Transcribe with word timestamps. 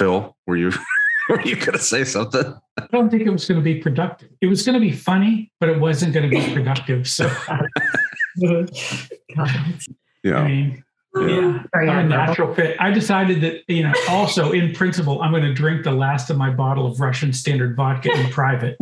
Phil, 0.00 0.34
were 0.46 0.56
you 0.56 0.72
were 1.28 1.42
you 1.42 1.56
going 1.56 1.72
to 1.72 1.78
say 1.78 2.04
something? 2.04 2.54
I 2.78 2.86
don't 2.90 3.10
think 3.10 3.22
it 3.22 3.30
was 3.30 3.46
going 3.46 3.60
to 3.60 3.64
be 3.64 3.80
productive. 3.80 4.30
It 4.40 4.46
was 4.46 4.64
going 4.64 4.72
to 4.72 4.80
be 4.80 4.92
funny, 4.92 5.52
but 5.60 5.68
it 5.68 5.78
wasn't 5.78 6.14
going 6.14 6.30
to 6.30 6.34
be 6.34 6.54
productive. 6.54 7.06
So, 7.06 7.30
Yeah. 10.22 10.36
I 10.36 10.48
mean, 10.48 10.84
yeah, 11.14 11.64
Very 11.72 11.88
I'm 11.88 12.06
a 12.06 12.08
natural 12.08 12.54
fit. 12.54 12.76
I 12.78 12.90
decided 12.90 13.40
that, 13.42 13.62
you 13.68 13.82
know, 13.82 13.92
also 14.08 14.52
in 14.52 14.72
principle, 14.74 15.20
I'm 15.22 15.32
going 15.32 15.44
to 15.44 15.52
drink 15.54 15.82
the 15.82 15.92
last 15.92 16.30
of 16.30 16.36
my 16.36 16.50
bottle 16.50 16.86
of 16.86 17.00
Russian 17.00 17.32
standard 17.32 17.74
vodka 17.76 18.12
in 18.12 18.30
private. 18.30 18.76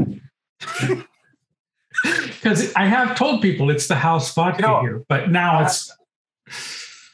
Because 2.03 2.73
I 2.75 2.87
have 2.87 3.16
told 3.16 3.41
people 3.41 3.71
it's 3.71 3.89
the 3.89 3.96
house 3.96 4.32
vodka 4.35 4.62
You 4.62 4.69
know- 4.69 4.80
here, 4.80 5.05
but 5.09 5.30
now 5.30 5.64
it's 5.64 5.93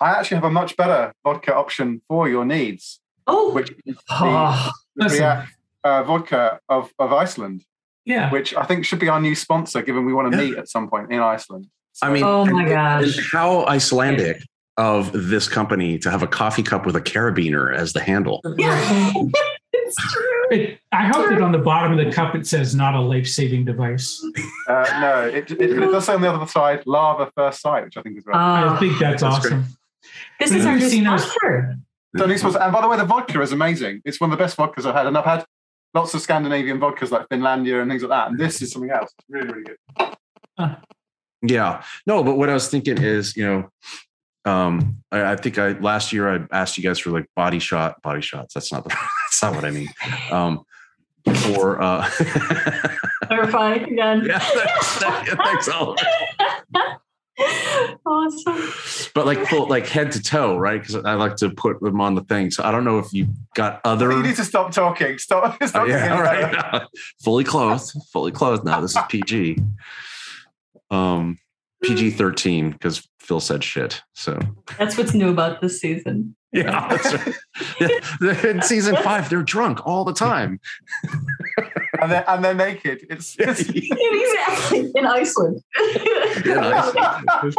I 0.01 0.11
actually 0.11 0.37
have 0.37 0.45
a 0.45 0.51
much 0.51 0.77
better 0.77 1.13
vodka 1.23 1.55
option 1.55 2.03
for 2.09 2.29
your 2.29 2.45
needs, 2.45 3.01
Oh, 3.27 3.53
which 3.53 3.71
is 3.87 3.97
the, 3.97 4.03
oh, 4.11 4.71
the 4.97 5.05
Listen. 5.05 5.43
Uh, 5.85 6.03
vodka 6.03 6.61
of, 6.69 6.91
of 6.99 7.13
Iceland, 7.13 7.63
yeah. 8.07 8.31
which 8.31 8.55
I 8.55 8.65
think 8.65 8.85
should 8.87 8.99
be 8.99 9.09
our 9.09 9.21
new 9.21 9.35
sponsor, 9.35 9.83
given 9.83 10.07
we 10.07 10.13
want 10.15 10.33
to 10.33 10.39
Yeah. 10.39 10.45
meet 10.51 10.59
at 10.59 10.69
some 10.69 10.89
point 10.89 11.13
in 11.13 11.21
Iceland. 11.21 11.67
I 12.03 12.11
mean, 12.11 12.25
Oh 12.25 12.45
my 12.47 12.61
and- 12.63 12.69
gosh. 12.71 13.17
and 13.19 13.27
how 13.33 13.67
Icelandic 13.67 14.43
of 14.77 15.13
this 15.13 15.47
company 15.47 15.99
to 15.99 16.11
have 16.11 16.23
a 16.23 16.27
coffee 16.27 16.63
cup 16.63 16.85
with 16.87 16.97
a 16.97 17.01
carabiner 17.01 17.73
as 17.75 17.93
the 17.93 18.01
handle. 18.01 18.41
yeah. 18.59 19.13
it's 19.73 20.13
true. 20.13 20.31
It, 20.51 20.79
I 20.91 21.07
hope 21.07 21.29
that 21.29 21.41
on 21.43 21.53
the 21.53 21.59
bottom 21.59 21.97
of 21.99 22.05
the 22.05 22.11
cup 22.13 22.35
it 22.35 22.47
says 22.47 22.75
not 22.75 22.95
a 22.95 23.01
life 23.01 23.27
saving 23.29 23.65
device. 23.67 24.23
Uh, 24.69 24.85
no, 25.01 25.21
it, 25.29 25.51
it, 25.53 25.61
it 25.61 25.75
does 25.81 26.07
say 26.07 26.15
on 26.15 26.21
the 26.23 26.33
other 26.33 26.47
side, 26.47 26.83
lava 26.87 27.31
first 27.37 27.61
sight, 27.61 27.85
which 27.85 27.97
I 27.97 28.03
think 28.03 28.19
is 28.19 28.27
right. 28.27 28.37
I 28.37 28.75
Oh, 28.75 28.81
think 28.81 28.99
that's, 28.99 29.23
That's 29.23 29.39
great. 29.41 29.53
awesome. 29.55 29.67
this 30.41 30.51
is 30.51 30.67
our 30.67 30.77
new 30.77 30.87
you 30.87 31.03
seen 32.21 32.29
those- 32.29 32.41
sponsor. 32.41 32.55
So 32.55 32.59
new 32.59 32.65
and 32.65 32.73
by 32.73 32.81
the 32.81 32.89
way, 32.89 32.97
the 32.97 33.05
vodka 33.05 33.41
is 33.41 33.53
amazing. 33.53 34.03
It's 34.05 34.21
one 34.21 34.31
of 34.33 34.39
the 34.39 34.43
best 34.43 34.57
vodkas 34.57 34.87
I've 34.87 34.95
had, 34.95 35.07
and 35.07 35.17
I've 35.17 35.25
had 35.25 35.45
lots 35.95 36.15
of 36.15 36.21
Scandinavian 36.21 36.81
vodkas 36.81 37.11
like 37.11 37.29
Finlandia 37.29 37.81
and 37.81 37.91
things 37.91 38.03
like 38.03 38.11
that. 38.11 38.31
And 38.31 38.39
this 38.39 38.61
is 38.63 38.73
something 38.73 38.91
else. 38.91 39.13
It's 39.19 39.27
really, 39.29 39.47
really 39.49 39.65
good. 39.99 40.77
Yeah. 41.43 41.83
No, 42.07 42.25
but 42.25 42.37
what 42.37 42.49
I 42.49 42.55
was 42.55 42.69
thinking 42.69 42.99
is, 43.03 43.37
you 43.37 43.45
know, 43.47 43.71
um, 44.51 44.99
I, 45.13 45.33
I 45.33 45.37
think 45.37 45.59
I 45.59 45.73
last 45.73 46.13
year 46.13 46.35
I 46.35 46.47
asked 46.53 46.77
you 46.77 46.85
guys 46.85 46.99
for 46.99 47.11
like 47.11 47.27
body 47.37 47.59
shot, 47.59 48.01
body 48.03 48.21
shots. 48.21 48.55
That's 48.55 48.73
not 48.73 48.85
the, 48.85 48.91
that's 49.27 49.43
not 49.43 49.55
what 49.55 49.65
I 49.65 49.71
mean. 49.71 49.89
Um, 50.31 50.65
for 51.53 51.81
uh, 51.81 52.09
Clarify 53.25 53.75
again. 53.75 54.25
yeah, 54.27 54.39
thanks, 54.99 54.99
thanks, 54.99 55.69
Oliver. 55.69 56.03
awesome. 58.07 59.11
But 59.15 59.27
like 59.27 59.47
full, 59.47 59.69
like 59.69 59.87
head 59.87 60.13
to 60.13 60.23
toe, 60.23 60.57
right? 60.57 60.81
Because 60.81 60.97
I 60.97 61.15
like 61.15 61.37
to 61.37 61.51
put 61.51 61.81
them 61.81 62.01
on 62.01 62.15
the 62.15 62.23
thing. 62.23 62.51
So 62.51 62.63
I 62.63 62.71
don't 62.71 62.85
know 62.85 62.99
if 62.99 63.13
you 63.13 63.29
got 63.55 63.81
other. 63.85 64.13
You 64.13 64.23
need 64.23 64.37
to 64.37 64.45
stop 64.45 64.73
talking. 64.73 65.19
Stop. 65.19 65.59
Oh, 65.61 65.67
stop 65.67 65.89
yeah, 65.89 66.09
getting 66.09 66.59
all 66.59 66.81
fully 67.25 67.45
clothed, 67.45 67.93
fully 68.13 68.33
clothed. 68.33 68.65
Now 68.65 68.81
this 68.81 68.93
is 68.97 69.03
PG. 69.09 69.59
Um, 70.91 71.39
PG 71.83 72.11
thirteen 72.13 72.71
because 72.71 73.07
Phil 73.21 73.41
said 73.41 73.65
shit. 73.65 74.03
So 74.15 74.39
That's 74.79 74.97
what's 74.97 75.15
new 75.15 75.31
about 75.31 75.61
this 75.61 75.81
season. 75.81 76.37
yeah, 76.53 76.89
that's 76.89 77.15
right. 77.81 78.45
in 78.45 78.63
season 78.63 78.97
five, 78.97 79.29
they're 79.29 79.43
drunk 79.43 79.85
all 79.87 80.05
the 80.05 80.13
time. 80.13 80.61
And 82.05 82.13
they're, 82.13 82.31
and 82.31 82.45
they're 82.45 82.55
naked. 82.55 83.07
It's, 83.09 83.35
it's 83.39 83.61
exactly. 83.61 84.93
In 84.95 85.07
Iceland. 85.07 85.63
Yeah, 86.45 86.93
nice. 86.93 87.55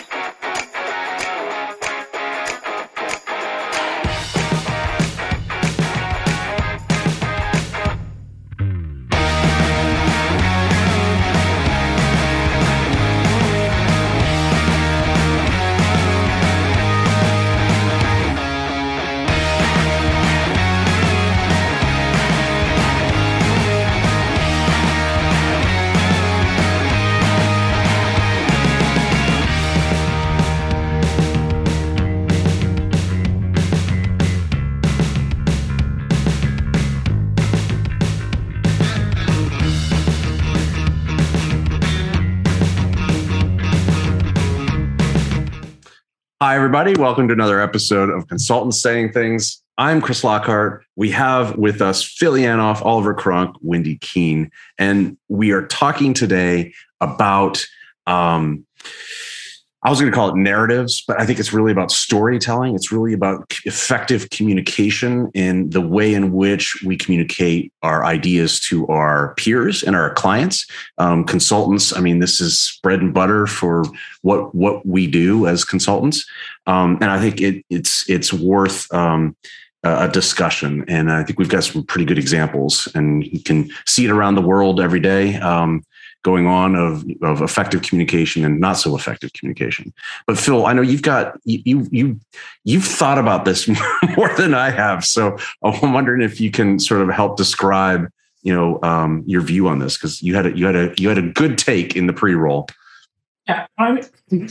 Hi, 46.44 46.56
everybody. 46.56 46.92
Welcome 46.92 47.26
to 47.28 47.32
another 47.32 47.58
episode 47.58 48.10
of 48.10 48.28
Consultants 48.28 48.82
Saying 48.82 49.12
Things. 49.12 49.62
I'm 49.78 50.02
Chris 50.02 50.22
Lockhart. 50.22 50.84
We 50.94 51.10
have 51.10 51.56
with 51.56 51.80
us 51.80 52.04
Phil 52.04 52.34
Yanov, 52.34 52.84
Oliver 52.84 53.14
Cronk, 53.14 53.56
Wendy 53.62 53.96
Keene, 53.96 54.50
and 54.76 55.16
we 55.30 55.52
are 55.52 55.66
talking 55.66 56.12
today 56.12 56.74
about, 57.00 57.64
um, 58.06 58.66
I 59.84 59.90
was 59.90 60.00
going 60.00 60.10
to 60.10 60.16
call 60.16 60.30
it 60.30 60.36
narratives, 60.36 61.04
but 61.06 61.20
I 61.20 61.26
think 61.26 61.38
it's 61.38 61.52
really 61.52 61.70
about 61.70 61.92
storytelling. 61.92 62.74
It's 62.74 62.90
really 62.90 63.12
about 63.12 63.52
effective 63.66 64.30
communication 64.30 65.30
in 65.34 65.68
the 65.68 65.82
way 65.82 66.14
in 66.14 66.32
which 66.32 66.82
we 66.86 66.96
communicate 66.96 67.70
our 67.82 68.02
ideas 68.02 68.60
to 68.60 68.86
our 68.86 69.34
peers 69.34 69.82
and 69.82 69.94
our 69.94 70.14
clients, 70.14 70.66
um, 70.96 71.24
consultants. 71.24 71.94
I 71.94 72.00
mean, 72.00 72.20
this 72.20 72.40
is 72.40 72.80
bread 72.82 73.00
and 73.00 73.12
butter 73.12 73.46
for 73.46 73.84
what 74.22 74.54
what 74.54 74.86
we 74.86 75.06
do 75.06 75.46
as 75.46 75.66
consultants, 75.66 76.24
um, 76.66 76.96
and 77.02 77.10
I 77.10 77.20
think 77.20 77.42
it, 77.42 77.62
it's 77.68 78.08
it's 78.08 78.32
worth 78.32 78.92
um, 78.94 79.36
a 79.82 80.08
discussion. 80.08 80.84
And 80.88 81.12
I 81.12 81.24
think 81.24 81.38
we've 81.38 81.48
got 81.48 81.64
some 81.64 81.84
pretty 81.84 82.06
good 82.06 82.18
examples, 82.18 82.88
and 82.94 83.26
you 83.26 83.42
can 83.42 83.70
see 83.86 84.06
it 84.06 84.10
around 84.10 84.34
the 84.34 84.40
world 84.40 84.80
every 84.80 85.00
day. 85.00 85.36
Um, 85.36 85.84
going 86.24 86.46
on 86.46 86.74
of, 86.74 87.04
of 87.22 87.40
effective 87.42 87.82
communication 87.82 88.44
and 88.44 88.58
not 88.58 88.72
so 88.72 88.96
effective 88.96 89.32
communication. 89.34 89.92
But 90.26 90.38
phil 90.38 90.66
i 90.66 90.72
know 90.72 90.82
you've 90.82 91.02
got 91.02 91.38
you 91.44 91.62
you, 91.64 91.88
you 91.92 92.20
you've 92.64 92.84
thought 92.84 93.18
about 93.18 93.44
this 93.44 93.68
more 94.16 94.34
than 94.36 94.54
i 94.54 94.70
have. 94.70 95.04
So 95.04 95.38
i'm 95.62 95.92
wondering 95.92 96.22
if 96.22 96.40
you 96.40 96.50
can 96.50 96.80
sort 96.80 97.02
of 97.02 97.08
help 97.10 97.36
describe 97.36 98.10
you 98.44 98.54
know 98.54 98.78
um, 98.82 99.24
your 99.26 99.40
view 99.40 99.66
on 99.66 99.80
this 99.80 99.96
because 99.96 100.22
you 100.22 100.36
had 100.36 100.46
a 100.46 100.56
you 100.56 100.66
had 100.66 100.76
a 100.76 100.94
you 100.96 101.08
had 101.08 101.18
a 101.18 101.22
good 101.22 101.58
take 101.58 101.96
in 101.96 102.06
the 102.06 102.12
pre-roll. 102.12 102.68
Yeah, 103.48 103.66
I, 103.78 104.02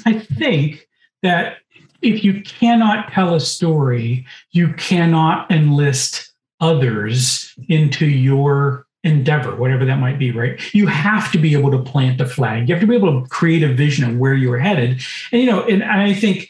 I 0.05 0.19
think 0.19 0.87
that 1.21 1.57
if 2.01 2.23
you 2.23 2.41
cannot 2.41 3.11
tell 3.11 3.33
a 3.33 3.39
story, 3.39 4.25
you 4.51 4.73
cannot 4.73 5.49
enlist 5.49 6.31
others 6.59 7.53
into 7.69 8.05
your 8.05 8.85
endeavor, 9.03 9.55
whatever 9.55 9.85
that 9.85 9.99
might 9.99 10.17
be, 10.17 10.31
right? 10.31 10.59
You 10.73 10.87
have 10.87 11.31
to 11.33 11.37
be 11.37 11.53
able 11.53 11.71
to 11.71 11.79
plant 11.79 12.21
a 12.21 12.25
flag. 12.25 12.67
You 12.67 12.75
have 12.75 12.81
to 12.81 12.87
be 12.87 12.95
able 12.95 13.21
to 13.21 13.27
create 13.29 13.63
a 13.63 13.73
vision 13.73 14.09
of 14.09 14.17
where 14.17 14.33
you're 14.33 14.57
headed. 14.57 15.01
And, 15.31 15.41
you 15.41 15.45
know, 15.47 15.63
and 15.63 15.83
I 15.83 16.13
think 16.13 16.49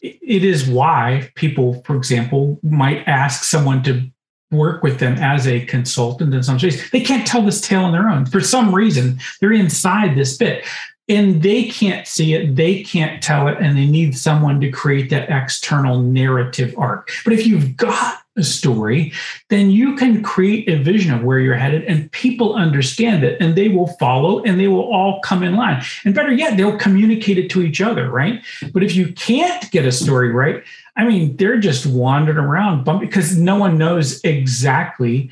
it 0.00 0.44
is 0.44 0.68
why 0.68 1.30
people, 1.34 1.82
for 1.82 1.96
example, 1.96 2.58
might 2.62 3.06
ask 3.08 3.44
someone 3.44 3.82
to 3.84 4.08
work 4.50 4.82
with 4.82 4.98
them 4.98 5.14
as 5.14 5.46
a 5.46 5.64
consultant 5.66 6.34
in 6.34 6.42
some 6.42 6.58
space. 6.58 6.90
They 6.90 7.00
can't 7.00 7.26
tell 7.26 7.42
this 7.42 7.60
tale 7.60 7.84
on 7.84 7.92
their 7.92 8.08
own. 8.08 8.26
For 8.26 8.40
some 8.40 8.74
reason, 8.74 9.20
they're 9.40 9.52
inside 9.52 10.16
this 10.16 10.36
bit 10.36 10.64
and 11.08 11.42
they 11.42 11.64
can't 11.64 12.06
see 12.06 12.34
it, 12.34 12.54
they 12.54 12.84
can't 12.84 13.20
tell 13.20 13.48
it, 13.48 13.58
and 13.60 13.76
they 13.76 13.86
need 13.86 14.16
someone 14.16 14.60
to 14.60 14.70
create 14.70 15.10
that 15.10 15.28
external 15.28 16.00
narrative 16.00 16.72
arc. 16.78 17.10
But 17.24 17.32
if 17.32 17.48
you've 17.48 17.76
got 17.76 18.22
story, 18.42 19.12
then 19.48 19.70
you 19.70 19.96
can 19.96 20.22
create 20.22 20.68
a 20.68 20.82
vision 20.82 21.12
of 21.14 21.22
where 21.22 21.38
you're 21.38 21.54
headed, 21.54 21.84
and 21.84 22.10
people 22.12 22.54
understand 22.54 23.24
it, 23.24 23.40
and 23.40 23.54
they 23.54 23.68
will 23.68 23.88
follow, 23.98 24.42
and 24.42 24.58
they 24.58 24.68
will 24.68 24.92
all 24.92 25.20
come 25.20 25.42
in 25.42 25.56
line. 25.56 25.82
And 26.04 26.14
better 26.14 26.32
yet, 26.32 26.56
they'll 26.56 26.78
communicate 26.78 27.38
it 27.38 27.50
to 27.50 27.62
each 27.62 27.80
other, 27.80 28.10
right? 28.10 28.44
But 28.72 28.82
if 28.82 28.94
you 28.94 29.12
can't 29.12 29.70
get 29.70 29.84
a 29.84 29.92
story 29.92 30.30
right, 30.32 30.62
I 30.96 31.04
mean, 31.04 31.36
they're 31.36 31.58
just 31.58 31.86
wandering 31.86 32.38
around 32.38 32.84
because 33.00 33.36
no 33.36 33.56
one 33.56 33.78
knows 33.78 34.22
exactly 34.24 35.30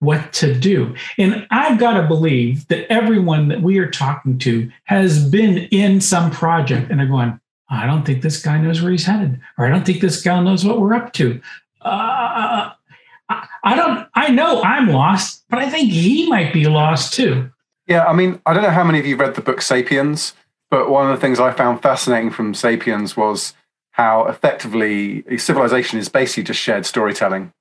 what 0.00 0.32
to 0.34 0.54
do. 0.54 0.94
And 1.18 1.46
I've 1.50 1.78
got 1.78 1.94
to 1.94 2.06
believe 2.06 2.68
that 2.68 2.92
everyone 2.92 3.48
that 3.48 3.62
we 3.62 3.78
are 3.78 3.90
talking 3.90 4.38
to 4.40 4.70
has 4.84 5.28
been 5.30 5.58
in 5.70 6.00
some 6.00 6.30
project 6.30 6.90
and 6.90 7.00
they're 7.00 7.06
going, 7.06 7.40
I 7.70 7.86
don't 7.86 8.04
think 8.04 8.20
this 8.20 8.42
guy 8.42 8.58
knows 8.58 8.82
where 8.82 8.92
he's 8.92 9.06
headed, 9.06 9.40
or 9.56 9.64
I 9.66 9.70
don't 9.70 9.86
think 9.86 10.02
this 10.02 10.20
guy 10.20 10.38
knows 10.42 10.64
what 10.64 10.80
we're 10.80 10.94
up 10.94 11.14
to. 11.14 11.40
Uh, 11.84 12.72
I, 13.28 13.76
don't, 13.76 14.08
I 14.14 14.28
know 14.28 14.62
I'm 14.62 14.88
lost, 14.88 15.44
but 15.48 15.58
I 15.58 15.68
think 15.68 15.90
he 15.90 16.28
might 16.28 16.52
be 16.52 16.66
lost 16.66 17.14
too. 17.14 17.50
Yeah, 17.86 18.04
I 18.04 18.14
mean, 18.14 18.40
I 18.46 18.54
don't 18.54 18.62
know 18.62 18.70
how 18.70 18.84
many 18.84 18.98
of 18.98 19.06
you 19.06 19.16
read 19.16 19.34
the 19.34 19.42
book 19.42 19.60
Sapiens, 19.60 20.32
but 20.70 20.90
one 20.90 21.10
of 21.10 21.16
the 21.16 21.20
things 21.20 21.38
I 21.38 21.52
found 21.52 21.82
fascinating 21.82 22.30
from 22.30 22.54
Sapiens 22.54 23.16
was 23.16 23.54
how 23.90 24.24
effectively 24.24 25.24
civilization 25.38 25.98
is 25.98 26.08
basically 26.08 26.42
just 26.44 26.60
shared 26.60 26.86
storytelling. 26.86 27.52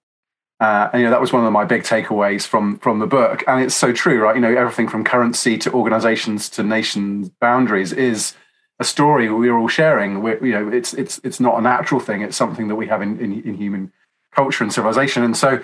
Uh, 0.60 0.90
and 0.94 1.02
you 1.02 1.06
know 1.06 1.12
that 1.12 1.20
was 1.20 1.34
one 1.34 1.46
of 1.46 1.52
my 1.52 1.66
big 1.66 1.84
takeaways 1.84 2.48
from 2.48 2.80
from 2.80 3.00
the 3.00 3.08
book, 3.08 3.44
and 3.48 3.62
it's 3.62 3.76
so 3.76 3.92
true, 3.92 4.22
right? 4.22 4.36
You 4.36 4.42
know, 4.42 4.56
everything 4.56 4.88
from 4.88 5.04
currency 5.04 5.58
to 5.58 5.74
organizations 5.74 6.48
to 6.52 6.64
nation 6.64 7.32
boundaries 7.42 7.92
is 7.92 8.34
a 8.80 8.84
story 8.84 9.30
we're 9.30 9.58
all 9.58 9.68
sharing. 9.68 10.22
We're, 10.22 10.44
you 10.44 10.54
know, 10.54 10.70
it's 10.70 10.94
it's 10.94 11.20
it's 11.24 11.40
not 11.40 11.60
a 11.60 11.62
natural 11.62 12.00
thing; 12.00 12.22
it's 12.22 12.38
something 12.38 12.70
that 12.70 12.76
we 12.76 12.88
have 12.88 13.02
in, 13.02 13.20
in, 13.20 13.42
in 13.44 13.56
human 13.56 13.92
culture 14.36 14.64
and 14.64 14.74
civilization. 14.74 15.24
And 15.24 15.36
so, 15.36 15.64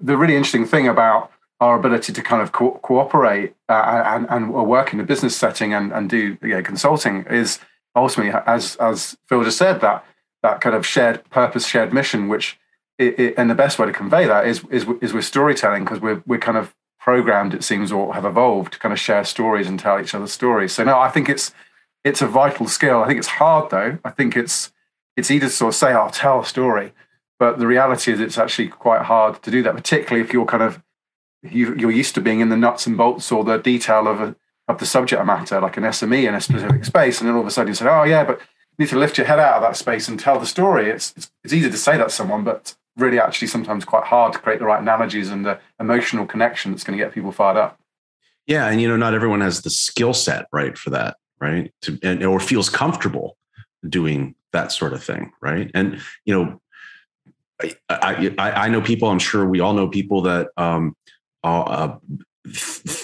the 0.00 0.16
really 0.16 0.36
interesting 0.36 0.64
thing 0.64 0.86
about 0.86 1.30
our 1.60 1.76
ability 1.76 2.12
to 2.12 2.22
kind 2.22 2.40
of 2.40 2.52
co- 2.52 2.78
cooperate 2.82 3.54
uh, 3.68 4.02
and, 4.06 4.26
and 4.30 4.52
work 4.52 4.92
in 4.92 5.00
a 5.00 5.04
business 5.04 5.36
setting 5.36 5.74
and, 5.74 5.92
and 5.92 6.08
do 6.08 6.36
consulting 6.62 7.24
is 7.24 7.58
ultimately, 7.96 8.40
as 8.46 8.76
as 8.76 9.16
Phil 9.26 9.44
just 9.44 9.58
said, 9.58 9.80
that 9.80 10.04
that 10.42 10.60
kind 10.60 10.76
of 10.76 10.86
shared 10.86 11.28
purpose, 11.30 11.66
shared 11.66 11.92
mission, 11.92 12.28
which 12.28 12.58
it, 12.98 13.18
it, 13.18 13.34
and 13.36 13.50
the 13.50 13.54
best 13.54 13.78
way 13.78 13.86
to 13.86 13.92
convey 13.92 14.26
that 14.26 14.46
is 14.46 14.64
is, 14.70 14.86
is 15.00 15.12
with 15.12 15.24
storytelling 15.24 15.84
because 15.84 16.00
we're 16.00 16.22
we're 16.26 16.38
kind 16.38 16.58
of 16.58 16.74
programmed, 17.00 17.54
it 17.54 17.64
seems, 17.64 17.90
or 17.90 18.14
have 18.14 18.24
evolved 18.24 18.74
to 18.74 18.78
kind 18.78 18.92
of 18.92 18.98
share 18.98 19.24
stories 19.24 19.66
and 19.66 19.78
tell 19.78 20.00
each 20.00 20.14
other 20.14 20.26
stories. 20.26 20.72
So 20.72 20.84
no, 20.84 20.98
I 20.98 21.10
think 21.10 21.28
it's 21.28 21.52
it's 22.04 22.22
a 22.22 22.26
vital 22.26 22.68
skill. 22.68 23.02
I 23.02 23.06
think 23.06 23.18
it's 23.18 23.28
hard 23.28 23.70
though. 23.70 23.98
I 24.04 24.10
think 24.10 24.36
it's 24.36 24.72
it's 25.16 25.30
easy 25.30 25.40
to 25.40 25.50
sort 25.50 25.74
of 25.74 25.76
say, 25.76 25.92
"I'll 25.92 26.10
tell 26.10 26.40
a 26.40 26.44
story," 26.44 26.92
but 27.38 27.58
the 27.58 27.66
reality 27.66 28.12
is 28.12 28.20
it's 28.20 28.38
actually 28.38 28.68
quite 28.68 29.02
hard 29.02 29.42
to 29.42 29.50
do 29.50 29.62
that, 29.62 29.76
particularly 29.76 30.24
if 30.26 30.32
you're 30.32 30.46
kind 30.46 30.62
of 30.62 30.82
you, 31.42 31.74
you're 31.76 31.90
used 31.90 32.14
to 32.16 32.20
being 32.20 32.40
in 32.40 32.48
the 32.48 32.56
nuts 32.56 32.86
and 32.86 32.96
bolts 32.96 33.30
or 33.30 33.44
the 33.44 33.58
detail 33.58 34.08
of 34.08 34.20
a, 34.20 34.36
of 34.66 34.78
the 34.78 34.86
subject 34.86 35.24
matter, 35.24 35.60
like 35.60 35.76
an 35.76 35.84
SME 35.84 36.28
in 36.28 36.34
a 36.34 36.40
specific 36.40 36.84
space, 36.84 37.20
and 37.20 37.28
then 37.28 37.36
all 37.36 37.42
of 37.42 37.46
a 37.46 37.50
sudden 37.50 37.68
you 37.68 37.74
say, 37.74 37.86
"Oh 37.88 38.02
yeah, 38.02 38.24
but 38.24 38.40
you 38.40 38.84
need 38.84 38.88
to 38.88 38.98
lift 38.98 39.18
your 39.18 39.26
head 39.26 39.38
out 39.38 39.56
of 39.56 39.62
that 39.62 39.76
space 39.76 40.08
and 40.08 40.18
tell 40.18 40.38
the 40.38 40.46
story." 40.46 40.90
It's 40.90 41.14
it's, 41.16 41.30
it's 41.44 41.52
easy 41.52 41.70
to 41.70 41.76
say 41.76 41.96
that 41.96 42.08
to 42.08 42.14
someone, 42.14 42.44
but 42.44 42.74
really 42.96 43.20
actually 43.20 43.48
sometimes 43.48 43.84
quite 43.84 44.04
hard 44.04 44.32
to 44.32 44.38
create 44.40 44.58
the 44.58 44.66
right 44.66 44.82
analogies 44.82 45.30
and 45.30 45.46
the 45.46 45.60
emotional 45.78 46.26
connection 46.26 46.72
that's 46.72 46.84
going 46.84 46.98
to 46.98 47.02
get 47.02 47.14
people 47.14 47.30
fired 47.30 47.56
up. 47.56 47.78
Yeah, 48.46 48.66
and 48.66 48.80
you 48.80 48.88
know, 48.88 48.96
not 48.96 49.14
everyone 49.14 49.40
has 49.40 49.62
the 49.62 49.70
skill 49.70 50.12
set 50.12 50.46
right 50.52 50.76
for 50.76 50.90
that, 50.90 51.16
right? 51.40 51.72
To 51.82 51.98
and 52.02 52.24
or 52.24 52.40
feels 52.40 52.68
comfortable 52.68 53.36
doing 53.88 54.34
that 54.52 54.72
sort 54.72 54.92
of 54.92 55.02
thing, 55.02 55.32
right? 55.40 55.70
And 55.74 56.00
you 56.24 56.34
know, 56.34 56.60
I 57.60 57.74
I, 57.88 58.50
I 58.50 58.68
know 58.68 58.80
people. 58.80 59.08
I'm 59.08 59.18
sure 59.18 59.46
we 59.46 59.60
all 59.60 59.74
know 59.74 59.88
people 59.88 60.22
that 60.22 60.48
um, 60.56 60.94
uh, 61.44 61.96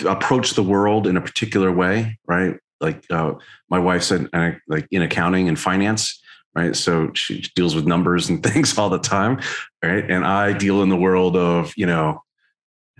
approach 0.07 0.55
the 0.55 0.63
world 0.63 1.07
in 1.07 1.17
a 1.17 1.21
particular 1.21 1.73
way, 1.73 2.19
right? 2.27 2.57
Like 2.81 3.05
uh, 3.11 3.35
my 3.69 3.79
wife 3.79 4.03
said, 4.03 4.29
uh, 4.33 4.53
like 4.69 4.87
in 4.91 5.03
accounting 5.03 5.49
and 5.49 5.59
finance, 5.59 6.21
right? 6.55 6.75
So 6.77 7.11
she 7.15 7.43
deals 7.55 7.75
with 7.75 7.87
numbers 7.87 8.29
and 8.29 8.43
things 8.53 8.77
all 8.79 8.91
the 8.91 8.99
time, 8.99 9.41
right? 9.83 10.09
And 10.09 10.25
I 10.25 10.53
deal 10.53 10.83
in 10.83 10.89
the 10.89 10.97
world 10.97 11.37
of, 11.37 11.73
you 11.77 11.87
know, 11.87 12.23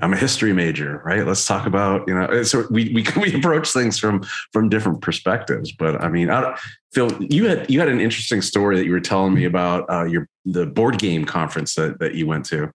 I'm 0.01 0.13
a 0.13 0.17
history 0.17 0.53
major, 0.53 1.01
right? 1.05 1.25
Let's 1.25 1.47
talk 1.47 1.67
about, 1.67 2.07
you 2.09 2.15
know, 2.15 2.43
so 2.43 2.67
we 2.71 2.93
we 2.93 3.07
we 3.21 3.35
approach 3.35 3.71
things 3.73 3.99
from 3.99 4.25
from 4.53 4.69
different 4.69 5.01
perspectives. 5.01 5.73
But 5.73 6.03
I 6.03 6.09
mean, 6.09 6.31
I 6.31 6.59
Phil, 6.93 7.11
you 7.23 7.49
had 7.49 7.71
you 7.71 7.81
had 7.81 7.89
an 7.89 8.01
interesting 8.01 8.43
story 8.43 8.77
that 8.77 8.85
you 8.85 8.93
were 8.93 9.01
telling 9.01 9.35
me 9.35 9.45
about 9.45 9.89
uh, 9.89 10.05
your 10.05 10.29
the 10.45 10.67
board 10.67 10.99
game 10.99 11.25
conference 11.25 11.75
that 11.77 12.01
that 12.01 12.15
you 12.15 12.27
went 12.27 12.45
to. 12.47 12.71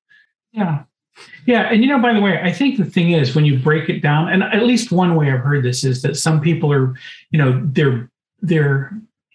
Yeah, 0.52 0.84
yeah, 1.46 1.64
and 1.72 1.82
you 1.84 1.90
know, 1.90 2.00
by 2.00 2.14
the 2.14 2.22
way, 2.22 2.40
I 2.42 2.52
think 2.52 2.78
the 2.78 2.86
thing 2.86 3.12
is 3.12 3.36
when 3.36 3.46
you 3.46 3.60
break 3.60 3.90
it 3.90 4.02
down, 4.02 4.30
and 4.30 4.44
at 4.44 4.64
least 4.64 4.92
one 4.92 5.16
way 5.16 5.32
I've 5.32 5.40
heard 5.40 5.64
this 5.64 5.84
is 5.84 6.02
that 6.04 6.16
some 6.16 6.42
people 6.42 6.72
are, 6.72 6.96
you 7.32 7.40
know, 7.40 7.62
their 7.66 8.10
their 8.42 8.92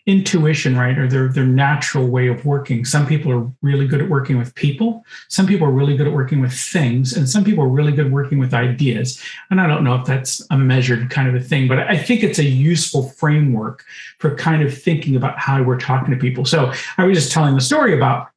intuition, 0.06 0.76
right, 0.76 0.98
or 0.98 1.08
their 1.08 1.28
their 1.28 1.46
natural 1.46 2.06
way 2.06 2.28
of 2.28 2.44
working. 2.44 2.84
Some 2.84 3.06
people 3.06 3.32
are 3.32 3.50
really 3.62 3.86
good 3.86 4.02
at 4.02 4.08
working 4.08 4.36
with 4.36 4.54
people. 4.54 5.04
Some 5.28 5.46
people 5.46 5.66
are 5.66 5.72
really 5.72 5.96
good 5.96 6.06
at 6.06 6.12
working 6.12 6.40
with 6.40 6.52
things, 6.52 7.16
and 7.16 7.28
some 7.28 7.42
people 7.42 7.64
are 7.64 7.68
really 7.68 7.92
good 7.92 8.12
working 8.12 8.38
with 8.38 8.52
ideas. 8.52 9.22
And 9.50 9.60
I 9.60 9.66
don't 9.66 9.82
know 9.82 9.94
if 9.94 10.06
that's 10.06 10.46
a 10.50 10.58
measured 10.58 11.08
kind 11.10 11.28
of 11.28 11.34
a 11.34 11.40
thing, 11.40 11.68
but 11.68 11.78
I 11.78 11.96
think 11.96 12.22
it's 12.22 12.38
a 12.38 12.44
useful 12.44 13.10
framework 13.10 13.84
for 14.18 14.34
kind 14.36 14.62
of 14.62 14.76
thinking 14.76 15.16
about 15.16 15.38
how 15.38 15.62
we're 15.62 15.80
talking 15.80 16.12
to 16.12 16.20
people. 16.20 16.44
So 16.44 16.72
I 16.98 17.04
was 17.04 17.16
just 17.16 17.32
telling 17.32 17.54
the 17.54 17.60
story 17.62 17.94
about 17.94 18.28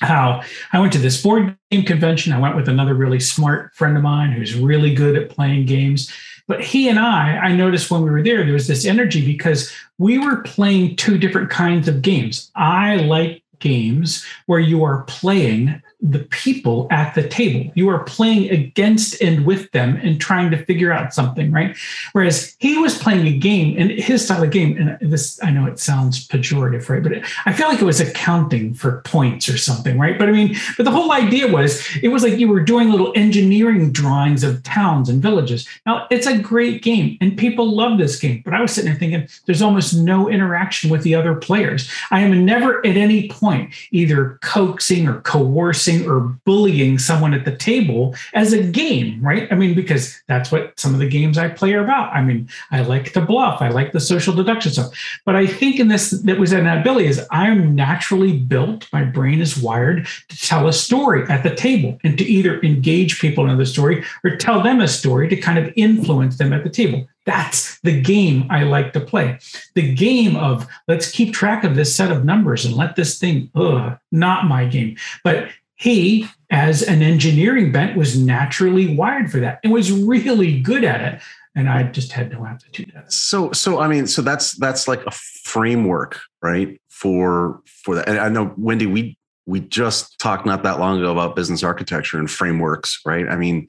how 0.00 0.42
I 0.72 0.80
went 0.80 0.92
to 0.94 0.98
this 0.98 1.22
board 1.22 1.56
game 1.70 1.84
convention. 1.84 2.32
I 2.32 2.40
went 2.40 2.56
with 2.56 2.68
another 2.68 2.94
really 2.94 3.20
smart 3.20 3.74
friend 3.74 3.96
of 3.96 4.02
mine 4.02 4.32
who's 4.32 4.54
really 4.54 4.94
good 4.94 5.16
at 5.16 5.30
playing 5.30 5.66
games. 5.66 6.12
But 6.48 6.62
he 6.62 6.88
and 6.88 6.98
I, 6.98 7.36
I 7.38 7.54
noticed 7.54 7.90
when 7.90 8.02
we 8.02 8.10
were 8.10 8.22
there, 8.22 8.44
there 8.44 8.52
was 8.52 8.66
this 8.66 8.84
energy 8.84 9.24
because 9.24 9.72
we 9.98 10.18
were 10.18 10.42
playing 10.42 10.96
two 10.96 11.18
different 11.18 11.50
kinds 11.50 11.88
of 11.88 12.02
games. 12.02 12.50
I 12.54 12.96
like 12.96 13.42
games 13.60 14.24
where 14.46 14.60
you 14.60 14.84
are 14.84 15.04
playing 15.04 15.80
the 16.02 16.18
people 16.30 16.88
at 16.90 17.14
the 17.14 17.26
table. 17.26 17.70
You 17.76 17.88
are 17.88 18.02
playing 18.02 18.50
against 18.50 19.22
and 19.22 19.46
with 19.46 19.70
them 19.70 19.96
and 20.02 20.20
trying 20.20 20.50
to 20.50 20.64
figure 20.64 20.92
out 20.92 21.14
something, 21.14 21.52
right? 21.52 21.76
Whereas 22.10 22.56
he 22.58 22.76
was 22.78 22.98
playing 22.98 23.26
a 23.26 23.38
game 23.38 23.76
and 23.78 23.90
his 23.90 24.24
style 24.24 24.42
of 24.42 24.50
game, 24.50 24.76
and 24.76 25.12
this, 25.12 25.40
I 25.42 25.50
know 25.50 25.66
it 25.66 25.78
sounds 25.78 26.26
pejorative, 26.26 26.88
right? 26.88 27.02
But 27.02 27.12
I 27.46 27.52
feel 27.52 27.68
like 27.68 27.80
it 27.80 27.84
was 27.84 28.00
accounting 28.00 28.74
for 28.74 29.00
points 29.02 29.48
or 29.48 29.56
something, 29.56 29.96
right? 29.96 30.18
But 30.18 30.28
I 30.28 30.32
mean, 30.32 30.56
but 30.76 30.84
the 30.84 30.90
whole 30.90 31.12
idea 31.12 31.46
was 31.46 31.86
it 32.02 32.08
was 32.08 32.24
like 32.24 32.38
you 32.38 32.48
were 32.48 32.60
doing 32.60 32.90
little 32.90 33.12
engineering 33.14 33.92
drawings 33.92 34.42
of 34.42 34.62
towns 34.64 35.08
and 35.08 35.22
villages. 35.22 35.68
Now, 35.86 36.08
it's 36.10 36.26
a 36.26 36.36
great 36.36 36.82
game 36.82 37.16
and 37.20 37.38
people 37.38 37.70
love 37.70 37.98
this 37.98 38.18
game, 38.18 38.42
but 38.44 38.54
I 38.54 38.60
was 38.60 38.72
sitting 38.72 38.90
there 38.90 38.98
thinking 38.98 39.28
there's 39.46 39.62
almost 39.62 39.94
no 39.94 40.28
interaction 40.28 40.90
with 40.90 41.04
the 41.04 41.14
other 41.14 41.36
players. 41.36 41.88
I 42.10 42.20
am 42.20 42.44
never 42.44 42.84
at 42.84 42.96
any 42.96 43.28
point 43.28 43.72
either 43.92 44.40
coaxing 44.42 45.06
or 45.06 45.20
coercing 45.20 45.91
or 46.00 46.20
bullying 46.44 46.98
someone 46.98 47.34
at 47.34 47.44
the 47.44 47.56
table 47.56 48.14
as 48.34 48.52
a 48.52 48.62
game, 48.62 49.20
right? 49.22 49.50
I 49.52 49.54
mean, 49.54 49.74
because 49.74 50.22
that's 50.28 50.50
what 50.50 50.78
some 50.78 50.94
of 50.94 51.00
the 51.00 51.08
games 51.08 51.36
I 51.36 51.48
play 51.48 51.74
are 51.74 51.84
about. 51.84 52.12
I 52.12 52.22
mean, 52.22 52.48
I 52.70 52.82
like 52.82 53.12
to 53.12 53.20
bluff, 53.20 53.60
I 53.60 53.68
like 53.68 53.92
the 53.92 54.00
social 54.00 54.34
deduction 54.34 54.72
stuff. 54.72 54.92
But 55.24 55.36
I 55.36 55.46
think 55.46 55.78
in 55.78 55.88
this, 55.88 56.10
that 56.10 56.38
was 56.38 56.52
an 56.52 56.66
ability 56.66 57.08
is 57.08 57.26
I'm 57.30 57.74
naturally 57.74 58.38
built, 58.38 58.88
my 58.92 59.04
brain 59.04 59.40
is 59.40 59.60
wired 59.60 60.06
to 60.28 60.36
tell 60.38 60.68
a 60.68 60.72
story 60.72 61.28
at 61.28 61.42
the 61.42 61.54
table 61.54 61.98
and 62.04 62.16
to 62.18 62.24
either 62.24 62.60
engage 62.62 63.20
people 63.20 63.48
in 63.48 63.58
the 63.58 63.66
story 63.66 64.04
or 64.24 64.36
tell 64.36 64.62
them 64.62 64.80
a 64.80 64.88
story 64.88 65.28
to 65.28 65.36
kind 65.36 65.58
of 65.58 65.72
influence 65.76 66.38
them 66.38 66.52
at 66.52 66.64
the 66.64 66.70
table. 66.70 67.06
That's 67.24 67.78
the 67.80 68.00
game 68.00 68.46
I 68.50 68.64
like 68.64 68.92
to 68.94 69.00
play. 69.00 69.38
The 69.74 69.94
game 69.94 70.36
of 70.36 70.66
let's 70.88 71.10
keep 71.10 71.32
track 71.32 71.62
of 71.62 71.76
this 71.76 71.94
set 71.94 72.10
of 72.10 72.24
numbers 72.24 72.64
and 72.64 72.74
let 72.74 72.96
this 72.96 73.18
thing, 73.18 73.50
ugh, 73.54 73.96
not 74.10 74.46
my 74.46 74.64
game. 74.64 74.96
But 75.22 75.48
he, 75.82 76.28
as 76.50 76.82
an 76.82 77.02
engineering 77.02 77.72
bent, 77.72 77.96
was 77.96 78.16
naturally 78.16 78.94
wired 78.94 79.32
for 79.32 79.40
that 79.40 79.58
and 79.64 79.72
was 79.72 79.90
really 79.90 80.60
good 80.60 80.84
at 80.84 81.00
it. 81.00 81.20
And 81.56 81.68
I 81.68 81.82
just 81.82 82.12
had 82.12 82.30
no 82.30 82.46
aptitude 82.46 82.92
at 82.94 83.04
it. 83.04 83.12
So, 83.12 83.50
so 83.50 83.80
I 83.80 83.88
mean, 83.88 84.06
so 84.06 84.22
that's 84.22 84.52
that's 84.52 84.86
like 84.86 85.04
a 85.06 85.10
framework, 85.10 86.20
right? 86.40 86.80
For 86.88 87.60
for 87.66 87.96
that. 87.96 88.08
And 88.08 88.18
I 88.18 88.28
know 88.28 88.54
Wendy, 88.56 88.86
we 88.86 89.18
we 89.44 89.58
just 89.58 90.18
talked 90.20 90.46
not 90.46 90.62
that 90.62 90.78
long 90.78 90.98
ago 90.98 91.10
about 91.10 91.34
business 91.34 91.64
architecture 91.64 92.16
and 92.18 92.30
frameworks, 92.30 93.00
right? 93.04 93.28
I 93.28 93.34
mean, 93.34 93.66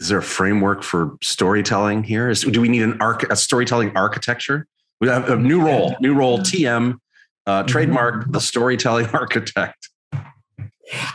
is 0.00 0.08
there 0.08 0.18
a 0.18 0.22
framework 0.22 0.82
for 0.82 1.18
storytelling 1.22 2.02
here? 2.02 2.30
Is, 2.30 2.42
do 2.42 2.62
we 2.62 2.68
need 2.68 2.82
an 2.82 3.00
arc 3.02 3.30
a 3.30 3.36
storytelling 3.36 3.94
architecture? 3.94 4.66
We 5.02 5.08
have 5.08 5.28
a 5.28 5.36
new 5.36 5.60
role, 5.60 5.96
new 6.00 6.14
role, 6.14 6.38
TM, 6.38 6.98
uh, 7.46 7.58
mm-hmm. 7.58 7.66
trademark, 7.66 8.32
the 8.32 8.40
storytelling 8.40 9.06
architect. 9.12 9.90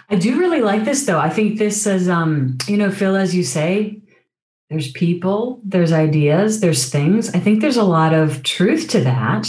I 0.10 0.16
do 0.16 0.40
really 0.40 0.62
like 0.62 0.86
this 0.86 1.06
though. 1.06 1.20
I 1.20 1.30
think 1.30 1.58
this 1.58 1.86
is, 1.86 2.10
um, 2.10 2.58
you 2.68 2.78
know, 2.78 2.92
Phil, 2.92 3.16
as 3.16 3.36
you 3.36 3.44
say, 3.44 4.02
there's 4.70 4.92
people, 4.92 5.62
there's 5.64 5.92
ideas, 5.92 6.60
there's 6.60 6.90
things. 6.90 7.34
I 7.34 7.40
think 7.40 7.62
there's 7.62 7.78
a 7.78 7.84
lot 7.84 8.14
of 8.14 8.44
truth 8.44 8.90
to 8.90 9.02
that. 9.02 9.48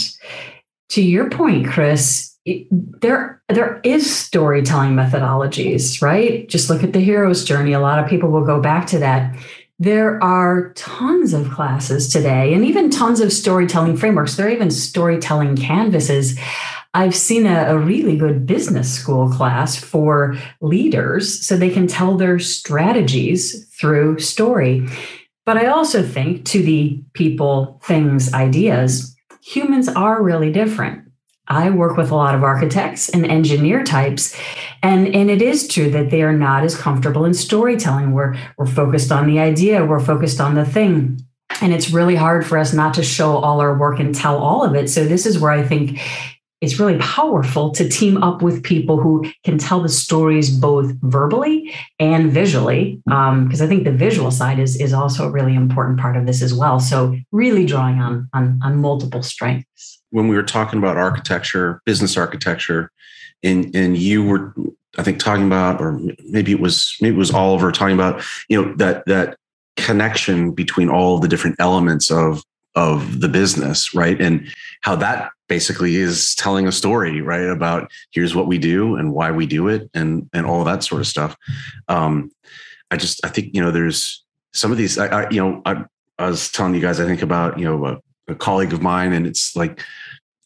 To 0.89 1.01
your 1.01 1.29
point, 1.29 1.67
Chris, 1.67 2.35
it, 2.45 2.67
there 3.01 3.41
there 3.49 3.79
is 3.83 4.13
storytelling 4.13 4.93
methodologies, 4.93 6.01
right? 6.01 6.49
Just 6.49 6.69
look 6.69 6.83
at 6.83 6.93
the 6.93 6.99
hero's 6.99 7.43
journey. 7.45 7.73
A 7.73 7.79
lot 7.79 7.99
of 7.99 8.09
people 8.09 8.29
will 8.29 8.45
go 8.45 8.59
back 8.59 8.87
to 8.87 8.99
that. 8.99 9.35
There 9.77 10.23
are 10.23 10.73
tons 10.73 11.33
of 11.33 11.49
classes 11.51 12.11
today, 12.11 12.53
and 12.53 12.65
even 12.65 12.89
tons 12.89 13.19
of 13.19 13.31
storytelling 13.31 13.97
frameworks. 13.97 14.35
There 14.35 14.47
are 14.47 14.51
even 14.51 14.71
storytelling 14.71 15.55
canvases. 15.55 16.37
I've 16.93 17.15
seen 17.15 17.45
a, 17.45 17.67
a, 17.67 17.77
really 17.77 18.17
good 18.17 18.45
business 18.45 18.93
school 18.93 19.29
class 19.29 19.77
for 19.77 20.35
leaders 20.59 21.45
so 21.45 21.55
they 21.55 21.69
can 21.69 21.87
tell 21.87 22.17
their 22.17 22.37
strategies 22.37 23.65
through 23.79 24.19
story. 24.19 24.87
But 25.45 25.57
I 25.57 25.67
also 25.67 26.03
think 26.03 26.45
to 26.47 26.61
the 26.61 27.01
people, 27.13 27.79
things, 27.83 28.33
ideas, 28.33 29.15
humans 29.41 29.87
are 29.87 30.21
really 30.21 30.51
different. 30.51 31.07
I 31.47 31.69
work 31.69 31.97
with 31.97 32.11
a 32.11 32.15
lot 32.15 32.35
of 32.35 32.43
architects 32.43 33.09
and 33.09 33.25
engineer 33.25 33.83
types, 33.83 34.37
and, 34.83 35.13
and 35.13 35.29
it 35.29 35.41
is 35.41 35.67
true 35.67 35.89
that 35.91 36.09
they 36.09 36.21
are 36.21 36.33
not 36.33 36.63
as 36.63 36.77
comfortable 36.77 37.25
in 37.25 37.33
storytelling. 37.33 38.11
We're, 38.11 38.35
we're 38.57 38.67
focused 38.67 39.11
on 39.11 39.27
the 39.27 39.39
idea, 39.39 39.85
we're 39.85 39.99
focused 39.99 40.39
on 40.39 40.55
the 40.55 40.65
thing. 40.65 41.21
And 41.61 41.73
it's 41.73 41.91
really 41.91 42.15
hard 42.15 42.45
for 42.45 42.57
us 42.57 42.73
not 42.73 42.93
to 42.95 43.03
show 43.03 43.37
all 43.37 43.59
our 43.59 43.77
work 43.77 43.99
and 43.99 44.15
tell 44.15 44.37
all 44.37 44.63
of 44.63 44.75
it. 44.75 44.89
So, 44.89 45.05
this 45.05 45.25
is 45.25 45.37
where 45.37 45.51
I 45.51 45.61
think 45.61 45.99
it's 46.61 46.79
really 46.79 46.97
powerful 46.99 47.71
to 47.71 47.89
team 47.89 48.21
up 48.21 48.43
with 48.43 48.63
people 48.63 49.01
who 49.01 49.25
can 49.43 49.57
tell 49.57 49.81
the 49.81 49.89
stories 49.89 50.49
both 50.49 50.93
verbally 51.01 51.73
and 51.99 52.31
visually 52.31 53.01
because 53.05 53.61
um, 53.61 53.65
i 53.65 53.67
think 53.67 53.83
the 53.83 53.91
visual 53.91 54.31
side 54.31 54.59
is 54.59 54.79
is 54.79 54.93
also 54.93 55.27
a 55.27 55.31
really 55.31 55.55
important 55.55 55.99
part 55.99 56.15
of 56.15 56.25
this 56.25 56.41
as 56.41 56.53
well. 56.53 56.79
So 56.79 57.17
really 57.31 57.65
drawing 57.65 57.99
on 57.99 58.29
on, 58.33 58.59
on 58.63 58.77
multiple 58.77 59.23
strengths. 59.23 60.01
When 60.11 60.27
we 60.27 60.35
were 60.35 60.43
talking 60.43 60.79
about 60.79 60.97
architecture 60.97 61.81
business 61.85 62.17
architecture 62.17 62.91
and 63.43 63.75
and 63.75 63.97
you 63.97 64.23
were 64.23 64.53
i 64.97 65.03
think 65.03 65.19
talking 65.19 65.45
about 65.45 65.81
or 65.81 65.99
maybe 66.29 66.51
it 66.51 66.59
was 66.59 66.95
maybe 67.01 67.15
it 67.15 67.19
was 67.19 67.31
oliver 67.31 67.71
talking 67.71 67.95
about 67.95 68.21
you 68.49 68.61
know 68.61 68.73
that 68.75 69.05
that 69.05 69.37
connection 69.77 70.51
between 70.51 70.89
all 70.89 71.17
the 71.17 71.27
different 71.27 71.55
elements 71.59 72.11
of 72.11 72.43
of 72.75 73.19
the 73.21 73.27
business 73.27 73.93
right? 73.93 74.19
And 74.21 74.47
how 74.81 74.95
that 74.97 75.31
basically 75.51 75.97
is 75.97 76.33
telling 76.35 76.65
a 76.65 76.71
story 76.71 77.19
right 77.19 77.49
about 77.49 77.91
here's 78.11 78.33
what 78.33 78.47
we 78.47 78.57
do 78.57 78.95
and 78.95 79.11
why 79.11 79.29
we 79.31 79.45
do 79.45 79.67
it 79.67 79.89
and 79.93 80.29
and 80.31 80.45
all 80.45 80.63
that 80.63 80.81
sort 80.81 81.01
of 81.01 81.07
stuff. 81.07 81.35
Um 81.89 82.31
i 82.89 82.95
just 82.95 83.19
i 83.25 83.27
think 83.27 83.53
you 83.53 83.61
know 83.61 83.69
there's 83.69 84.23
some 84.53 84.71
of 84.71 84.77
these 84.77 84.97
i, 84.97 85.07
I 85.07 85.29
you 85.29 85.41
know 85.41 85.61
I, 85.65 85.83
I, 86.17 86.29
was 86.29 86.49
telling 86.49 86.73
you 86.73 86.79
guys 86.79 87.01
i 87.01 87.05
think 87.05 87.21
about 87.21 87.59
you 87.59 87.65
know 87.65 87.85
a, 87.85 87.97
a 88.31 88.35
colleague 88.35 88.71
of 88.71 88.81
mine 88.81 89.11
and 89.11 89.27
it's 89.27 89.53
like 89.53 89.83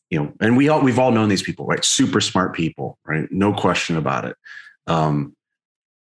you 0.10 0.18
know 0.18 0.34
and 0.40 0.58
we 0.58 0.70
all 0.70 0.82
we've 0.82 0.98
all 0.98 1.12
known 1.12 1.30
these 1.30 1.44
people 1.44 1.68
right? 1.68 1.86
Super 1.86 2.20
smart 2.20 2.56
people 2.56 2.98
right? 3.06 3.32
No 3.32 3.54
question 3.54 3.98
about 3.98 4.26
it. 4.26 4.36
Um 4.88 5.36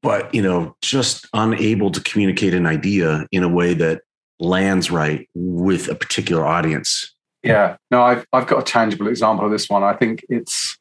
but 0.01 0.33
you 0.33 0.43
know 0.43 0.77
just 0.81 1.27
unable 1.33 1.91
to 1.91 2.01
communicate 2.03 2.55
an 2.55 2.67
idea 2.67 3.27
in 3.33 3.43
a 3.43 3.49
way 3.49 3.75
that 3.75 4.03
lands 4.39 4.93
right 4.93 5.29
with 5.35 5.89
a 5.89 5.97
particular 5.97 6.45
audience 6.47 7.16
yeah, 7.47 7.77
no, 7.91 8.03
I've 8.03 8.27
I've 8.33 8.47
got 8.47 8.61
a 8.61 8.63
tangible 8.63 9.09
example 9.09 9.45
of 9.45 9.51
this 9.51 9.69
one. 9.69 9.83
I 9.83 9.95
think 9.95 10.25
it's 10.29 10.79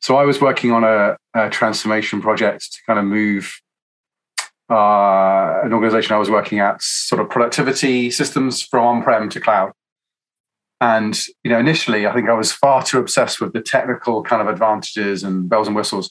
so 0.00 0.16
I 0.16 0.24
was 0.24 0.40
working 0.40 0.72
on 0.72 0.84
a, 0.84 1.16
a 1.34 1.48
transformation 1.48 2.20
project 2.20 2.72
to 2.72 2.78
kind 2.86 2.98
of 2.98 3.04
move 3.04 3.60
uh, 4.68 5.60
an 5.62 5.72
organization 5.72 6.14
I 6.14 6.18
was 6.18 6.30
working 6.30 6.58
at, 6.58 6.82
sort 6.82 7.20
of 7.20 7.30
productivity 7.30 8.10
systems 8.10 8.62
from 8.62 8.84
on-prem 8.84 9.28
to 9.30 9.40
cloud. 9.40 9.72
And 10.80 11.16
you 11.44 11.50
know, 11.50 11.58
initially, 11.58 12.06
I 12.06 12.12
think 12.12 12.28
I 12.28 12.34
was 12.34 12.52
far 12.52 12.82
too 12.82 12.98
obsessed 12.98 13.40
with 13.40 13.52
the 13.52 13.60
technical 13.60 14.22
kind 14.24 14.42
of 14.42 14.48
advantages 14.48 15.22
and 15.22 15.48
bells 15.48 15.68
and 15.68 15.76
whistles. 15.76 16.10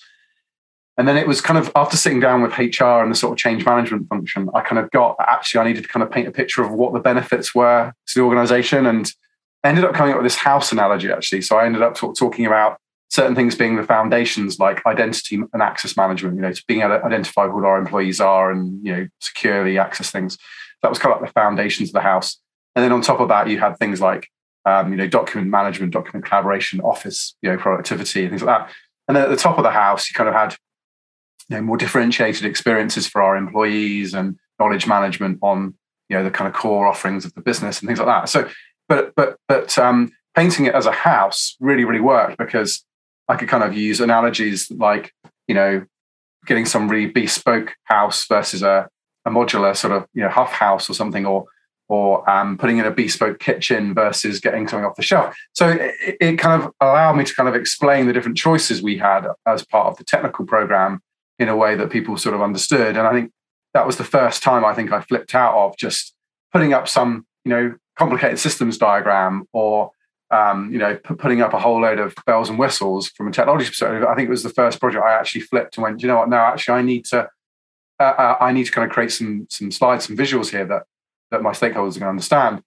And 0.98 1.08
then 1.08 1.18
it 1.18 1.28
was 1.28 1.42
kind 1.42 1.58
of 1.58 1.72
after 1.76 1.98
sitting 1.98 2.20
down 2.20 2.42
with 2.42 2.58
HR 2.58 3.02
and 3.02 3.12
the 3.12 3.16
sort 3.16 3.34
of 3.34 3.38
change 3.38 3.66
management 3.66 4.08
function, 4.08 4.50
I 4.54 4.62
kind 4.62 4.80
of 4.80 4.90
got 4.92 5.16
actually 5.20 5.62
I 5.62 5.64
needed 5.66 5.84
to 5.84 5.90
kind 5.90 6.04
of 6.04 6.12
paint 6.12 6.28
a 6.28 6.32
picture 6.32 6.64
of 6.64 6.72
what 6.72 6.94
the 6.94 7.00
benefits 7.00 7.54
were 7.54 7.92
to 8.08 8.16
the 8.16 8.22
organization 8.22 8.86
and 8.86 9.12
Ended 9.64 9.86
up 9.86 9.94
coming 9.94 10.14
up 10.14 10.18
with 10.18 10.26
this 10.26 10.38
house 10.38 10.72
analogy 10.72 11.12
actually. 11.12 11.42
So 11.42 11.58
I 11.58 11.66
ended 11.66 11.82
up 11.82 11.96
talk, 11.96 12.16
talking 12.18 12.46
about 12.46 12.78
certain 13.10 13.36
things 13.36 13.56
being 13.56 13.76
the 13.76 13.84
foundations 13.84 14.58
like 14.58 14.86
identity 14.86 15.36
and 15.36 15.62
access 15.62 15.98
management, 15.98 16.36
you 16.36 16.42
know, 16.42 16.54
to 16.54 16.64
being 16.68 16.80
able 16.80 16.98
to 16.98 17.06
identify 17.06 17.48
who 17.48 17.64
our 17.66 17.78
employees 17.78 18.22
are 18.22 18.50
and, 18.52 18.84
you 18.86 18.96
know, 18.96 19.08
securely 19.20 19.78
access 19.78 20.10
things. 20.10 20.38
That 20.82 20.90
was 20.90 20.98
kind 20.98 21.14
of 21.14 21.22
like 21.22 21.30
the 21.30 21.34
foundations 21.34 21.90
of 21.90 21.94
the 21.94 22.02
house. 22.02 22.38
And 22.76 22.84
then 22.84 22.92
on 22.94 23.02
top 23.02 23.20
of 23.20 23.28
that, 23.28 23.50
you 23.50 23.60
had 23.60 23.78
things 23.78 24.00
like, 24.00 24.30
um, 24.66 24.92
you 24.92 24.98
know, 24.98 25.08
document 25.08 25.52
management, 25.52 25.92
document 25.92 26.26
collaboration, 26.26 26.80
office, 26.82 27.36
you 27.42 27.50
know, 27.52 27.58
productivity, 27.58 28.22
and 28.22 28.30
things 28.30 28.44
like 28.44 28.60
that. 28.66 28.74
And 29.08 29.18
then 29.18 29.26
at 29.26 29.30
the 29.30 29.36
top 29.36 29.58
of 29.58 29.64
the 29.64 29.72
house, 29.72 30.10
you 30.10 30.14
kind 30.14 30.30
of 30.30 30.36
had, 30.36 30.56
you 31.50 31.58
know, 31.58 31.62
more 31.62 31.78
differentiated 31.78 32.46
experiences 32.46 33.08
for 33.08 33.22
our 33.22 33.36
employees 33.36 34.14
and 34.14 34.38
knowledge 34.58 34.88
management 34.88 35.40
on, 35.42 35.74
you 36.08 36.16
know, 36.16 36.24
the 36.24 36.32
kind 36.32 36.48
of 36.48 36.54
core 36.54 36.88
offerings 36.88 37.26
of 37.26 37.34
the 37.34 37.42
business 37.42 37.80
and 37.80 37.88
things 37.88 38.00
like 38.00 38.08
that. 38.08 38.30
So 38.30 38.50
but 38.92 39.16
but 39.16 39.38
but 39.48 39.78
um, 39.78 40.12
painting 40.36 40.66
it 40.66 40.76
as 40.76 40.86
a 40.86 40.92
house 40.92 41.56
really 41.62 41.86
really 41.86 42.02
worked 42.02 42.38
because 42.38 42.84
I 43.30 43.38
could 43.38 43.48
kind 43.48 43.64
of 43.64 43.74
use 43.74 44.02
analogies 44.02 44.70
like 44.70 45.14
you 45.48 45.56
know 45.56 45.86
getting 46.46 46.66
some 46.66 46.90
really 46.90 47.10
bespoke 47.10 47.74
house 47.86 48.28
versus 48.28 48.64
a, 48.64 48.90
a 49.26 49.30
modular 49.30 49.78
sort 49.78 49.94
of 49.94 50.08
you 50.14 50.22
know 50.22 50.28
HUF 50.28 50.52
Haus 50.52 50.90
or 50.90 50.94
something 50.94 51.26
or 51.26 51.46
or 51.88 52.30
um, 52.30 52.58
putting 52.58 52.80
in 52.80 52.86
a 52.86 52.92
bespoke 52.92 53.40
kitchen 53.40 53.94
versus 53.94 54.42
getting 54.42 54.68
something 54.68 54.86
off 54.86 54.96
the 54.96 55.02
shelf. 55.02 55.36
So 55.54 55.68
it, 55.70 56.18
it, 56.22 56.38
kind 56.38 56.62
of 56.62 56.72
allowed 56.80 57.18
me 57.18 57.26
to 57.26 57.36
kind 57.36 57.50
of 57.50 57.56
explain 57.56 58.08
the 58.08 58.14
different 58.14 58.38
choices 58.38 58.82
we 58.82 58.98
had 58.98 59.28
as 59.46 59.66
part 59.66 59.88
of 59.88 59.98
the 59.98 60.06
technical 60.06 60.46
program 60.46 61.02
in 61.38 61.50
a 61.50 61.56
way 61.56 61.76
that 61.76 61.90
people 61.90 62.16
sort 62.16 62.34
of 62.34 62.42
understood. 62.42 62.96
And 62.96 63.06
I 63.06 63.12
think 63.12 63.32
that 63.74 63.86
was 63.86 63.98
the 63.98 64.06
first 64.06 64.42
time 64.42 64.64
I 64.64 64.74
think 64.74 64.94
I 64.94 65.02
flipped 65.02 65.36
out 65.36 65.54
of 65.54 65.76
just 65.76 66.14
putting 66.54 66.72
up 66.72 66.88
some, 66.88 67.26
you 67.44 67.50
know, 67.50 67.76
complicated 68.02 68.40
systems 68.40 68.80
diagram 68.80 69.48
or 69.54 69.92
um, 70.32 70.72
you 70.72 70.80
know, 70.80 70.96
p- 70.96 71.14
putting 71.14 71.42
up 71.42 71.54
a 71.54 71.60
whole 71.60 71.80
load 71.82 72.00
of 72.00 72.16
bells 72.26 72.50
and 72.50 72.58
whistles 72.58 73.10
from 73.10 73.28
a 73.28 73.32
technology 73.32 73.68
perspective. 73.68 74.04
I 74.04 74.16
think 74.16 74.28
it 74.28 74.32
was 74.32 74.42
the 74.42 74.50
first 74.50 74.80
project 74.80 75.04
I 75.06 75.14
actually 75.14 75.42
flipped 75.42 75.78
and 75.78 75.84
went, 75.84 76.02
you 76.02 76.08
know 76.08 76.18
what? 76.18 76.30
No, 76.30 76.38
actually, 76.38 76.80
I 76.80 76.82
need 76.82 77.06
to, 77.06 77.30
uh, 78.00 78.04
uh, 78.04 78.38
I 78.40 78.54
need 78.54 78.64
to 78.64 78.72
kind 78.72 78.90
of 78.90 78.92
create 78.92 79.12
some 79.12 79.46
some 79.52 79.70
slides, 79.72 80.08
some 80.08 80.18
visuals 80.18 80.50
here 80.50 80.66
that 80.66 80.84
that 81.30 81.44
my 81.44 81.52
stakeholders 81.52 81.96
are 81.96 82.02
going 82.02 82.12
to 82.12 82.18
understand. 82.18 82.64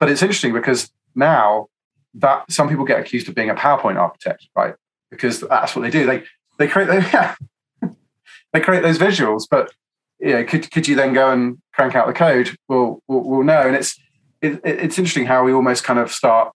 But 0.00 0.08
it's 0.10 0.22
interesting 0.22 0.54
because 0.54 0.90
now 1.14 1.66
that 2.14 2.50
some 2.50 2.68
people 2.68 2.86
get 2.86 3.00
accused 3.00 3.28
of 3.28 3.34
being 3.34 3.50
a 3.50 3.54
PowerPoint 3.54 3.96
architect, 3.96 4.48
right? 4.56 4.74
Because 5.10 5.40
that's 5.40 5.76
what 5.76 5.82
they 5.82 5.90
do. 5.90 6.06
They 6.06 6.22
they 6.58 6.68
create 6.68 6.86
they, 6.86 6.98
yeah, 7.12 7.34
they 8.52 8.60
create 8.60 8.82
those 8.82 8.98
visuals, 8.98 9.46
but 9.50 9.70
know, 10.20 10.44
could 10.44 10.70
could 10.70 10.88
you 10.88 10.96
then 10.96 11.12
go 11.12 11.30
and 11.30 11.58
crank 11.74 11.94
out 11.94 12.06
the 12.06 12.12
code? 12.12 12.56
Well, 12.68 13.02
we'll, 13.08 13.24
we'll 13.24 13.44
know. 13.44 13.66
And 13.66 13.76
it's 13.76 13.98
it, 14.42 14.60
it's 14.64 14.98
interesting 14.98 15.26
how 15.26 15.44
we 15.44 15.52
almost 15.52 15.84
kind 15.84 15.98
of 15.98 16.12
start 16.12 16.52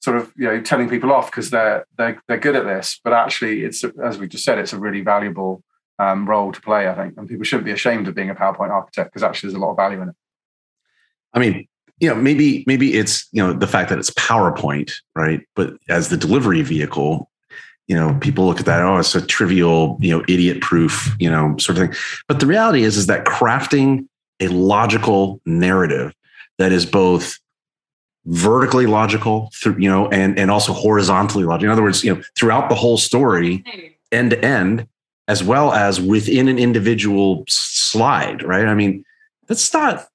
sort 0.00 0.16
of 0.16 0.32
you 0.36 0.46
know 0.46 0.60
telling 0.60 0.88
people 0.88 1.12
off 1.12 1.30
because 1.30 1.50
they're 1.50 1.86
they're 1.96 2.20
they're 2.28 2.38
good 2.38 2.56
at 2.56 2.64
this, 2.64 3.00
but 3.02 3.12
actually 3.12 3.64
it's 3.64 3.84
as 4.04 4.18
we 4.18 4.28
just 4.28 4.44
said, 4.44 4.58
it's 4.58 4.72
a 4.72 4.78
really 4.78 5.00
valuable 5.00 5.62
um, 5.98 6.28
role 6.28 6.52
to 6.52 6.60
play. 6.60 6.88
I 6.88 6.94
think, 6.94 7.14
and 7.16 7.28
people 7.28 7.44
shouldn't 7.44 7.66
be 7.66 7.72
ashamed 7.72 8.08
of 8.08 8.14
being 8.14 8.30
a 8.30 8.34
PowerPoint 8.34 8.70
architect 8.70 9.12
because 9.12 9.22
actually 9.22 9.48
there's 9.48 9.60
a 9.60 9.64
lot 9.64 9.70
of 9.70 9.76
value 9.76 10.02
in 10.02 10.08
it. 10.08 10.16
I 11.34 11.38
mean, 11.38 11.66
you 12.00 12.08
know, 12.08 12.14
maybe 12.14 12.64
maybe 12.66 12.94
it's 12.94 13.28
you 13.32 13.42
know 13.42 13.52
the 13.52 13.66
fact 13.66 13.88
that 13.90 13.98
it's 13.98 14.10
PowerPoint, 14.10 14.92
right? 15.14 15.40
But 15.54 15.74
as 15.88 16.08
the 16.08 16.16
delivery 16.16 16.62
vehicle, 16.62 17.30
you 17.86 17.96
know, 17.96 18.18
people 18.20 18.46
look 18.46 18.60
at 18.60 18.66
that, 18.66 18.82
oh, 18.82 18.98
it's 18.98 19.14
a 19.14 19.24
trivial, 19.24 19.96
you 20.00 20.10
know, 20.10 20.24
idiot 20.28 20.60
proof, 20.60 21.14
you 21.18 21.30
know, 21.30 21.56
sort 21.58 21.78
of 21.78 21.84
thing. 21.84 21.98
But 22.28 22.40
the 22.40 22.46
reality 22.46 22.82
is, 22.82 22.96
is 22.96 23.06
that 23.06 23.24
crafting 23.24 24.06
a 24.40 24.48
logical 24.48 25.40
narrative 25.46 26.12
that 26.58 26.72
is 26.72 26.86
both 26.86 27.38
vertically 28.24 28.86
logical 28.86 29.50
through 29.54 29.76
you 29.78 29.88
know 29.88 30.08
and 30.10 30.38
and 30.38 30.50
also 30.50 30.72
horizontally 30.72 31.44
logical. 31.44 31.66
In 31.66 31.72
other 31.72 31.82
words 31.82 32.04
you 32.04 32.14
know 32.14 32.22
throughout 32.36 32.68
the 32.68 32.74
whole 32.74 32.96
story 32.96 33.64
end 34.12 34.30
to 34.30 34.44
end 34.44 34.86
as 35.28 35.42
well 35.42 35.72
as 35.72 36.00
within 36.00 36.48
an 36.48 36.58
individual 36.58 37.44
slide 37.48 38.42
right? 38.42 38.66
I 38.66 38.74
mean 38.74 39.04
that's 39.48 39.72
not 39.72 40.06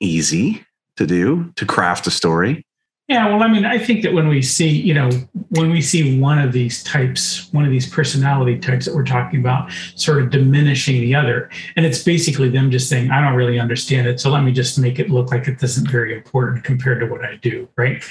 easy 0.00 0.64
to 0.96 1.06
do 1.06 1.52
to 1.56 1.64
craft 1.64 2.06
a 2.06 2.10
story 2.10 2.66
yeah, 3.06 3.28
well, 3.28 3.42
I 3.42 3.48
mean, 3.48 3.66
I 3.66 3.76
think 3.76 4.02
that 4.02 4.14
when 4.14 4.28
we 4.28 4.40
see, 4.40 4.68
you 4.68 4.94
know, 4.94 5.10
when 5.50 5.70
we 5.70 5.82
see 5.82 6.18
one 6.18 6.38
of 6.38 6.52
these 6.52 6.82
types, 6.84 7.52
one 7.52 7.66
of 7.66 7.70
these 7.70 7.86
personality 7.86 8.58
types 8.58 8.86
that 8.86 8.94
we're 8.94 9.04
talking 9.04 9.40
about, 9.40 9.70
sort 9.94 10.22
of 10.22 10.30
diminishing 10.30 11.02
the 11.02 11.14
other, 11.14 11.50
and 11.76 11.84
it's 11.84 12.02
basically 12.02 12.48
them 12.48 12.70
just 12.70 12.88
saying, 12.88 13.10
"I 13.10 13.20
don't 13.20 13.34
really 13.34 13.60
understand 13.60 14.06
it, 14.06 14.20
so 14.20 14.30
let 14.30 14.42
me 14.42 14.52
just 14.52 14.78
make 14.78 14.98
it 14.98 15.10
look 15.10 15.30
like 15.30 15.48
it 15.48 15.62
isn't 15.62 15.90
very 15.90 16.16
important 16.16 16.64
compared 16.64 17.00
to 17.00 17.06
what 17.06 17.22
I 17.22 17.36
do." 17.36 17.68
Right? 17.76 18.02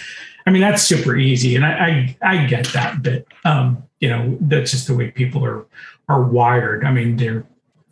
I 0.45 0.51
mean, 0.51 0.61
that's 0.61 0.83
super 0.83 1.17
easy, 1.17 1.55
and 1.55 1.65
I 1.65 2.15
I, 2.21 2.35
I 2.35 2.45
get 2.45 2.67
that 2.67 3.01
bit. 3.01 3.27
Um, 3.45 3.81
you 3.99 4.09
know, 4.09 4.37
that's 4.41 4.69
just 4.69 4.85
the 4.85 4.95
way 4.95 5.09
people 5.09 5.43
are 5.43 5.65
are 6.07 6.21
wired. 6.21 6.85
I 6.85 6.91
mean, 6.91 7.17
they're 7.17 7.43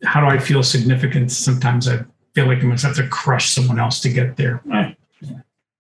how 0.03 0.19
do 0.21 0.27
I 0.27 0.37
feel 0.37 0.61
significant? 0.61 1.31
Sometimes 1.31 1.87
I 1.87 2.05
feel 2.35 2.45
like 2.45 2.59
I 2.59 2.67
must 2.67 2.83
have 2.83 2.95
to 2.97 3.07
crush 3.07 3.49
someone 3.49 3.79
else 3.79 3.99
to 4.01 4.09
get 4.09 4.37
there. 4.37 4.61
Eh 4.71 4.93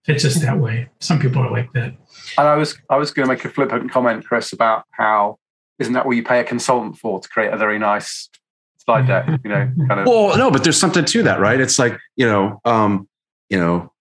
it's 0.07 0.23
just 0.23 0.41
that 0.41 0.59
way. 0.59 0.89
Some 0.99 1.19
people 1.19 1.41
are 1.41 1.51
like 1.51 1.71
that. 1.73 1.93
And 2.37 2.47
I 2.47 2.55
was 2.55 2.77
I 2.89 2.97
was 2.97 3.11
going 3.11 3.27
to 3.27 3.33
make 3.33 3.45
a 3.45 3.49
flippant 3.49 3.91
comment, 3.91 4.25
Chris, 4.25 4.51
about 4.51 4.85
how 4.91 5.37
isn't 5.79 5.93
that 5.93 6.05
what 6.05 6.15
you 6.15 6.23
pay 6.23 6.39
a 6.39 6.43
consultant 6.43 6.97
for 6.97 7.19
to 7.19 7.29
create 7.29 7.53
a 7.53 7.57
very 7.57 7.77
nice 7.77 8.29
slide 8.77 9.07
deck? 9.07 9.27
You 9.43 9.49
know, 9.49 9.71
kind 9.87 9.99
of. 9.99 10.07
Well, 10.07 10.37
no, 10.37 10.49
but 10.49 10.63
there's 10.63 10.79
something 10.79 11.05
to 11.05 11.23
that, 11.23 11.39
right? 11.39 11.59
It's 11.59 11.77
like 11.77 11.99
you 12.15 12.25
know, 12.25 12.59
um, 12.65 13.07
you 13.49 13.59
know, 13.59 13.91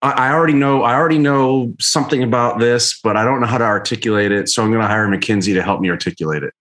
I, 0.00 0.28
I 0.28 0.32
already 0.32 0.54
know 0.54 0.82
I 0.82 0.94
already 0.94 1.18
know 1.18 1.74
something 1.78 2.22
about 2.22 2.58
this, 2.58 2.98
but 3.02 3.16
I 3.16 3.24
don't 3.24 3.40
know 3.40 3.46
how 3.46 3.58
to 3.58 3.64
articulate 3.64 4.32
it, 4.32 4.48
so 4.48 4.62
I'm 4.62 4.70
going 4.70 4.82
to 4.82 4.88
hire 4.88 5.06
McKinsey 5.08 5.54
to 5.54 5.62
help 5.62 5.80
me 5.80 5.90
articulate 5.90 6.42
it. 6.42 6.54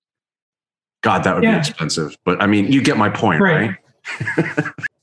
God, 1.04 1.24
that 1.24 1.36
would 1.36 1.44
yeah. 1.44 1.54
be 1.54 1.60
expensive, 1.60 2.18
but 2.26 2.42
I 2.42 2.48
mean, 2.48 2.72
you 2.72 2.82
get 2.82 2.98
my 2.98 3.10
point, 3.10 3.40
right? 3.40 3.78
right? 4.20 4.66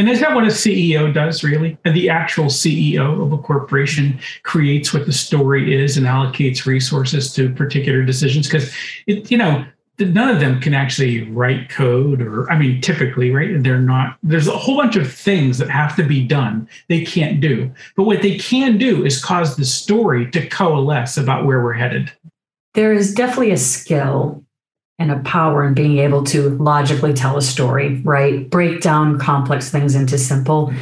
And 0.00 0.08
is 0.08 0.20
that 0.20 0.34
what 0.34 0.44
a 0.44 0.46
CEO 0.46 1.12
does, 1.12 1.44
really? 1.44 1.76
And 1.84 1.94
the 1.94 2.08
actual 2.08 2.46
CEO 2.46 3.22
of 3.22 3.34
a 3.34 3.36
corporation 3.36 4.18
creates 4.44 4.94
what 4.94 5.04
the 5.04 5.12
story 5.12 5.78
is 5.78 5.98
and 5.98 6.06
allocates 6.06 6.64
resources 6.64 7.34
to 7.34 7.52
particular 7.52 8.02
decisions? 8.02 8.46
Because, 8.46 8.74
you 9.04 9.36
know, 9.36 9.62
none 9.98 10.30
of 10.30 10.40
them 10.40 10.58
can 10.58 10.72
actually 10.72 11.24
write 11.30 11.68
code 11.68 12.22
or, 12.22 12.50
I 12.50 12.58
mean, 12.58 12.80
typically, 12.80 13.30
right? 13.30 13.62
They're 13.62 13.78
not, 13.78 14.16
there's 14.22 14.48
a 14.48 14.56
whole 14.56 14.78
bunch 14.78 14.96
of 14.96 15.12
things 15.12 15.58
that 15.58 15.68
have 15.68 15.94
to 15.96 16.02
be 16.02 16.26
done 16.26 16.66
they 16.88 17.04
can't 17.04 17.38
do. 17.38 17.70
But 17.94 18.04
what 18.04 18.22
they 18.22 18.38
can 18.38 18.78
do 18.78 19.04
is 19.04 19.22
cause 19.22 19.56
the 19.56 19.66
story 19.66 20.30
to 20.30 20.48
coalesce 20.48 21.18
about 21.18 21.44
where 21.44 21.62
we're 21.62 21.74
headed. 21.74 22.10
there 22.72 22.94
is 22.94 23.12
definitely 23.12 23.50
a 23.50 23.58
skill 23.58 24.42
and 25.00 25.10
a 25.10 25.18
power 25.20 25.66
in 25.66 25.74
being 25.74 25.98
able 25.98 26.22
to 26.22 26.50
logically 26.50 27.14
tell 27.14 27.38
a 27.38 27.42
story, 27.42 28.00
right? 28.02 28.48
Break 28.48 28.82
down 28.82 29.18
complex 29.18 29.70
things 29.70 29.94
into 29.94 30.18
simple. 30.18 30.72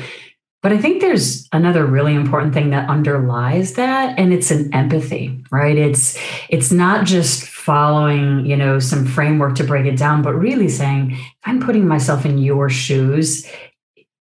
But 0.60 0.72
I 0.72 0.78
think 0.78 1.00
there's 1.00 1.48
another 1.52 1.86
really 1.86 2.14
important 2.14 2.52
thing 2.52 2.70
that 2.70 2.90
underlies 2.90 3.74
that 3.74 4.18
and 4.18 4.32
it's 4.32 4.50
an 4.50 4.74
empathy, 4.74 5.40
right? 5.52 5.78
It's 5.78 6.18
it's 6.48 6.72
not 6.72 7.06
just 7.06 7.44
following, 7.44 8.44
you 8.44 8.56
know, 8.56 8.80
some 8.80 9.06
framework 9.06 9.54
to 9.56 9.64
break 9.64 9.86
it 9.86 9.96
down, 9.96 10.22
but 10.22 10.34
really 10.34 10.68
saying, 10.68 11.12
if 11.12 11.36
I'm 11.44 11.60
putting 11.60 11.86
myself 11.86 12.26
in 12.26 12.38
your 12.38 12.68
shoes, 12.68 13.48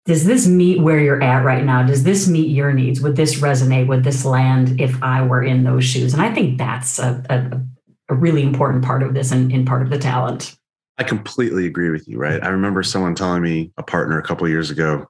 does 0.07 0.25
this 0.25 0.49
meet 0.49 0.81
where 0.81 0.99
you're 0.99 1.23
at 1.23 1.45
right 1.45 1.65
now? 1.65 1.85
Does 1.85 2.03
this 2.03 2.27
meet 2.27 2.49
your 2.49 2.73
needs? 2.73 3.01
Would 3.01 3.15
this 3.15 3.41
resonate? 3.41 3.87
Would 3.87 4.03
this 4.03 4.25
land 4.25 4.81
if 4.81 5.01
I 5.03 5.25
were 5.25 5.45
in 5.45 5.63
those 5.63 5.85
shoes? 5.85 6.15
And 6.15 6.23
I 6.23 6.35
think 6.35 6.59
that's 6.59 6.99
a, 6.99 7.23
a, 7.29 7.61
a 8.09 8.15
really 8.15 8.43
important 8.43 8.85
part 8.85 9.03
of 9.03 9.15
this 9.15 9.33
and, 9.33 9.53
and 9.53 9.67
part 9.67 9.83
of 9.83 9.91
the 9.91 9.99
talent. 9.99 10.57
I 10.99 11.05
completely 11.05 11.67
agree 11.67 11.91
with 11.91 12.09
you, 12.09 12.19
right? 12.19 12.43
I 12.43 12.49
remember 12.49 12.83
someone 12.83 13.15
telling 13.15 13.43
me, 13.43 13.71
a 13.77 13.83
partner 13.83 14.19
a 14.19 14.23
couple 14.23 14.49
years 14.49 14.71
ago, 14.71 15.07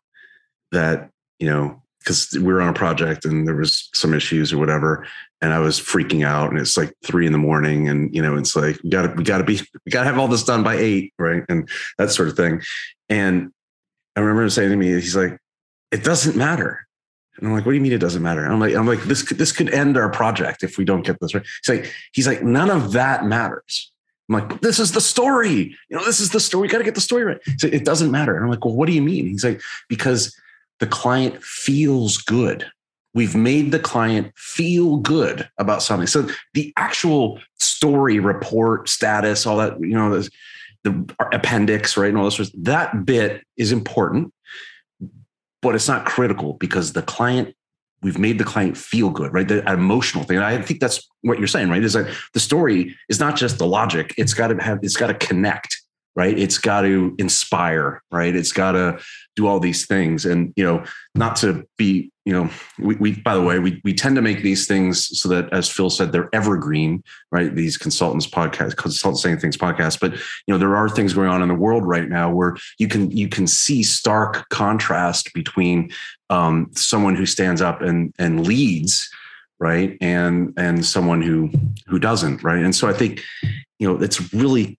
that, 0.73 1.11
you 1.39 1.49
know, 1.49 1.83
because 2.01 2.33
we 2.35 2.53
were 2.53 2.61
on 2.61 2.69
a 2.69 2.75
project 2.75 3.25
and 3.25 3.47
there 3.47 3.57
was 3.57 3.89
some 3.95 4.15
issues 4.15 4.53
or 4.53 4.59
whatever, 4.59 5.07
and 5.41 5.53
I 5.53 5.59
was 5.59 5.79
freaking 5.81 6.25
out. 6.25 6.51
And 6.51 6.59
it's 6.59 6.77
like 6.77 6.93
three 7.05 7.27
in 7.27 7.33
the 7.33 7.39
morning, 7.39 7.89
and 7.89 8.15
you 8.15 8.23
know, 8.23 8.37
it's 8.37 8.57
like 8.57 8.83
we 8.83 8.91
gotta 8.91 9.13
we 9.15 9.25
gotta 9.25 9.45
be 9.45 9.61
we 9.87 9.91
gotta 9.91 10.07
have 10.07 10.19
all 10.19 10.29
this 10.29 10.45
done 10.45 10.63
by 10.63 10.77
eight, 10.77 11.13
right? 11.19 11.45
And 11.49 11.69
that 11.99 12.11
sort 12.11 12.29
of 12.29 12.37
thing. 12.37 12.63
And 13.09 13.51
I 14.17 14.21
remember 14.21 14.43
him 14.43 14.51
saying 14.51 14.71
to 14.71 14.77
me, 14.77 14.89
he's 14.89 15.17
like, 15.17 15.39
"It 15.91 16.05
doesn't 16.05 16.37
matter." 16.37 16.88
And 17.39 17.49
I'm 17.49 17.55
like, 17.55 17.65
"What 17.65 17.73
do 17.73 17.77
you 17.77 17.83
mean 17.83 17.93
it 17.93 17.99
doesn't 17.99 18.23
matter?" 18.23 18.45
I'm 18.45 18.61
like, 18.61 18.75
"I'm 18.75 18.87
like 18.87 19.03
this 19.05 19.23
could 19.23 19.39
this 19.39 19.53
could 19.53 19.71
end 19.71 19.97
our 19.97 20.11
project 20.11 20.63
if 20.63 20.79
we 20.79 20.85
don't 20.85 21.05
get 21.05 21.19
this 21.21 21.35
right." 21.35 21.45
He's 21.65 21.77
like, 21.77 21.93
"He's 22.13 22.27
like 22.27 22.43
none 22.43 22.71
of 22.71 22.93
that 22.93 23.25
matters." 23.25 23.93
I'm 24.29 24.41
like, 24.41 24.61
"This 24.61 24.79
is 24.79 24.93
the 24.93 25.01
story. 25.01 25.75
You 25.89 25.97
know, 25.97 26.05
this 26.05 26.21
is 26.21 26.31
the 26.31 26.41
story. 26.41 26.63
We 26.63 26.69
got 26.69 26.79
to 26.79 26.85
get 26.85 26.95
the 26.95 27.01
story 27.01 27.25
right." 27.25 27.39
It 27.63 27.85
doesn't 27.85 28.11
matter. 28.11 28.35
And 28.35 28.45
I'm 28.45 28.51
like, 28.51 28.65
"Well, 28.65 28.75
what 28.75 28.87
do 28.87 28.93
you 28.93 29.03
mean?" 29.03 29.27
He's 29.27 29.45
like, 29.45 29.61
"Because 29.89 30.37
the 30.81 30.87
client 30.87 31.43
feels 31.43 32.19
good." 32.19 32.67
We've 33.15 33.35
made 33.35 33.73
the 33.73 33.79
client 33.79 34.33
feel 34.37 34.99
good 34.99 35.49
about 35.59 35.83
something. 35.83 36.07
So 36.07 36.29
the 36.55 36.73
actual 36.77 37.41
story, 37.59 38.21
report, 38.21 38.89
status, 38.89 39.47
all 39.47 39.57
that, 39.57 39.81
you 39.81 39.95
know, 39.95 40.23
the 40.85 41.15
appendix, 41.33 41.97
right? 41.97 42.11
And 42.11 42.19
all 42.19 42.31
this, 42.31 42.53
that 42.55 43.07
bit 43.07 43.45
is 43.57 43.73
important, 43.73 44.33
but 45.63 45.75
it's 45.75 45.89
not 45.89 46.05
critical 46.05 46.55
because 46.55 46.93
the 46.93 47.03
client, 47.03 47.55
we've 48.03 48.19
made 48.19 48.39
the 48.39 48.45
client 48.45 48.77
feel 48.77 49.11
good, 49.11 49.33
right? 49.33 49.49
The 49.49 49.69
emotional 49.71 50.25
thing. 50.25 50.37
And 50.37 50.47
I 50.47 50.61
think 50.63 50.81
that's 50.81 51.09
what 51.23 51.39
you're 51.39 51.49
saying, 51.49 51.69
right? 51.69 51.83
Is 51.83 51.95
that 51.95 52.15
the 52.33 52.41
story 52.41 52.97
is 53.09 53.19
not 53.19 53.37
just 53.37 53.59
the 53.59 53.67
logic. 53.67 54.15
It's 54.17 54.35
got 54.35 54.49
to 54.49 54.57
have, 54.63 54.79
it's 54.83 54.97
got 54.97 55.09
to 55.09 55.15
connect, 55.15 55.77
right? 56.15 56.39
It's 56.39 56.59
got 56.59 56.83
to 56.83 57.15
inspire, 57.19 58.03
right? 58.11 58.35
It's 58.35 58.53
got 58.53 58.73
to 58.73 59.01
do 59.39 59.47
all 59.47 59.61
these 59.61 59.87
things. 59.87 60.27
And, 60.27 60.53
you 60.57 60.65
know, 60.65 60.85
not 61.15 61.37
to 61.37 61.65
be, 61.77 62.11
you 62.25 62.33
know, 62.33 62.51
we, 62.79 62.97
we 62.97 63.21
by 63.23 63.35
the 63.35 63.43
way, 63.43 63.61
we, 63.61 63.81
we 63.85 63.95
tend 63.95 64.17
to 64.17 64.23
make 64.23 64.43
these 64.43 64.67
things 64.67 65.19
so 65.19 65.29
that, 65.29 65.51
as 65.53 65.71
Phil 65.71 65.91
said, 65.91 66.11
they're 66.11 66.29
evergreen, 66.33 67.05
right? 67.31 67.55
These 67.55 67.79
consultants 67.79 68.27
podcast, 68.27 68.77
consultants 68.77 69.23
saying 69.23 69.39
things 69.39 69.57
podcast 69.57 70.01
But, 70.01 70.13
you 70.15 70.49
know, 70.49 70.59
there 70.59 70.77
are 70.77 70.89
things 70.89 71.15
going 71.15 71.31
on 71.31 71.41
in 71.41 71.49
the 71.49 71.55
world 71.55 71.87
right 71.87 72.09
now 72.09 72.31
where 72.31 72.57
you 72.79 72.89
can, 72.89 73.11
you 73.13 73.29
can 73.29 73.47
see 73.47 73.83
stark 73.83 74.49
contrast 74.49 75.33
between 75.33 75.91
um, 76.31 76.71
someone 76.75 77.15
who 77.15 77.27
stands 77.27 77.63
up 77.63 77.81
and, 77.81 78.13
and 78.19 78.47
leads, 78.47 79.09
right. 79.61 79.97
And, 80.01 80.53
and 80.57 80.85
someone 80.85 81.23
who, 81.23 81.51
who 81.87 81.99
doesn't. 81.99 82.43
Right. 82.43 82.63
And 82.65 82.75
so 82.75 82.89
I 82.89 82.93
think, 82.93 83.23
you 83.79 83.89
know, 83.89 84.03
it's 84.03 84.35
really 84.35 84.78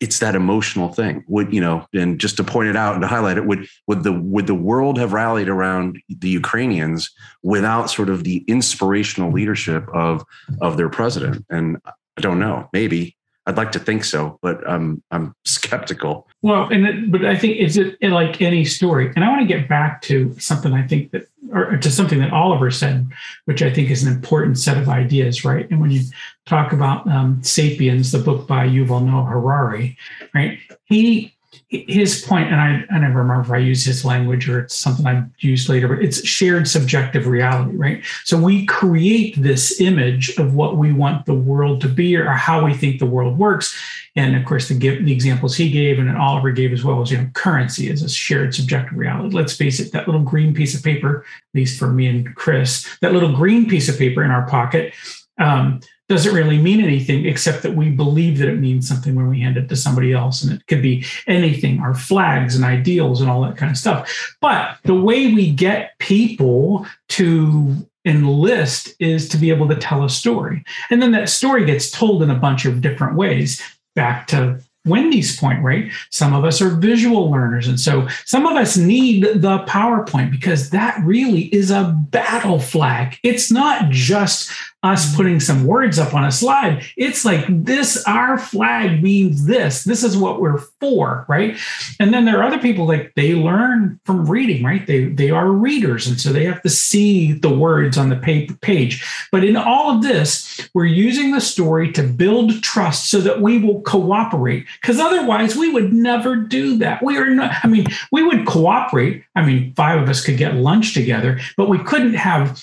it's 0.00 0.18
that 0.18 0.34
emotional 0.34 0.92
thing. 0.92 1.24
Would 1.28 1.52
you 1.52 1.60
know? 1.60 1.86
And 1.94 2.18
just 2.18 2.36
to 2.38 2.44
point 2.44 2.68
it 2.68 2.76
out 2.76 2.94
and 2.94 3.02
to 3.02 3.08
highlight 3.08 3.38
it, 3.38 3.46
would 3.46 3.66
would 3.86 4.02
the 4.02 4.12
would 4.12 4.46
the 4.46 4.54
world 4.54 4.98
have 4.98 5.12
rallied 5.12 5.48
around 5.48 6.00
the 6.08 6.28
Ukrainians 6.28 7.10
without 7.42 7.90
sort 7.90 8.08
of 8.08 8.24
the 8.24 8.44
inspirational 8.46 9.32
leadership 9.32 9.86
of 9.92 10.24
of 10.60 10.76
their 10.76 10.88
president? 10.88 11.44
And 11.50 11.78
I 12.16 12.20
don't 12.20 12.38
know. 12.38 12.68
Maybe 12.72 13.16
I'd 13.46 13.56
like 13.56 13.72
to 13.72 13.78
think 13.78 14.04
so, 14.04 14.38
but 14.42 14.66
I'm 14.68 15.02
I'm 15.10 15.34
skeptical. 15.44 16.28
Well, 16.42 16.68
and 16.70 16.86
it, 16.86 17.12
but 17.12 17.24
I 17.24 17.36
think 17.36 17.56
is 17.58 17.76
it 17.76 18.00
like 18.02 18.40
any 18.40 18.64
story, 18.64 19.12
and 19.14 19.24
I 19.24 19.28
want 19.28 19.42
to 19.42 19.46
get 19.46 19.68
back 19.68 20.00
to 20.02 20.34
something 20.38 20.72
I 20.72 20.86
think 20.86 21.10
that, 21.10 21.28
or 21.54 21.76
to 21.76 21.90
something 21.90 22.18
that 22.18 22.32
Oliver 22.32 22.70
said, 22.70 23.08
which 23.44 23.62
I 23.62 23.72
think 23.72 23.90
is 23.90 24.02
an 24.02 24.12
important 24.12 24.58
set 24.58 24.76
of 24.76 24.88
ideas, 24.88 25.44
right? 25.44 25.70
And 25.70 25.80
when 25.80 25.90
you 25.90 26.02
talk 26.46 26.72
about 26.72 27.08
um, 27.08 27.42
*Sapiens*, 27.42 28.12
the 28.12 28.18
book 28.18 28.46
by 28.48 28.66
Yuval 28.66 29.06
Noah 29.06 29.24
Harari, 29.24 29.96
right? 30.34 30.58
He 30.84 31.34
his 31.68 32.22
point, 32.22 32.52
and 32.52 32.60
I, 32.60 32.84
I 32.90 32.98
never 32.98 33.18
remember 33.18 33.42
if 33.42 33.50
I 33.50 33.58
use 33.58 33.84
his 33.84 34.04
language 34.04 34.48
or 34.48 34.60
it's 34.60 34.76
something 34.76 35.06
I 35.06 35.24
used 35.38 35.68
later, 35.68 35.88
but 35.88 36.04
it's 36.04 36.26
shared 36.26 36.68
subjective 36.68 37.26
reality, 37.26 37.76
right? 37.76 38.04
So 38.24 38.38
we 38.38 38.66
create 38.66 39.40
this 39.40 39.80
image 39.80 40.36
of 40.38 40.54
what 40.54 40.76
we 40.76 40.92
want 40.92 41.26
the 41.26 41.34
world 41.34 41.80
to 41.82 41.88
be 41.88 42.16
or 42.16 42.26
how 42.26 42.64
we 42.64 42.74
think 42.74 42.98
the 42.98 43.06
world 43.06 43.38
works. 43.38 43.76
And 44.16 44.36
of 44.36 44.44
course, 44.44 44.68
the, 44.68 44.78
the 44.78 45.12
examples 45.12 45.56
he 45.56 45.70
gave 45.70 45.98
and 45.98 46.16
Oliver 46.16 46.52
gave 46.52 46.72
as 46.72 46.84
well 46.84 46.96
was, 46.96 47.10
you 47.10 47.18
know, 47.18 47.28
currency 47.34 47.90
is 47.90 48.02
a 48.02 48.08
shared 48.08 48.54
subjective 48.54 48.96
reality. 48.96 49.34
Let's 49.34 49.56
face 49.56 49.80
it, 49.80 49.92
that 49.92 50.06
little 50.06 50.22
green 50.22 50.54
piece 50.54 50.74
of 50.76 50.84
paper, 50.84 51.24
at 51.26 51.58
least 51.58 51.78
for 51.78 51.88
me 51.88 52.06
and 52.06 52.34
Chris, 52.36 52.88
that 53.00 53.12
little 53.12 53.34
green 53.34 53.68
piece 53.68 53.88
of 53.88 53.98
paper 53.98 54.22
in 54.22 54.30
our 54.30 54.46
pocket 54.48 54.94
um, 55.38 55.80
doesn't 56.08 56.34
really 56.34 56.58
mean 56.58 56.80
anything 56.80 57.26
except 57.26 57.62
that 57.62 57.74
we 57.74 57.90
believe 57.90 58.38
that 58.38 58.48
it 58.48 58.60
means 58.60 58.86
something 58.86 59.14
when 59.14 59.28
we 59.28 59.40
hand 59.40 59.56
it 59.56 59.68
to 59.68 59.76
somebody 59.76 60.12
else. 60.12 60.44
And 60.44 60.52
it 60.52 60.66
could 60.66 60.82
be 60.82 61.04
anything, 61.26 61.80
our 61.80 61.94
flags 61.94 62.54
and 62.54 62.64
ideals 62.64 63.20
and 63.20 63.28
all 63.28 63.42
that 63.42 63.56
kind 63.56 63.72
of 63.72 63.78
stuff. 63.78 64.36
But 64.40 64.78
the 64.84 64.94
way 64.94 65.32
we 65.32 65.50
get 65.50 65.98
people 65.98 66.86
to 67.10 67.74
enlist 68.04 68.94
is 69.00 69.28
to 69.30 69.38
be 69.38 69.50
able 69.50 69.66
to 69.68 69.76
tell 69.76 70.04
a 70.04 70.10
story. 70.10 70.62
And 70.90 71.00
then 71.00 71.12
that 71.12 71.30
story 71.30 71.64
gets 71.64 71.90
told 71.90 72.22
in 72.22 72.30
a 72.30 72.34
bunch 72.34 72.66
of 72.66 72.82
different 72.82 73.16
ways. 73.16 73.62
Back 73.94 74.26
to 74.28 74.60
Wendy's 74.86 75.38
point, 75.38 75.62
right? 75.62 75.90
Some 76.10 76.34
of 76.34 76.44
us 76.44 76.60
are 76.60 76.68
visual 76.68 77.30
learners. 77.30 77.66
And 77.66 77.80
so 77.80 78.06
some 78.26 78.46
of 78.46 78.56
us 78.56 78.76
need 78.76 79.22
the 79.22 79.60
PowerPoint 79.66 80.30
because 80.30 80.70
that 80.70 81.00
really 81.02 81.42
is 81.54 81.70
a 81.70 81.96
battle 82.10 82.58
flag. 82.58 83.18
It's 83.22 83.50
not 83.50 83.90
just 83.90 84.50
us 84.84 85.06
mm-hmm. 85.06 85.16
putting 85.16 85.40
some 85.40 85.64
words 85.64 85.98
up 85.98 86.14
on 86.14 86.24
a 86.24 86.30
slide. 86.30 86.84
It's 86.96 87.24
like 87.24 87.44
this, 87.48 88.04
our 88.06 88.38
flag 88.38 89.02
means 89.02 89.46
this. 89.46 89.82
This 89.84 90.04
is 90.04 90.16
what 90.16 90.40
we're 90.40 90.58
for, 90.80 91.24
right? 91.26 91.56
And 91.98 92.12
then 92.12 92.26
there 92.26 92.38
are 92.38 92.44
other 92.44 92.58
people 92.58 92.86
like 92.86 93.14
they 93.16 93.34
learn 93.34 93.98
from 94.04 94.26
reading, 94.26 94.62
right? 94.62 94.86
They 94.86 95.06
they 95.06 95.30
are 95.30 95.50
readers, 95.50 96.06
and 96.06 96.20
so 96.20 96.32
they 96.32 96.44
have 96.44 96.62
to 96.62 96.68
see 96.68 97.32
the 97.32 97.48
words 97.48 97.96
on 97.96 98.10
the 98.10 98.16
page. 98.60 99.04
But 99.32 99.44
in 99.44 99.56
all 99.56 99.96
of 99.96 100.02
this, 100.02 100.68
we're 100.74 100.84
using 100.84 101.32
the 101.32 101.40
story 101.40 101.90
to 101.92 102.02
build 102.02 102.62
trust 102.62 103.10
so 103.10 103.20
that 103.20 103.40
we 103.40 103.58
will 103.58 103.80
cooperate. 103.82 104.66
Because 104.80 105.00
otherwise, 105.00 105.56
we 105.56 105.72
would 105.72 105.92
never 105.92 106.36
do 106.36 106.76
that. 106.78 107.02
We 107.02 107.16
are 107.16 107.30
not. 107.30 107.54
I 107.62 107.68
mean, 107.68 107.86
we 108.12 108.22
would 108.22 108.46
cooperate. 108.46 109.24
I 109.34 109.44
mean, 109.44 109.72
five 109.74 110.02
of 110.02 110.08
us 110.08 110.24
could 110.24 110.36
get 110.36 110.56
lunch 110.56 110.92
together, 110.92 111.40
but 111.56 111.70
we 111.70 111.78
couldn't 111.78 112.14
have 112.14 112.62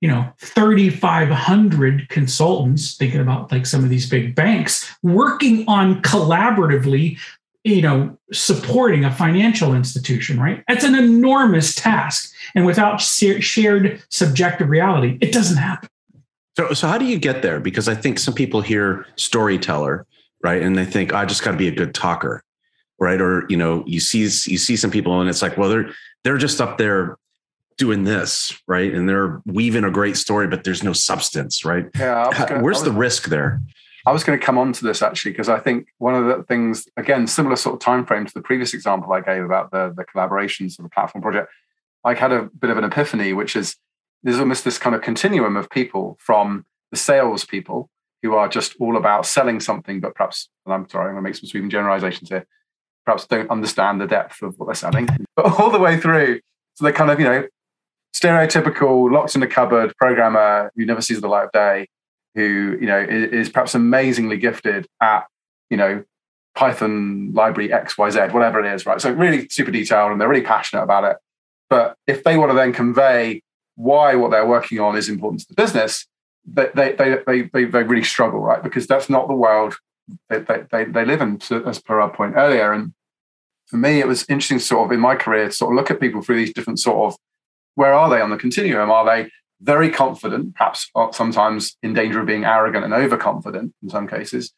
you 0.00 0.08
know 0.08 0.32
3500 0.38 2.08
consultants 2.08 2.96
thinking 2.96 3.20
about 3.20 3.52
like 3.52 3.66
some 3.66 3.84
of 3.84 3.90
these 3.90 4.08
big 4.08 4.34
banks 4.34 4.90
working 5.02 5.64
on 5.68 6.00
collaboratively 6.02 7.18
you 7.64 7.82
know 7.82 8.16
supporting 8.32 9.04
a 9.04 9.10
financial 9.10 9.74
institution 9.74 10.40
right? 10.40 10.64
That's 10.66 10.84
an 10.84 10.94
enormous 10.94 11.74
task. 11.74 12.32
And 12.54 12.64
without 12.64 13.00
shared 13.00 14.02
subjective 14.08 14.68
reality 14.68 15.18
it 15.20 15.32
doesn't 15.32 15.58
happen. 15.58 15.88
So 16.56 16.72
so 16.72 16.88
how 16.88 16.98
do 16.98 17.04
you 17.04 17.18
get 17.18 17.42
there? 17.42 17.60
Because 17.60 17.88
i 17.88 17.94
think 17.94 18.18
some 18.18 18.34
people 18.34 18.60
hear 18.62 19.06
storyteller 19.16 20.06
right? 20.42 20.62
And 20.62 20.76
they 20.76 20.86
think 20.86 21.12
oh, 21.12 21.16
i 21.16 21.24
just 21.26 21.44
got 21.44 21.52
to 21.52 21.58
be 21.58 21.68
a 21.68 21.74
good 21.74 21.94
talker 21.94 22.42
right? 22.98 23.20
Or 23.20 23.46
you 23.48 23.56
know 23.56 23.82
you 23.86 24.00
see 24.00 24.20
you 24.20 24.28
see 24.28 24.76
some 24.76 24.90
people 24.90 25.20
and 25.20 25.28
it's 25.28 25.42
like 25.42 25.56
well 25.56 25.68
they're 25.68 25.90
they're 26.24 26.38
just 26.38 26.60
up 26.60 26.78
there 26.78 27.16
doing 27.80 28.04
this, 28.04 28.52
right? 28.68 28.92
And 28.92 29.08
they're 29.08 29.40
weaving 29.46 29.84
a 29.84 29.90
great 29.90 30.18
story, 30.18 30.46
but 30.46 30.64
there's 30.64 30.84
no 30.84 30.92
substance, 30.92 31.64
right? 31.64 31.86
Yeah. 31.98 32.28
Gonna, 32.46 32.62
Where's 32.62 32.76
was, 32.76 32.84
the 32.84 32.92
risk 32.92 33.24
there? 33.28 33.62
I 34.06 34.12
was 34.12 34.22
going 34.22 34.38
to 34.38 34.44
come 34.44 34.58
on 34.58 34.72
to 34.74 34.84
this 34.84 35.02
actually 35.02 35.32
because 35.32 35.48
I 35.48 35.58
think 35.58 35.88
one 35.96 36.14
of 36.14 36.26
the 36.26 36.44
things, 36.44 36.86
again, 36.98 37.26
similar 37.26 37.56
sort 37.56 37.74
of 37.74 37.80
time 37.80 38.04
frame 38.04 38.26
to 38.26 38.34
the 38.34 38.42
previous 38.42 38.74
example 38.74 39.10
I 39.12 39.22
gave 39.22 39.42
about 39.42 39.70
the 39.70 39.92
the 39.96 40.04
collaborations 40.04 40.78
of 40.78 40.84
the 40.84 40.90
platform 40.90 41.22
project. 41.22 41.50
I 42.04 42.14
had 42.14 42.32
a 42.32 42.42
bit 42.58 42.70
of 42.70 42.76
an 42.76 42.84
epiphany, 42.84 43.32
which 43.32 43.56
is 43.56 43.76
there's 44.22 44.38
almost 44.38 44.64
this 44.64 44.78
kind 44.78 44.94
of 44.94 45.00
continuum 45.00 45.56
of 45.56 45.70
people 45.70 46.18
from 46.20 46.66
the 46.90 46.96
sales 46.98 47.44
people 47.44 47.88
who 48.22 48.34
are 48.34 48.48
just 48.48 48.74
all 48.78 48.96
about 48.96 49.24
selling 49.24 49.60
something, 49.60 50.00
but 50.00 50.14
perhaps, 50.14 50.48
and 50.66 50.74
I'm 50.74 50.88
sorry, 50.88 51.06
I'm 51.06 51.14
going 51.14 51.24
to 51.24 51.28
make 51.28 51.36
some 51.36 51.48
sweeping 51.48 51.70
generalizations 51.70 52.28
here, 52.28 52.46
perhaps 53.06 53.26
don't 53.26 53.50
understand 53.50 54.00
the 54.00 54.06
depth 54.06 54.42
of 54.42 54.58
what 54.58 54.66
they're 54.66 54.74
selling, 54.74 55.08
but 55.36 55.58
all 55.58 55.70
the 55.70 55.78
way 55.78 55.98
through. 55.98 56.40
So 56.74 56.84
they're 56.84 56.92
kind 56.92 57.10
of, 57.10 57.18
you 57.18 57.26
know, 57.26 57.46
stereotypical 58.14 59.10
locked 59.10 59.34
in 59.34 59.40
the 59.40 59.46
cupboard 59.46 59.94
programmer 59.96 60.70
who 60.76 60.84
never 60.84 61.00
sees 61.00 61.20
the 61.20 61.28
light 61.28 61.44
of 61.44 61.52
day 61.52 61.86
who 62.34 62.76
you 62.80 62.86
know 62.86 62.98
is, 62.98 63.32
is 63.32 63.48
perhaps 63.48 63.74
amazingly 63.74 64.36
gifted 64.36 64.86
at 65.00 65.26
you 65.68 65.76
know 65.76 66.04
Python 66.54 67.32
library 67.32 67.72
X 67.72 67.96
Y 67.96 68.10
Z, 68.10 68.20
whatever 68.30 68.64
it 68.64 68.72
is, 68.72 68.84
right? 68.86 69.00
So 69.00 69.12
really 69.12 69.48
super 69.48 69.70
detailed, 69.70 70.12
and 70.12 70.20
they're 70.20 70.28
really 70.28 70.44
passionate 70.44 70.82
about 70.82 71.04
it. 71.04 71.16
But 71.68 71.96
if 72.06 72.24
they 72.24 72.36
want 72.36 72.50
to 72.50 72.56
then 72.56 72.72
convey 72.72 73.42
why 73.76 74.14
what 74.14 74.30
they're 74.30 74.46
working 74.46 74.80
on 74.80 74.96
is 74.96 75.08
important 75.08 75.40
to 75.42 75.46
the 75.48 75.54
business, 75.54 76.06
they 76.44 76.68
they 76.74 76.92
they 76.92 77.42
they, 77.52 77.64
they, 77.64 77.82
really 77.82 78.04
struggle, 78.04 78.40
right? 78.40 78.62
Because 78.62 78.86
that's 78.86 79.08
not 79.08 79.28
the 79.28 79.34
world 79.34 79.76
they, 80.28 80.38
they, 80.70 80.84
they 80.84 81.04
live 81.04 81.20
in, 81.20 81.40
as 81.66 81.80
per 81.80 82.00
our 82.00 82.10
point 82.10 82.34
earlier. 82.36 82.72
And 82.72 82.92
for 83.66 83.76
me, 83.76 84.00
it 84.00 84.08
was 84.08 84.24
interesting, 84.28 84.58
sort 84.58 84.86
of 84.86 84.92
in 84.92 85.00
my 85.00 85.14
career, 85.14 85.46
to 85.46 85.52
sort 85.52 85.72
of 85.72 85.76
look 85.76 85.90
at 85.90 86.00
people 86.00 86.20
through 86.20 86.36
these 86.36 86.52
different 86.52 86.80
sort 86.80 87.12
of 87.12 87.18
where 87.74 87.94
are 87.94 88.10
they 88.10 88.20
on 88.20 88.30
the 88.30 88.36
continuum? 88.36 88.90
Are 88.90 89.04
they 89.04 89.30
very 89.60 89.90
confident, 89.90 90.54
perhaps 90.54 90.90
sometimes 91.12 91.76
in 91.82 91.92
danger 91.92 92.20
of 92.20 92.26
being 92.26 92.44
arrogant 92.44 92.84
and 92.84 92.94
overconfident 92.94 93.74
in 93.82 93.88
some 93.88 94.08
cases? 94.08 94.52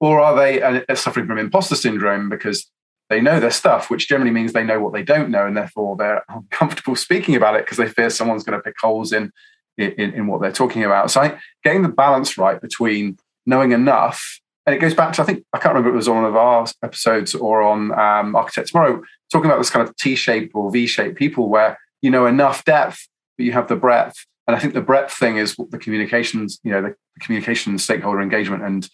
Or 0.00 0.20
are 0.20 0.34
they 0.36 0.60
uh, 0.60 0.94
suffering 0.94 1.26
from 1.26 1.38
imposter 1.38 1.76
syndrome 1.76 2.28
because 2.28 2.70
they 3.08 3.20
know 3.20 3.38
their 3.40 3.50
stuff, 3.50 3.90
which 3.90 4.08
generally 4.08 4.30
means 4.30 4.52
they 4.52 4.64
know 4.64 4.80
what 4.80 4.92
they 4.92 5.02
don't 5.02 5.30
know, 5.30 5.46
and 5.46 5.56
therefore 5.56 5.96
they're 5.96 6.24
uncomfortable 6.28 6.96
speaking 6.96 7.36
about 7.36 7.54
it 7.54 7.64
because 7.64 7.78
they 7.78 7.88
fear 7.88 8.10
someone's 8.10 8.44
going 8.44 8.58
to 8.58 8.62
pick 8.62 8.74
holes 8.80 9.12
in, 9.12 9.30
in, 9.76 9.92
in 10.14 10.26
what 10.26 10.40
they're 10.40 10.52
talking 10.52 10.84
about. 10.84 11.10
So 11.10 11.20
I, 11.20 11.38
getting 11.62 11.82
the 11.82 11.88
balance 11.88 12.36
right 12.36 12.60
between 12.60 13.18
knowing 13.46 13.72
enough, 13.72 14.40
and 14.64 14.74
it 14.74 14.78
goes 14.78 14.94
back 14.94 15.12
to 15.14 15.22
I 15.22 15.24
think 15.24 15.44
I 15.52 15.58
can't 15.58 15.74
remember 15.74 15.90
if 15.90 15.94
it 15.94 15.96
was 15.96 16.08
on 16.08 16.16
one 16.16 16.24
of 16.24 16.36
our 16.36 16.66
episodes 16.82 17.34
or 17.34 17.62
on 17.62 17.92
um, 17.98 18.34
Architect 18.36 18.68
Tomorrow, 18.68 19.02
talking 19.30 19.50
about 19.50 19.58
this 19.58 19.70
kind 19.70 19.86
of 19.86 19.94
T-shaped 19.96 20.52
or 20.54 20.70
V-shaped 20.70 21.16
people 21.16 21.48
where 21.48 21.78
you 22.02 22.10
know 22.10 22.26
enough 22.26 22.64
depth, 22.64 23.08
but 23.38 23.46
you 23.46 23.52
have 23.52 23.68
the 23.68 23.76
breadth. 23.76 24.26
And 24.46 24.56
I 24.56 24.58
think 24.58 24.74
the 24.74 24.80
breadth 24.80 25.12
thing 25.12 25.36
is 25.36 25.56
the 25.70 25.78
communications, 25.78 26.60
you 26.64 26.72
know, 26.72 26.82
the 26.82 26.94
communication, 27.20 27.78
stakeholder 27.78 28.20
engagement, 28.20 28.64
and 28.64 28.88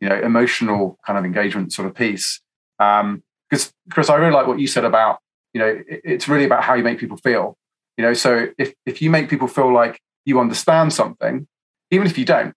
you 0.00 0.08
know, 0.08 0.18
emotional 0.18 0.98
kind 1.04 1.18
of 1.18 1.24
engagement 1.24 1.72
sort 1.72 1.88
of 1.88 1.94
piece. 1.94 2.40
Um, 2.78 3.22
because 3.50 3.72
Chris, 3.90 4.08
I 4.08 4.16
really 4.16 4.32
like 4.32 4.46
what 4.46 4.58
you 4.58 4.66
said 4.66 4.84
about, 4.84 5.18
you 5.52 5.60
know, 5.60 5.66
it, 5.66 6.00
it's 6.04 6.28
really 6.28 6.44
about 6.44 6.64
how 6.64 6.74
you 6.74 6.84
make 6.84 6.98
people 6.98 7.16
feel. 7.16 7.56
You 7.96 8.04
know, 8.04 8.14
so 8.14 8.48
if 8.56 8.72
if 8.86 9.02
you 9.02 9.10
make 9.10 9.28
people 9.28 9.48
feel 9.48 9.72
like 9.72 10.00
you 10.24 10.40
understand 10.40 10.92
something, 10.92 11.46
even 11.90 12.06
if 12.06 12.16
you 12.16 12.24
don't, 12.24 12.54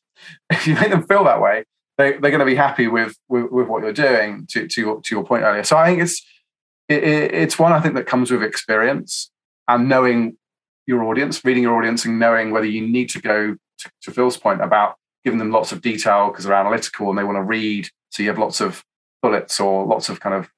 if 0.50 0.66
you 0.66 0.74
make 0.74 0.90
them 0.90 1.06
feel 1.06 1.24
that 1.24 1.40
way, 1.40 1.64
they, 1.98 2.12
they're 2.12 2.30
going 2.30 2.38
to 2.40 2.44
be 2.44 2.54
happy 2.54 2.88
with, 2.88 3.16
with, 3.28 3.50
with 3.50 3.68
what 3.68 3.82
you're 3.82 3.92
doing. 3.92 4.46
To 4.50 4.66
to 4.66 4.80
your, 4.80 5.00
to 5.02 5.14
your 5.14 5.24
point 5.24 5.42
earlier, 5.42 5.64
so 5.64 5.76
I 5.76 5.86
think 5.86 6.02
it's 6.02 6.24
it, 6.88 7.04
it's 7.04 7.58
one 7.58 7.72
I 7.72 7.80
think 7.80 7.94
that 7.94 8.06
comes 8.06 8.30
with 8.30 8.42
experience 8.42 9.30
and 9.74 9.88
knowing 9.88 10.36
your 10.86 11.04
audience, 11.04 11.44
reading 11.44 11.62
your 11.62 11.76
audience, 11.76 12.04
and 12.04 12.18
knowing 12.18 12.50
whether 12.50 12.66
you 12.66 12.86
need 12.86 13.08
to 13.10 13.20
go 13.20 13.56
to, 13.78 13.90
to 14.02 14.10
Phil's 14.10 14.36
point 14.36 14.60
about 14.60 14.96
giving 15.24 15.38
them 15.38 15.52
lots 15.52 15.70
of 15.72 15.80
detail 15.80 16.28
because 16.28 16.44
they're 16.44 16.54
analytical 16.54 17.08
and 17.08 17.18
they 17.18 17.24
want 17.24 17.36
to 17.36 17.42
read. 17.42 17.88
So 18.10 18.22
you 18.22 18.28
have 18.28 18.38
lots 18.38 18.60
of 18.60 18.84
bullets 19.22 19.60
or 19.60 19.86
lots 19.86 20.08
of 20.08 20.20
kind 20.20 20.34
of 20.34 20.50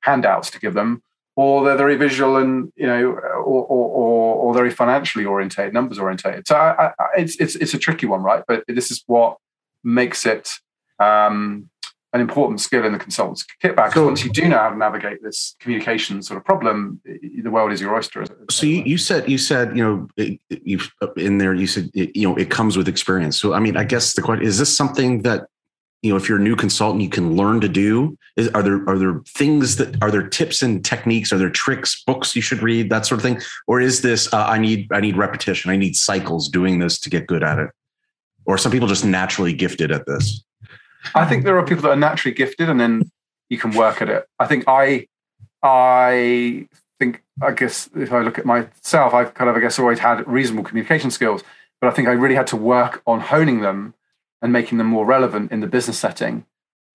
handouts 0.00 0.50
to 0.50 0.58
give 0.58 0.74
them, 0.74 1.02
or 1.36 1.64
they're 1.64 1.76
very 1.76 1.96
visual 1.96 2.36
and 2.36 2.72
you 2.76 2.86
know, 2.86 3.04
or 3.12 3.62
or, 3.64 3.88
or, 3.88 4.34
or 4.36 4.54
very 4.54 4.70
financially 4.70 5.24
orientated, 5.24 5.72
numbers 5.72 5.98
orientated. 5.98 6.46
So 6.48 6.56
I, 6.56 6.86
I, 6.98 7.06
it's 7.18 7.36
it's 7.36 7.54
it's 7.56 7.74
a 7.74 7.78
tricky 7.78 8.06
one, 8.06 8.22
right? 8.22 8.42
But 8.48 8.64
this 8.66 8.90
is 8.90 9.04
what 9.06 9.36
makes 9.84 10.26
it 10.26 10.50
um, 10.98 11.70
an 12.12 12.20
important 12.20 12.60
skill 12.60 12.84
in 12.84 12.92
the 12.92 12.98
consultant's 12.98 13.44
kit 13.60 13.76
bag. 13.76 13.92
So 13.92 14.06
once 14.06 14.24
you 14.24 14.30
do 14.30 14.48
know 14.48 14.58
how 14.58 14.70
to 14.70 14.76
navigate 14.76 15.22
this 15.22 15.56
communication 15.60 16.22
sort 16.22 16.38
of 16.38 16.44
problem, 16.44 17.00
the 17.04 17.50
world 17.50 17.72
is 17.72 17.80
your 17.80 17.94
oyster. 17.94 18.24
So 18.50 18.66
you, 18.66 18.82
you 18.84 18.98
said 18.98 19.28
you 19.28 19.38
said 19.38 19.76
you 19.76 19.84
know 20.16 20.36
you 20.48 20.80
in 21.16 21.38
there 21.38 21.54
you 21.54 21.66
said 21.66 21.90
you 21.92 22.28
know 22.28 22.36
it 22.36 22.50
comes 22.50 22.76
with 22.76 22.88
experience. 22.88 23.38
So 23.38 23.52
I 23.52 23.60
mean, 23.60 23.76
I 23.76 23.84
guess 23.84 24.14
the 24.14 24.22
question 24.22 24.46
is 24.46 24.58
this 24.58 24.74
something 24.74 25.22
that 25.22 25.46
you 26.02 26.10
know 26.10 26.16
if 26.16 26.28
you're 26.28 26.38
a 26.38 26.42
new 26.42 26.56
consultant 26.56 27.02
you 27.02 27.08
can 27.08 27.36
learn 27.36 27.60
to 27.60 27.68
do 27.68 28.16
is, 28.36 28.48
are 28.50 28.62
there 28.62 28.88
are 28.88 28.98
there 28.98 29.20
things 29.26 29.76
that 29.76 30.00
are 30.02 30.10
there 30.10 30.26
tips 30.26 30.62
and 30.62 30.84
techniques 30.84 31.32
are 31.32 31.38
there 31.38 31.50
tricks 31.50 32.02
books 32.06 32.36
you 32.36 32.42
should 32.42 32.62
read 32.62 32.90
that 32.90 33.06
sort 33.06 33.18
of 33.18 33.22
thing 33.22 33.40
or 33.66 33.80
is 33.80 34.02
this 34.02 34.32
uh, 34.32 34.44
i 34.46 34.58
need 34.58 34.86
i 34.92 35.00
need 35.00 35.16
repetition 35.16 35.70
i 35.70 35.76
need 35.76 35.96
cycles 35.96 36.48
doing 36.48 36.78
this 36.78 37.00
to 37.00 37.10
get 37.10 37.26
good 37.26 37.42
at 37.42 37.58
it 37.58 37.70
or 38.44 38.58
some 38.58 38.70
people 38.70 38.86
just 38.86 39.04
naturally 39.04 39.52
gifted 39.52 39.90
at 39.90 40.06
this 40.06 40.44
I 41.14 41.24
think 41.24 41.44
there 41.44 41.58
are 41.58 41.64
people 41.64 41.82
that 41.82 41.90
are 41.90 41.96
naturally 41.96 42.34
gifted, 42.34 42.68
and 42.68 42.80
then 42.80 43.10
you 43.48 43.58
can 43.58 43.72
work 43.72 44.02
at 44.02 44.08
it. 44.08 44.26
I 44.38 44.46
think 44.46 44.64
I, 44.66 45.06
I 45.62 46.68
think 46.98 47.22
I 47.42 47.52
guess 47.52 47.88
if 47.94 48.12
I 48.12 48.20
look 48.20 48.38
at 48.38 48.46
myself, 48.46 49.14
I've 49.14 49.34
kind 49.34 49.50
of 49.50 49.56
I 49.56 49.60
guess 49.60 49.78
always 49.78 49.98
had 49.98 50.26
reasonable 50.26 50.64
communication 50.64 51.10
skills, 51.10 51.42
but 51.80 51.88
I 51.88 51.90
think 51.92 52.08
I 52.08 52.12
really 52.12 52.34
had 52.34 52.46
to 52.48 52.56
work 52.56 53.02
on 53.06 53.20
honing 53.20 53.60
them 53.60 53.94
and 54.42 54.52
making 54.52 54.78
them 54.78 54.86
more 54.86 55.06
relevant 55.06 55.52
in 55.52 55.60
the 55.60 55.66
business 55.66 55.98
setting. 55.98 56.44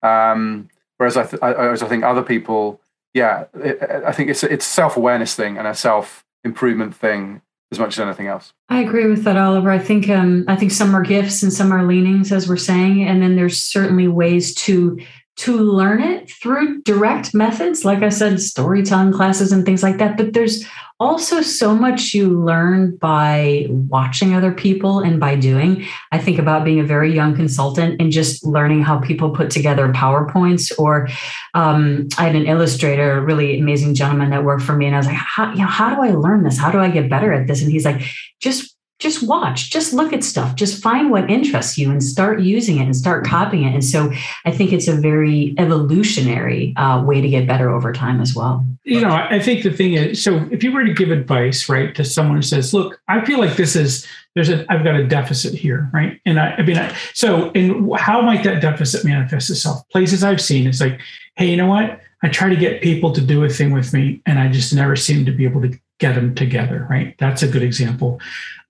Um, 0.02 0.68
whereas 0.96 1.16
I, 1.16 1.24
th- 1.24 1.40
whereas 1.40 1.82
I 1.82 1.88
think 1.88 2.04
other 2.04 2.22
people, 2.22 2.80
yeah, 3.14 3.44
it, 3.54 3.82
I 3.82 4.12
think 4.12 4.30
it's 4.30 4.42
it's 4.42 4.66
a 4.66 4.70
self 4.70 4.96
awareness 4.96 5.34
thing 5.34 5.58
and 5.58 5.66
a 5.66 5.74
self 5.74 6.24
improvement 6.44 6.94
thing 6.94 7.40
as 7.72 7.78
much 7.78 7.98
as 7.98 8.00
anything 8.00 8.28
else. 8.28 8.52
I 8.68 8.82
agree 8.82 9.06
with 9.06 9.24
that, 9.24 9.36
Oliver. 9.36 9.70
I 9.70 9.78
think 9.78 10.08
um, 10.08 10.44
I 10.46 10.54
think 10.54 10.70
some 10.70 10.94
are 10.94 11.02
gifts 11.02 11.42
and 11.42 11.52
some 11.52 11.72
are 11.72 11.86
leanings, 11.86 12.30
as 12.30 12.48
we're 12.48 12.56
saying, 12.58 13.02
and 13.02 13.20
then 13.20 13.34
there's 13.34 13.60
certainly 13.60 14.06
ways 14.06 14.54
to 14.56 15.00
to 15.34 15.56
learn 15.56 16.02
it 16.02 16.30
through 16.30 16.82
direct 16.82 17.34
methods, 17.34 17.84
like 17.84 18.02
I 18.02 18.10
said, 18.10 18.40
storytelling 18.40 19.12
classes 19.12 19.50
and 19.50 19.64
things 19.64 19.82
like 19.82 19.98
that. 19.98 20.16
But 20.16 20.34
there's 20.34 20.64
also 21.00 21.40
so 21.40 21.74
much 21.74 22.14
you 22.14 22.28
learn 22.28 22.96
by 22.96 23.66
watching 23.70 24.34
other 24.34 24.52
people 24.52 25.00
and 25.00 25.18
by 25.18 25.34
doing. 25.34 25.84
I 26.12 26.18
think 26.18 26.38
about 26.38 26.64
being 26.64 26.80
a 26.80 26.84
very 26.84 27.12
young 27.12 27.34
consultant 27.34 28.00
and 28.00 28.12
just 28.12 28.44
learning 28.44 28.82
how 28.82 29.00
people 29.00 29.30
put 29.30 29.50
together 29.50 29.92
PowerPoints. 29.92 30.70
Or 30.78 31.08
um, 31.54 32.08
I 32.18 32.26
had 32.26 32.36
an 32.36 32.46
illustrator, 32.46 33.18
a 33.18 33.22
really 33.22 33.58
amazing 33.58 33.94
gentleman 33.94 34.30
that 34.30 34.44
worked 34.44 34.62
for 34.62 34.76
me, 34.76 34.86
and 34.86 34.94
I 34.94 34.98
was 34.98 35.06
like, 35.06 35.16
how, 35.16 35.50
you 35.52 35.58
know, 35.58 35.66
how 35.66 35.94
do 35.94 36.02
I 36.02 36.10
learn 36.10 36.44
this? 36.44 36.58
How 36.58 36.70
do 36.70 36.78
I 36.78 36.88
get 36.90 37.10
better 37.10 37.32
at 37.32 37.46
this? 37.46 37.62
And 37.62 37.72
he's 37.72 37.84
like, 37.84 38.02
just 38.40 38.76
just 39.02 39.22
watch, 39.22 39.70
just 39.70 39.92
look 39.92 40.12
at 40.12 40.22
stuff, 40.22 40.54
just 40.54 40.80
find 40.80 41.10
what 41.10 41.28
interests 41.28 41.76
you 41.76 41.90
and 41.90 42.02
start 42.02 42.40
using 42.40 42.78
it 42.78 42.84
and 42.84 42.94
start 42.94 43.26
copying 43.26 43.64
it. 43.64 43.74
And 43.74 43.84
so 43.84 44.12
I 44.44 44.52
think 44.52 44.72
it's 44.72 44.86
a 44.86 44.94
very 44.94 45.54
evolutionary 45.58 46.72
uh, 46.76 47.02
way 47.04 47.20
to 47.20 47.28
get 47.28 47.46
better 47.46 47.68
over 47.68 47.92
time 47.92 48.20
as 48.20 48.34
well. 48.34 48.64
You 48.84 49.00
know, 49.00 49.10
I 49.10 49.38
think 49.38 49.62
the 49.62 49.72
thing 49.72 49.94
is, 49.94 50.22
so 50.22 50.48
if 50.50 50.62
you 50.64 50.72
were 50.72 50.84
to 50.84 50.94
give 50.94 51.10
advice, 51.10 51.68
right, 51.68 51.94
to 51.94 52.04
someone 52.04 52.36
who 52.36 52.42
says, 52.42 52.72
look, 52.72 53.00
I 53.08 53.24
feel 53.24 53.38
like 53.38 53.56
this 53.56 53.76
is, 53.76 54.06
there's 54.34 54.48
a, 54.48 54.64
I've 54.72 54.84
got 54.84 54.94
a 54.94 55.06
deficit 55.06 55.54
here, 55.54 55.90
right? 55.92 56.20
And 56.24 56.40
I, 56.40 56.54
I 56.54 56.62
mean, 56.62 56.78
I, 56.78 56.96
so, 57.12 57.50
and 57.50 57.94
how 57.96 58.22
might 58.22 58.44
that 58.44 58.62
deficit 58.62 59.04
manifest 59.04 59.50
itself? 59.50 59.88
Places 59.90 60.24
I've 60.24 60.40
seen, 60.40 60.66
it's 60.66 60.80
like, 60.80 61.00
hey, 61.36 61.46
you 61.46 61.56
know 61.56 61.66
what? 61.66 62.00
I 62.24 62.28
try 62.28 62.48
to 62.48 62.56
get 62.56 62.82
people 62.82 63.12
to 63.12 63.20
do 63.20 63.44
a 63.44 63.48
thing 63.48 63.72
with 63.72 63.92
me 63.92 64.22
and 64.26 64.38
I 64.38 64.48
just 64.48 64.72
never 64.72 64.94
seem 64.94 65.26
to 65.26 65.32
be 65.32 65.44
able 65.44 65.60
to 65.62 65.76
get 65.98 66.14
them 66.14 66.34
together, 66.34 66.86
right? 66.90 67.14
That's 67.18 67.42
a 67.42 67.48
good 67.48 67.62
example. 67.62 68.20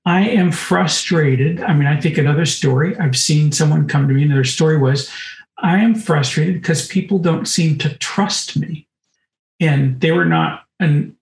I 0.04 0.28
am 0.28 0.50
frustrated. 0.50 1.62
I 1.62 1.74
mean, 1.74 1.86
I 1.86 2.00
think 2.00 2.18
another 2.18 2.46
story, 2.46 2.96
I've 2.98 3.16
seen 3.16 3.52
someone 3.52 3.86
come 3.86 4.08
to 4.08 4.14
me 4.14 4.22
and 4.22 4.32
their 4.32 4.44
story 4.44 4.76
was, 4.76 5.10
I 5.58 5.78
am 5.78 5.94
frustrated 5.94 6.54
because 6.54 6.88
people 6.88 7.18
don't 7.18 7.46
seem 7.46 7.78
to 7.78 7.96
trust 7.98 8.56
me. 8.58 8.88
And 9.60 10.00
they 10.00 10.10
were 10.10 10.24
not, 10.24 10.64
and 10.80 11.14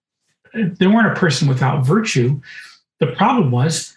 they 0.54 0.86
weren't 0.86 1.12
a 1.14 1.20
person 1.20 1.46
without 1.46 1.84
virtue. 1.84 2.40
The 3.00 3.08
problem 3.08 3.50
was 3.50 3.94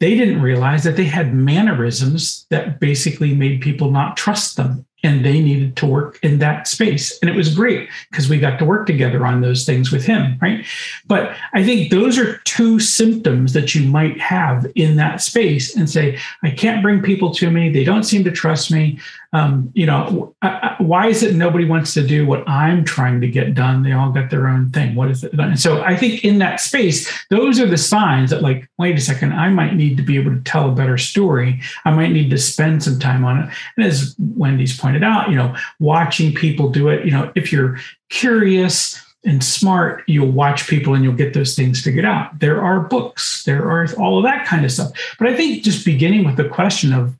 they 0.00 0.14
didn't 0.14 0.42
realize 0.42 0.84
that 0.84 0.96
they 0.96 1.04
had 1.04 1.34
mannerisms 1.34 2.46
that 2.50 2.78
basically 2.78 3.34
made 3.34 3.62
people 3.62 3.90
not 3.90 4.18
trust 4.18 4.56
them 4.56 4.84
and 5.06 5.24
they 5.24 5.40
needed 5.40 5.76
to 5.76 5.86
work 5.86 6.18
in 6.22 6.38
that 6.40 6.66
space. 6.66 7.16
And 7.20 7.30
it 7.30 7.36
was 7.36 7.54
great 7.54 7.88
because 8.10 8.28
we 8.28 8.40
got 8.40 8.58
to 8.58 8.64
work 8.64 8.86
together 8.86 9.24
on 9.24 9.40
those 9.40 9.64
things 9.64 9.92
with 9.92 10.04
him 10.04 10.36
right? 10.40 10.64
But 11.06 11.36
i 11.52 11.64
think 11.64 11.90
those 11.90 12.18
are 12.18 12.38
two 12.38 12.80
symptoms 12.80 13.52
that 13.52 13.74
you 13.74 13.86
might 13.88 14.18
have 14.20 14.66
in 14.74 14.96
that 14.96 15.20
space 15.20 15.76
and 15.76 15.88
say 15.88 16.18
i 16.42 16.50
can't 16.50 16.82
bring 16.82 17.02
people 17.02 17.32
to 17.34 17.50
me. 17.50 17.70
They 17.70 17.84
don't 17.84 18.04
seem 18.04 18.24
to 18.24 18.30
trust 18.30 18.70
me 18.70 18.98
um, 19.36 19.70
you 19.74 19.84
know, 19.84 20.34
why 20.78 21.08
is 21.08 21.22
it 21.22 21.34
nobody 21.34 21.66
wants 21.66 21.92
to 21.92 22.06
do 22.06 22.26
what 22.26 22.48
I'm 22.48 22.84
trying 22.84 23.20
to 23.20 23.28
get 23.28 23.54
done? 23.54 23.82
They 23.82 23.92
all 23.92 24.10
got 24.10 24.30
their 24.30 24.48
own 24.48 24.70
thing. 24.70 24.94
What 24.94 25.10
is 25.10 25.24
it? 25.24 25.34
And 25.34 25.60
so 25.60 25.82
I 25.82 25.94
think 25.94 26.24
in 26.24 26.38
that 26.38 26.58
space, 26.58 27.12
those 27.28 27.60
are 27.60 27.66
the 27.66 27.76
signs 27.76 28.30
that, 28.30 28.40
like, 28.40 28.66
wait 28.78 28.96
a 28.96 29.00
second, 29.00 29.34
I 29.34 29.50
might 29.50 29.74
need 29.74 29.98
to 29.98 30.02
be 30.02 30.16
able 30.16 30.30
to 30.32 30.40
tell 30.40 30.70
a 30.70 30.74
better 30.74 30.96
story. 30.96 31.60
I 31.84 31.90
might 31.90 32.12
need 32.12 32.30
to 32.30 32.38
spend 32.38 32.82
some 32.82 32.98
time 32.98 33.26
on 33.26 33.42
it. 33.42 33.54
And 33.76 33.84
as 33.84 34.16
Wendy's 34.18 34.78
pointed 34.78 35.04
out, 35.04 35.28
you 35.28 35.36
know, 35.36 35.54
watching 35.80 36.32
people 36.32 36.70
do 36.70 36.88
it, 36.88 37.04
you 37.04 37.10
know, 37.10 37.30
if 37.34 37.52
you're 37.52 37.78
curious, 38.08 39.02
and 39.24 39.42
smart, 39.42 40.04
you'll 40.06 40.30
watch 40.30 40.68
people 40.68 40.94
and 40.94 41.02
you'll 41.02 41.12
get 41.12 41.34
those 41.34 41.56
things 41.56 41.82
figured 41.82 42.04
out. 42.04 42.38
There 42.38 42.62
are 42.62 42.78
books, 42.78 43.42
there 43.42 43.68
are 43.68 43.84
all 43.98 44.18
of 44.18 44.24
that 44.24 44.46
kind 44.46 44.64
of 44.64 44.70
stuff. 44.70 44.92
But 45.18 45.26
I 45.26 45.34
think 45.34 45.64
just 45.64 45.84
beginning 45.84 46.24
with 46.24 46.36
the 46.36 46.48
question 46.48 46.92
of 46.92 47.12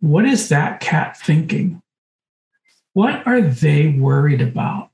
what 0.00 0.24
is 0.24 0.48
that 0.48 0.80
cat 0.80 1.16
thinking? 1.16 1.82
What 2.92 3.26
are 3.26 3.40
they 3.40 3.88
worried 3.88 4.40
about? 4.40 4.90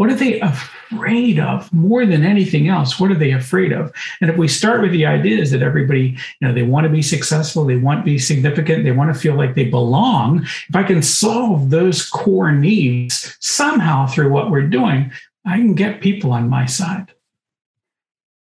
what 0.00 0.08
are 0.08 0.14
they 0.14 0.40
afraid 0.40 1.38
of 1.38 1.70
more 1.74 2.06
than 2.06 2.24
anything 2.24 2.68
else? 2.68 2.98
What 2.98 3.10
are 3.10 3.16
they 3.16 3.32
afraid 3.32 3.70
of? 3.70 3.92
And 4.22 4.30
if 4.30 4.38
we 4.38 4.48
start 4.48 4.80
with 4.80 4.92
the 4.92 5.04
ideas 5.04 5.50
that 5.50 5.60
everybody, 5.60 6.16
you 6.40 6.48
know, 6.48 6.54
they 6.54 6.62
want 6.62 6.84
to 6.84 6.90
be 6.90 7.02
successful, 7.02 7.66
they 7.66 7.76
want 7.76 8.00
to 8.00 8.04
be 8.06 8.18
significant, 8.18 8.84
they 8.84 8.92
want 8.92 9.12
to 9.12 9.20
feel 9.20 9.34
like 9.34 9.54
they 9.54 9.66
belong. 9.66 10.46
If 10.70 10.74
I 10.74 10.84
can 10.84 11.02
solve 11.02 11.68
those 11.68 12.08
core 12.08 12.50
needs 12.50 13.36
somehow 13.40 14.06
through 14.06 14.30
what 14.30 14.50
we're 14.50 14.68
doing, 14.68 15.12
I 15.44 15.58
can 15.58 15.74
get 15.74 16.00
people 16.00 16.32
on 16.32 16.48
my 16.48 16.64
side. 16.64 17.12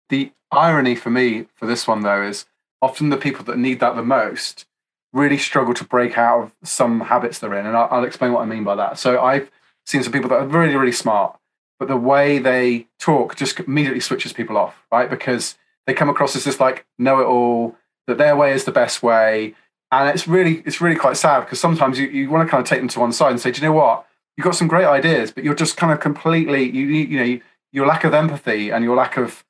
The 0.10 0.34
irony 0.52 0.96
for 0.96 1.12
me 1.12 1.46
for 1.56 1.66
this 1.66 1.88
one 1.88 2.02
though 2.02 2.24
is 2.24 2.46
often 2.82 3.08
the 3.08 3.16
people 3.16 3.46
that 3.46 3.58
need 3.58 3.80
that 3.80 3.96
the 3.96 4.04
most 4.04 4.66
really 5.14 5.38
struggle 5.38 5.74
to 5.74 5.84
break 5.84 6.18
out 6.18 6.44
of 6.44 6.56
some 6.64 7.02
habits 7.02 7.40
they're 7.40 7.58
in. 7.58 7.66
And 7.66 7.76
I'll, 7.76 7.88
I'll 7.92 8.04
explain 8.04 8.34
what 8.34 8.42
I 8.42 8.46
mean 8.46 8.64
by 8.64 8.76
that. 8.76 9.00
So 9.00 9.22
I've 9.22 9.50
seen 9.86 10.04
some 10.04 10.12
people 10.12 10.30
that 10.30 10.40
are 10.40 10.48
really, 10.48 10.76
really 10.76 10.92
smart, 10.92 11.40
but 11.80 11.88
the 11.88 11.98
way 11.98 12.40
they 12.40 12.88
talk 13.00 13.36
just 13.36 13.60
immediately 13.60 14.00
switches 14.00 14.34
people 14.34 14.58
off, 14.58 14.86
right? 14.92 15.10
Because 15.10 15.58
they 15.86 15.94
come 15.94 16.10
across 16.10 16.36
as 16.36 16.44
this 16.44 16.60
like 16.60 16.86
know 16.98 17.20
it 17.20 17.26
all, 17.26 17.76
that 18.08 18.18
their 18.18 18.36
way 18.36 18.52
is 18.54 18.66
the 18.66 18.72
best 18.72 19.02
way. 19.02 19.56
And 19.92 20.10
it's 20.10 20.28
really, 20.28 20.62
it's 20.66 20.82
really 20.82 20.98
quite 20.98 21.18
sad 21.18 21.42
because 21.42 21.60
sometimes 21.60 21.98
you, 21.98 22.08
you 22.08 22.30
want 22.30 22.46
to 22.46 22.52
kind 22.52 22.62
of 22.62 22.68
take 22.68 22.80
them 22.80 22.90
to 22.90 23.00
one 23.00 23.14
side 23.14 23.32
and 23.32 23.40
say, 23.40 23.52
do 23.52 23.62
you 23.62 23.68
know 23.68 23.74
what? 23.74 24.06
You've 24.36 24.46
got 24.46 24.56
some 24.56 24.68
great 24.68 24.86
ideas, 24.86 25.32
but 25.32 25.44
you're 25.44 25.56
just 25.56 25.78
kind 25.78 25.92
of 25.94 26.00
completely, 26.00 26.70
you, 26.70 26.86
you 26.86 27.20
know, 27.20 27.40
your 27.72 27.88
lack 27.88 28.04
of 28.04 28.14
empathy 28.14 28.70
and 28.70 28.84
your 28.84 28.96
lack 28.96 29.18
of 29.18 29.44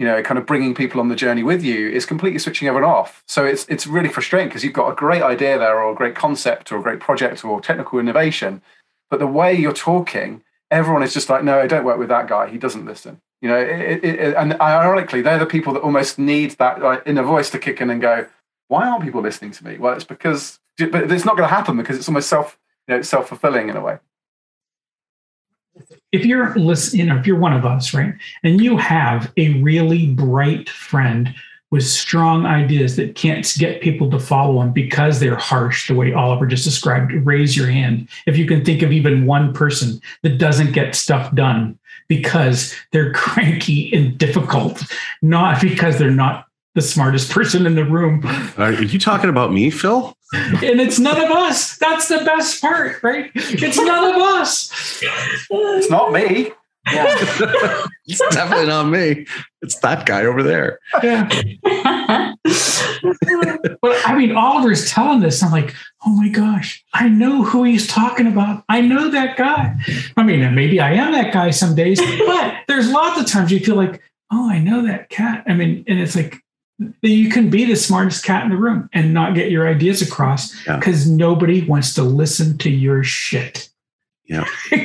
you 0.00 0.06
know, 0.06 0.22
kind 0.22 0.38
of 0.38 0.46
bringing 0.46 0.74
people 0.74 0.98
on 0.98 1.08
the 1.08 1.14
journey 1.14 1.42
with 1.42 1.62
you 1.62 1.90
is 1.90 2.06
completely 2.06 2.38
switching 2.38 2.66
everyone 2.66 2.90
off. 2.90 3.22
So 3.28 3.44
it's 3.44 3.66
it's 3.68 3.86
really 3.86 4.08
frustrating 4.08 4.48
because 4.48 4.64
you've 4.64 4.72
got 4.72 4.90
a 4.90 4.94
great 4.94 5.20
idea 5.20 5.58
there, 5.58 5.78
or 5.78 5.92
a 5.92 5.94
great 5.94 6.14
concept, 6.14 6.72
or 6.72 6.78
a 6.78 6.82
great 6.82 7.00
project, 7.00 7.44
or 7.44 7.60
technical 7.60 7.98
innovation, 7.98 8.62
but 9.10 9.20
the 9.20 9.26
way 9.26 9.54
you're 9.54 9.74
talking, 9.74 10.42
everyone 10.70 11.02
is 11.02 11.12
just 11.12 11.28
like, 11.28 11.44
no, 11.44 11.60
I 11.60 11.66
don't 11.66 11.84
work 11.84 11.98
with 11.98 12.08
that 12.08 12.28
guy. 12.28 12.48
He 12.48 12.56
doesn't 12.56 12.86
listen. 12.86 13.20
You 13.42 13.50
know, 13.50 13.58
it, 13.58 14.02
it, 14.02 14.34
and 14.36 14.58
ironically, 14.60 15.20
they're 15.20 15.38
the 15.38 15.44
people 15.46 15.74
that 15.74 15.80
almost 15.80 16.18
need 16.18 16.52
that 16.52 16.80
like, 16.80 17.02
inner 17.04 17.22
voice 17.22 17.50
to 17.50 17.58
kick 17.58 17.82
in 17.82 17.90
and 17.90 18.00
go, 18.00 18.26
why 18.68 18.88
aren't 18.88 19.04
people 19.04 19.20
listening 19.20 19.50
to 19.52 19.64
me? 19.64 19.76
Well, 19.76 19.94
it's 19.94 20.04
because, 20.04 20.60
but 20.78 21.10
it's 21.10 21.24
not 21.26 21.36
going 21.36 21.48
to 21.48 21.54
happen 21.54 21.76
because 21.76 21.98
it's 21.98 22.08
almost 22.08 22.28
self, 22.28 22.58
you 22.88 22.94
know, 22.94 23.02
self 23.02 23.28
fulfilling 23.28 23.68
in 23.68 23.76
a 23.76 23.82
way 23.82 23.98
if 26.12 26.24
you're 26.24 26.56
you 26.58 27.04
know 27.04 27.16
if 27.16 27.26
you're 27.26 27.38
one 27.38 27.52
of 27.52 27.64
us 27.64 27.94
right 27.94 28.14
and 28.42 28.60
you 28.60 28.76
have 28.76 29.32
a 29.36 29.60
really 29.62 30.08
bright 30.08 30.68
friend 30.68 31.34
with 31.70 31.86
strong 31.86 32.46
ideas 32.46 32.96
that 32.96 33.14
can't 33.14 33.54
get 33.58 33.80
people 33.80 34.10
to 34.10 34.18
follow 34.18 34.60
them 34.60 34.72
because 34.72 35.20
they're 35.20 35.36
harsh 35.36 35.86
the 35.86 35.94
way 35.94 36.12
oliver 36.12 36.46
just 36.46 36.64
described 36.64 37.12
raise 37.24 37.56
your 37.56 37.68
hand. 37.68 38.08
If 38.26 38.36
you 38.36 38.46
can 38.46 38.64
think 38.64 38.82
of 38.82 38.92
even 38.92 39.26
one 39.26 39.52
person 39.52 40.00
that 40.22 40.38
doesn't 40.38 40.72
get 40.72 40.94
stuff 40.94 41.32
done 41.34 41.78
because 42.08 42.74
they're 42.90 43.12
cranky 43.14 43.92
and 43.94 44.18
difficult 44.18 44.82
not 45.22 45.60
because 45.60 45.98
they're 45.98 46.10
not 46.10 46.46
the 46.74 46.82
smartest 46.82 47.30
person 47.32 47.66
in 47.66 47.74
the 47.74 47.84
room 47.84 48.22
are 48.56 48.72
you 48.72 48.98
talking 48.98 49.30
about 49.30 49.52
me 49.52 49.70
phil 49.70 50.16
and 50.32 50.80
it's 50.80 50.98
none 50.98 51.20
of 51.20 51.30
us. 51.30 51.76
That's 51.78 52.08
the 52.08 52.18
best 52.18 52.60
part, 52.60 53.02
right? 53.02 53.30
It's 53.34 53.76
none 53.76 54.14
of 54.14 54.20
us. 54.20 55.02
It's 55.50 55.90
not 55.90 56.12
me. 56.12 56.52
Yeah. 56.90 57.06
it's 58.06 58.20
definitely 58.34 58.66
not 58.66 58.84
me. 58.84 59.26
It's 59.60 59.78
that 59.80 60.06
guy 60.06 60.24
over 60.24 60.42
there. 60.42 60.78
Yeah. 61.02 61.28
but 63.82 64.00
I 64.06 64.14
mean, 64.16 64.34
Oliver's 64.36 64.88
telling 64.90 65.20
this. 65.20 65.42
I'm 65.42 65.50
like, 65.50 65.74
oh 66.06 66.10
my 66.10 66.28
gosh, 66.28 66.84
I 66.94 67.08
know 67.08 67.42
who 67.42 67.64
he's 67.64 67.86
talking 67.86 68.26
about. 68.26 68.64
I 68.68 68.80
know 68.80 69.10
that 69.10 69.36
guy. 69.36 69.76
I 70.16 70.22
mean, 70.22 70.54
maybe 70.54 70.80
I 70.80 70.92
am 70.92 71.12
that 71.12 71.32
guy 71.32 71.50
some 71.50 71.74
days, 71.74 72.00
but 72.00 72.54
there's 72.68 72.90
lots 72.90 73.20
of 73.20 73.26
times 73.26 73.50
you 73.50 73.60
feel 73.60 73.76
like, 73.76 74.00
oh, 74.32 74.48
I 74.48 74.58
know 74.58 74.86
that 74.86 75.10
cat. 75.10 75.44
I 75.46 75.54
mean, 75.54 75.84
and 75.86 75.98
it's 76.00 76.16
like, 76.16 76.40
you 77.02 77.28
can 77.28 77.50
be 77.50 77.64
the 77.64 77.76
smartest 77.76 78.24
cat 78.24 78.44
in 78.44 78.50
the 78.50 78.56
room 78.56 78.88
and 78.92 79.12
not 79.12 79.34
get 79.34 79.50
your 79.50 79.68
ideas 79.68 80.00
across 80.02 80.54
because 80.64 81.08
yeah. 81.08 81.16
nobody 81.16 81.64
wants 81.64 81.94
to 81.94 82.02
listen 82.02 82.56
to 82.58 82.70
your 82.70 83.04
shit. 83.04 83.68
Yeah. 84.24 84.44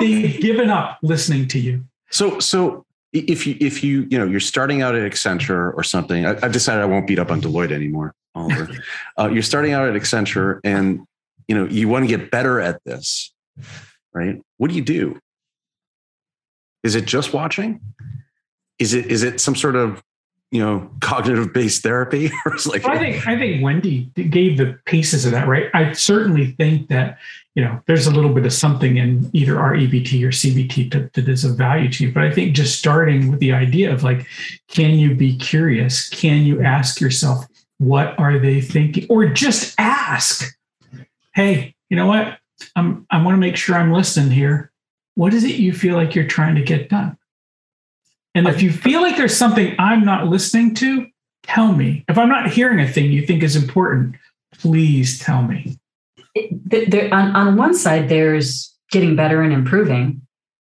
They've 0.00 0.40
given 0.40 0.68
up 0.68 0.98
listening 1.02 1.48
to 1.48 1.58
you. 1.58 1.84
So, 2.10 2.38
so 2.40 2.84
if 3.12 3.46
you, 3.46 3.56
if 3.60 3.82
you, 3.82 4.06
you 4.10 4.18
know, 4.18 4.26
you're 4.26 4.40
starting 4.40 4.82
out 4.82 4.94
at 4.94 5.10
Accenture 5.10 5.74
or 5.74 5.82
something, 5.82 6.26
I, 6.26 6.38
have 6.40 6.52
decided 6.52 6.82
I 6.82 6.86
won't 6.86 7.06
beat 7.06 7.18
up 7.18 7.30
on 7.30 7.40
Deloitte 7.40 7.72
anymore, 7.72 8.14
Oliver. 8.34 8.68
uh, 9.18 9.30
you're 9.32 9.42
starting 9.42 9.72
out 9.72 9.88
at 9.88 9.94
Accenture 9.94 10.60
and, 10.64 11.06
you 11.48 11.54
know, 11.54 11.64
you 11.66 11.88
want 11.88 12.02
to 12.02 12.08
get 12.08 12.30
better 12.30 12.60
at 12.60 12.82
this, 12.84 13.32
right? 14.12 14.42
What 14.58 14.68
do 14.68 14.76
you 14.76 14.82
do? 14.82 15.18
Is 16.82 16.94
it 16.94 17.06
just 17.06 17.32
watching? 17.32 17.80
Is 18.82 18.94
it 18.94 19.06
is 19.06 19.22
it 19.22 19.40
some 19.40 19.54
sort 19.54 19.76
of 19.76 20.02
you 20.50 20.60
know 20.60 20.90
cognitive 21.00 21.52
based 21.52 21.84
therapy? 21.84 22.30
Or 22.44 22.54
it's 22.54 22.66
like 22.66 22.82
well, 22.82 22.96
i 22.96 22.98
think 22.98 23.26
i 23.28 23.38
think 23.38 23.62
wendy 23.62 24.10
gave 24.14 24.58
the 24.58 24.78
pieces 24.86 25.24
of 25.24 25.30
that 25.30 25.46
right? 25.46 25.70
I 25.72 25.92
certainly 25.92 26.52
think 26.52 26.88
that 26.88 27.18
you 27.54 27.64
know 27.64 27.80
there's 27.86 28.08
a 28.08 28.10
little 28.10 28.34
bit 28.34 28.44
of 28.44 28.52
something 28.52 28.96
in 28.96 29.30
either 29.32 29.54
REBT 29.54 30.22
or 30.24 30.30
cbt 30.30 30.92
that, 30.92 31.12
that 31.12 31.28
is 31.28 31.44
of 31.44 31.56
value 31.56 31.88
to 31.90 32.04
you. 32.04 32.12
But 32.12 32.24
i 32.24 32.30
think 32.32 32.56
just 32.56 32.76
starting 32.76 33.30
with 33.30 33.38
the 33.38 33.52
idea 33.52 33.92
of 33.92 34.02
like 34.02 34.26
can 34.68 34.98
you 34.98 35.14
be 35.14 35.36
curious? 35.36 36.08
Can 36.08 36.42
you 36.42 36.60
ask 36.62 37.00
yourself 37.00 37.46
what 37.78 38.18
are 38.18 38.38
they 38.38 38.60
thinking? 38.60 39.06
Or 39.08 39.26
just 39.26 39.74
ask 39.78 40.56
hey 41.34 41.74
you 41.88 41.96
know 41.96 42.06
what? 42.06 42.38
I'm 42.74 43.06
i 43.10 43.22
want 43.22 43.34
to 43.34 43.40
make 43.40 43.56
sure 43.56 43.76
i'm 43.76 43.92
listening 43.92 44.32
here. 44.32 44.72
What 45.14 45.34
is 45.34 45.44
it 45.44 45.56
you 45.56 45.72
feel 45.72 45.94
like 45.94 46.16
you're 46.16 46.26
trying 46.26 46.56
to 46.56 46.62
get 46.62 46.88
done 46.88 47.16
and 48.34 48.48
if 48.48 48.62
you 48.62 48.72
feel 48.72 49.02
like 49.02 49.16
there's 49.16 49.36
something 49.36 49.74
I'm 49.78 50.04
not 50.04 50.26
listening 50.26 50.74
to, 50.76 51.06
tell 51.42 51.72
me. 51.72 52.04
If 52.08 52.16
I'm 52.16 52.28
not 52.28 52.50
hearing 52.50 52.80
a 52.80 52.90
thing 52.90 53.12
you 53.12 53.26
think 53.26 53.42
is 53.42 53.56
important, 53.56 54.16
please 54.54 55.18
tell 55.18 55.42
me. 55.42 55.78
It, 56.34 56.90
there, 56.90 57.12
on, 57.12 57.36
on 57.36 57.56
one 57.56 57.74
side, 57.74 58.08
there's 58.08 58.74
getting 58.90 59.16
better 59.16 59.42
and 59.42 59.52
improving. 59.52 60.22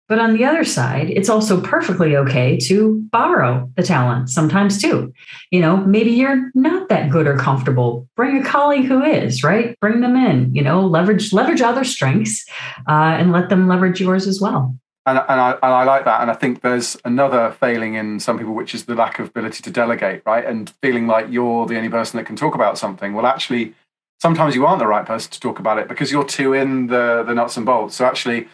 But 0.08 0.18
on 0.18 0.34
the 0.34 0.46
other 0.46 0.64
side, 0.64 1.10
it's 1.10 1.28
also 1.28 1.60
perfectly 1.60 2.16
okay 2.16 2.56
to 2.60 3.06
borrow 3.12 3.70
the 3.76 3.82
talent 3.82 4.30
sometimes 4.30 4.80
too. 4.80 5.12
You 5.50 5.60
know, 5.60 5.76
maybe 5.76 6.10
you're 6.12 6.50
not 6.54 6.88
that 6.88 7.10
good 7.10 7.26
or 7.26 7.36
comfortable. 7.36 8.08
Bring 8.16 8.38
a 8.38 8.44
colleague 8.44 8.86
who 8.86 9.02
is, 9.02 9.44
right? 9.44 9.78
Bring 9.80 10.00
them 10.00 10.16
in, 10.16 10.54
you 10.54 10.62
know, 10.62 10.80
leverage 10.86 11.34
leverage 11.34 11.60
other 11.60 11.84
strengths 11.84 12.42
uh, 12.88 13.16
and 13.18 13.32
let 13.32 13.50
them 13.50 13.68
leverage 13.68 14.00
yours 14.00 14.26
as 14.26 14.40
well 14.40 14.74
and, 15.08 15.18
and, 15.18 15.40
I, 15.40 15.50
and 15.52 15.72
I 15.72 15.84
like 15.84 16.04
that. 16.04 16.20
And 16.20 16.30
I 16.30 16.34
think 16.34 16.60
there's 16.60 16.96
another 17.04 17.52
failing 17.60 17.94
in 17.94 18.20
some 18.20 18.38
people, 18.38 18.54
which 18.54 18.74
is 18.74 18.84
the 18.84 18.94
lack 18.94 19.18
of 19.18 19.28
ability 19.28 19.62
to 19.62 19.70
delegate, 19.70 20.22
right? 20.26 20.44
And 20.44 20.70
feeling 20.82 21.06
like 21.06 21.26
you're 21.30 21.66
the 21.66 21.76
only 21.76 21.88
person 21.88 22.16
that 22.18 22.24
can 22.26 22.36
talk 22.36 22.54
about 22.54 22.78
something. 22.78 23.14
Well, 23.14 23.26
actually, 23.26 23.74
sometimes 24.20 24.54
you 24.54 24.66
aren't 24.66 24.80
the 24.80 24.86
right 24.86 25.06
person 25.06 25.30
to 25.32 25.40
talk 25.40 25.58
about 25.58 25.78
it 25.78 25.88
because 25.88 26.12
you're 26.12 26.24
too 26.24 26.52
in 26.52 26.88
the, 26.88 27.24
the 27.26 27.34
nuts 27.34 27.56
and 27.56 27.64
bolts. 27.64 27.96
So 27.96 28.04
actually, 28.04 28.48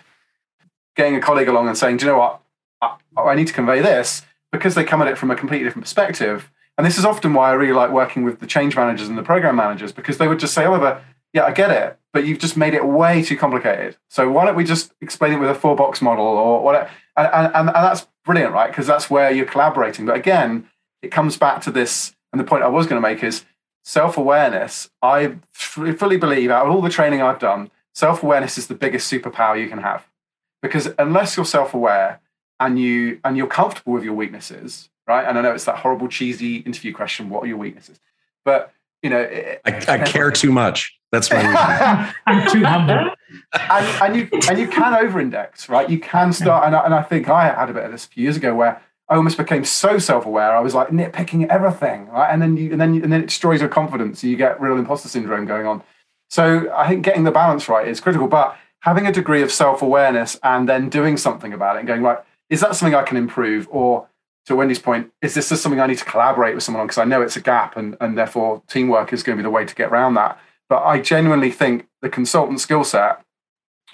getting 0.97 1.17
a 1.17 1.21
colleague 1.21 1.49
along 1.49 1.69
and 1.69 1.77
saying, 1.77 1.99
do 1.99 2.07
you 2.07 2.12
know 2.12 2.19
what? 2.19 2.40
I, 2.81 2.97
I 3.17 3.35
need 3.35 3.49
to 3.49 3.53
convey 3.53 3.81
this 3.81 4.23
because 4.53 4.75
they 4.75 4.85
come 4.85 5.03
at 5.03 5.09
it 5.09 5.19
from 5.19 5.31
a 5.31 5.37
completely 5.37 5.64
different 5.64 5.85
perspective. 5.85 6.51
And 6.77 6.87
this 6.87 6.99
is 6.99 7.05
often 7.05 7.35
why 7.35 7.51
I 7.51 7.53
really 7.53 7.73
like 7.73 7.90
working 7.90 8.25
with 8.25 8.40
the 8.40 8.47
change 8.47 8.77
managers 8.77 9.09
and 9.09 9.17
the 9.17 9.23
program 9.23 9.57
managers 9.57 9.93
because 9.93 10.19
they 10.19 10.29
would 10.29 10.38
just 10.40 10.55
say, 10.55 10.64
oh, 10.64 10.71
Oliver, 10.71 11.03
yeah, 11.33 11.45
I 11.45 11.53
get 11.53 11.71
it, 11.71 11.99
but 12.14 12.24
you've 12.24 12.38
just 12.38 12.57
made 12.57 12.74
it 12.74 12.87
way 12.87 13.22
too 13.22 13.37
complicated. 13.37 13.96
So 14.09 14.31
why 14.31 14.46
don't 14.46 14.55
we 14.55 14.62
just 14.62 14.94
explain 15.00 15.33
it 15.33 15.40
with 15.40 15.50
a 15.50 15.55
four 15.55 15.74
box 15.74 16.00
model 16.00 16.24
or 16.24 16.62
whatever? 16.62 16.88
And, 17.16 17.27
and, 17.27 17.68
and 17.68 17.68
that's 17.68 18.07
brilliant, 18.24 18.55
right? 18.55 18.70
Because 18.70 18.87
that's 18.87 19.11
where 19.11 19.33
you're 19.33 19.44
collaborating. 19.44 20.07
But 20.07 20.16
again, 20.16 20.68
it 21.03 21.09
comes 21.11 21.37
back 21.37 21.61
to 21.62 21.72
this. 21.72 22.14
And 22.33 22.40
the 22.40 22.44
point 22.44 22.62
I 22.62 22.68
was 22.68 22.87
going 22.87 23.03
to 23.03 23.07
make 23.07 23.24
is 23.24 23.44
self 23.83 24.16
awareness. 24.16 24.88
I 25.03 25.37
fully 25.53 26.16
believe, 26.16 26.50
out 26.50 26.66
of 26.66 26.72
all 26.72 26.83
the 26.83 26.88
training 26.88 27.20
I've 27.20 27.40
done, 27.40 27.70
self 27.94 28.22
awareness 28.22 28.59
is 28.59 28.68
the 28.68 28.74
biggest 28.74 29.12
superpower 29.12 29.61
you 29.61 29.68
can 29.68 29.79
have. 29.79 30.07
Because 30.62 30.90
unless 30.98 31.37
you're 31.37 31.44
self 31.44 31.74
aware 31.74 32.20
and 32.61 32.79
you 32.79 33.20
and 33.24 33.37
you're 33.37 33.48
comfortable 33.48 33.92
with 33.92 34.05
your 34.05 34.14
weaknesses, 34.14 34.88
right? 35.09 35.27
And 35.27 35.37
I 35.37 35.42
know 35.42 35.53
it's 35.53 35.64
that 35.64 35.79
horrible, 35.79 36.07
cheesy 36.07 36.59
interview 36.59 36.94
question: 36.94 37.29
What 37.29 37.42
are 37.42 37.48
your 37.48 37.59
weaknesses? 37.59 37.98
But 38.44 38.72
you 39.05 39.11
know, 39.11 39.21
I, 39.21 39.61
I 39.67 39.99
eh, 39.99 40.05
care 40.07 40.31
too 40.31 40.51
much. 40.51 40.99
That's 41.12 41.31
my 41.31 41.37
I'm 42.27 42.51
too 42.51 42.64
humble. 42.64 43.11
And, 43.53 43.87
and, 44.03 44.17
you 44.17 44.29
and 44.49 44.59
you 44.59 44.67
can 44.67 44.95
over-index, 44.95 45.69
right? 45.69 45.88
You 45.88 46.01
can 46.01 46.33
start, 46.33 46.67
and 46.67 46.75
I, 46.75 46.85
and 46.87 46.95
I 46.95 47.03
think 47.03 47.29
I 47.29 47.55
had 47.55 47.69
a 47.69 47.75
bit 47.75 47.85
of 47.85 47.93
this 47.93 48.07
a 48.07 48.09
few 48.09 48.23
years 48.23 48.37
ago 48.37 48.55
where 48.55 48.81
I 49.11 49.17
almost 49.17 49.37
became 49.37 49.64
so 49.64 49.99
self-aware. 49.99 50.57
I 50.57 50.61
was 50.61 50.75
like 50.75 50.88
nitpicking 50.88 51.49
everything, 51.49 52.09
right? 52.09 52.33
And 52.33 52.40
then 52.40 52.57
you, 52.57 52.73
and 52.73 52.81
then 52.81 52.95
you, 52.95 53.03
and 53.03 53.12
then 53.12 53.21
it 53.21 53.27
destroys 53.27 53.61
your 53.61 53.69
confidence. 53.69 54.23
So 54.23 54.27
You 54.27 54.37
get 54.37 54.59
real 54.59 54.79
imposter 54.79 55.09
syndrome 55.09 55.45
going 55.45 55.67
on. 55.67 55.83
So 56.31 56.73
I 56.75 56.88
think 56.88 57.05
getting 57.05 57.25
the 57.25 57.31
balance 57.31 57.69
right 57.69 57.87
is 57.87 58.01
critical. 58.01 58.27
But 58.27 58.57
having 58.81 59.07
a 59.07 59.12
degree 59.12 59.43
of 59.43 59.53
self-awareness 59.53 60.40
and 60.43 60.67
then 60.67 60.88
doing 60.88 61.19
something 61.19 61.53
about 61.53 61.77
it 61.77 61.81
and 61.81 61.88
going 61.88 62.03
right, 62.03 62.19
is 62.49 62.61
that 62.62 62.75
something 62.75 62.95
I 62.95 63.03
can 63.03 63.19
improve? 63.19 63.69
Or 63.71 64.09
to 64.46 64.57
Wendy's 64.57 64.78
point, 64.78 65.11
is 65.22 65.35
this 65.35 65.48
just 65.48 65.62
something 65.62 65.80
I 65.80 65.87
need 65.87 65.98
to 65.98 66.04
collaborate 66.04 66.54
with 66.54 66.64
someone 66.64 66.83
on 66.83 66.87
because 66.87 66.98
I 66.98 67.04
know 67.04 67.22
it's 67.22 67.37
a 67.37 67.40
gap 67.40 67.76
and 67.76 67.96
and 68.00 68.16
therefore 68.16 68.62
teamwork 68.68 69.12
is 69.12 69.22
going 69.22 69.37
to 69.38 69.42
be 69.42 69.46
the 69.46 69.50
way 69.50 69.64
to 69.64 69.74
get 69.74 69.90
around 69.90 70.14
that. 70.14 70.38
But 70.68 70.85
I 70.85 71.00
genuinely 71.00 71.50
think 71.50 71.87
the 72.02 72.09
consultant 72.09 72.61
skill 72.61 72.85
set 72.85 73.24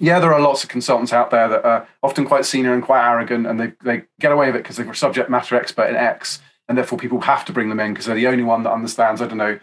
yeah, 0.00 0.18
there 0.18 0.32
are 0.32 0.40
lots 0.40 0.64
of 0.64 0.70
consultants 0.70 1.12
out 1.12 1.30
there 1.30 1.46
that 1.48 1.64
are 1.64 1.86
often 2.02 2.24
quite 2.24 2.46
senior 2.46 2.72
and 2.72 2.82
quite 2.82 3.06
arrogant, 3.06 3.46
and 3.46 3.60
they, 3.60 3.72
they 3.84 4.04
get 4.18 4.32
away 4.32 4.46
with 4.46 4.56
it 4.56 4.62
because 4.62 4.76
they're 4.76 4.90
a 4.90 4.96
subject 4.96 5.28
matter 5.28 5.56
expert 5.56 5.90
in 5.90 5.96
X, 5.96 6.40
and 6.68 6.76
therefore 6.76 6.98
people 6.98 7.20
have 7.20 7.44
to 7.44 7.52
bring 7.52 7.68
them 7.68 7.78
in 7.78 7.92
because 7.92 8.06
they're 8.06 8.14
the 8.14 8.26
only 8.26 8.42
one 8.42 8.62
that 8.62 8.72
understands, 8.72 9.20
I 9.20 9.26
don't 9.26 9.36
know, 9.36 9.60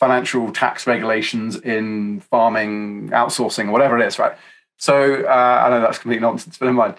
financial 0.00 0.52
tax 0.52 0.86
regulations 0.86 1.56
in 1.56 2.20
farming, 2.20 3.10
outsourcing, 3.10 3.68
or 3.68 3.70
whatever 3.70 3.98
it 3.98 4.06
is, 4.06 4.18
right? 4.18 4.36
So 4.78 5.24
uh, 5.24 5.62
I 5.64 5.70
know 5.70 5.80
that's 5.80 5.98
complete 5.98 6.20
nonsense, 6.20 6.58
but 6.58 6.66
never 6.66 6.76
mind. 6.76 6.94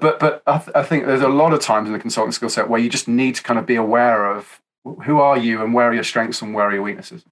But 0.00 0.18
but 0.18 0.42
I, 0.46 0.58
th- 0.58 0.76
I 0.76 0.82
think 0.82 1.06
there's 1.06 1.22
a 1.22 1.28
lot 1.28 1.52
of 1.52 1.60
times 1.60 1.88
in 1.88 1.92
the 1.92 1.98
consulting 1.98 2.32
skill 2.32 2.48
set 2.48 2.68
where 2.68 2.80
you 2.80 2.88
just 2.88 3.08
need 3.08 3.34
to 3.36 3.42
kind 3.42 3.58
of 3.58 3.66
be 3.66 3.76
aware 3.76 4.30
of 4.30 4.60
who 5.04 5.20
are 5.20 5.38
you 5.38 5.62
and 5.62 5.74
where 5.74 5.88
are 5.88 5.94
your 5.94 6.04
strengths 6.04 6.42
and 6.42 6.54
where 6.54 6.66
are 6.66 6.72
your 6.72 6.82
weaknesses. 6.82 7.24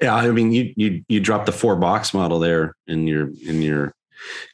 Yeah, 0.00 0.14
I 0.14 0.30
mean, 0.30 0.52
you 0.52 0.72
you 0.76 1.04
you 1.08 1.20
dropped 1.20 1.46
the 1.46 1.52
four 1.52 1.76
box 1.76 2.12
model 2.12 2.38
there 2.38 2.74
in 2.86 3.06
your 3.06 3.30
in 3.44 3.62
your 3.62 3.94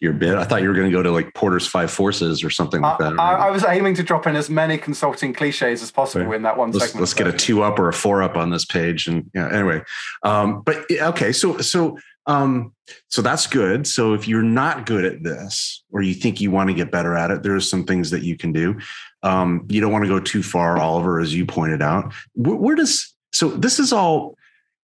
your 0.00 0.12
bit. 0.12 0.34
I 0.34 0.44
thought 0.44 0.62
you 0.62 0.68
were 0.68 0.74
going 0.74 0.90
to 0.90 0.96
go 0.96 1.02
to 1.02 1.10
like 1.10 1.34
Porter's 1.34 1.66
five 1.66 1.90
forces 1.90 2.44
or 2.44 2.50
something 2.50 2.80
like 2.80 2.98
that. 2.98 3.18
I, 3.18 3.48
I, 3.48 3.50
was 3.50 3.64
aiming 3.64 3.94
to 3.94 4.02
drop 4.02 4.26
in 4.26 4.36
as 4.36 4.50
many 4.50 4.76
consulting 4.76 5.32
cliches 5.32 5.82
as 5.82 5.90
possible 5.90 6.26
right. 6.26 6.36
in 6.36 6.42
that 6.42 6.56
one 6.56 6.72
let's, 6.72 6.86
segment. 6.86 7.02
Let's 7.02 7.14
get 7.14 7.26
a 7.26 7.32
two 7.32 7.62
up 7.62 7.78
or 7.78 7.88
a 7.88 7.92
four 7.92 8.22
up 8.22 8.36
on 8.36 8.50
this 8.50 8.64
page, 8.64 9.06
and 9.06 9.30
yeah. 9.34 9.48
Anyway, 9.52 9.82
um, 10.22 10.62
but 10.62 10.84
okay, 10.90 11.32
so 11.32 11.58
so 11.58 11.98
um, 12.26 12.72
so 13.08 13.22
that's 13.22 13.46
good. 13.46 13.86
So 13.86 14.14
if 14.14 14.28
you're 14.28 14.42
not 14.42 14.86
good 14.86 15.04
at 15.04 15.22
this, 15.22 15.82
or 15.90 16.02
you 16.02 16.14
think 16.14 16.40
you 16.40 16.50
want 16.50 16.68
to 16.68 16.74
get 16.74 16.90
better 16.90 17.16
at 17.16 17.30
it, 17.30 17.42
there's 17.42 17.68
some 17.68 17.84
things 17.84 18.10
that 18.10 18.22
you 18.22 18.36
can 18.36 18.52
do. 18.52 18.78
Um, 19.22 19.66
you 19.68 19.80
don't 19.80 19.92
want 19.92 20.04
to 20.04 20.08
go 20.08 20.20
too 20.20 20.42
far, 20.42 20.78
Oliver, 20.78 21.20
as 21.20 21.34
you 21.34 21.46
pointed 21.46 21.82
out. 21.82 22.12
Where, 22.34 22.56
where 22.56 22.74
does 22.74 23.14
so 23.32 23.48
this 23.48 23.78
is 23.78 23.92
all 23.92 24.36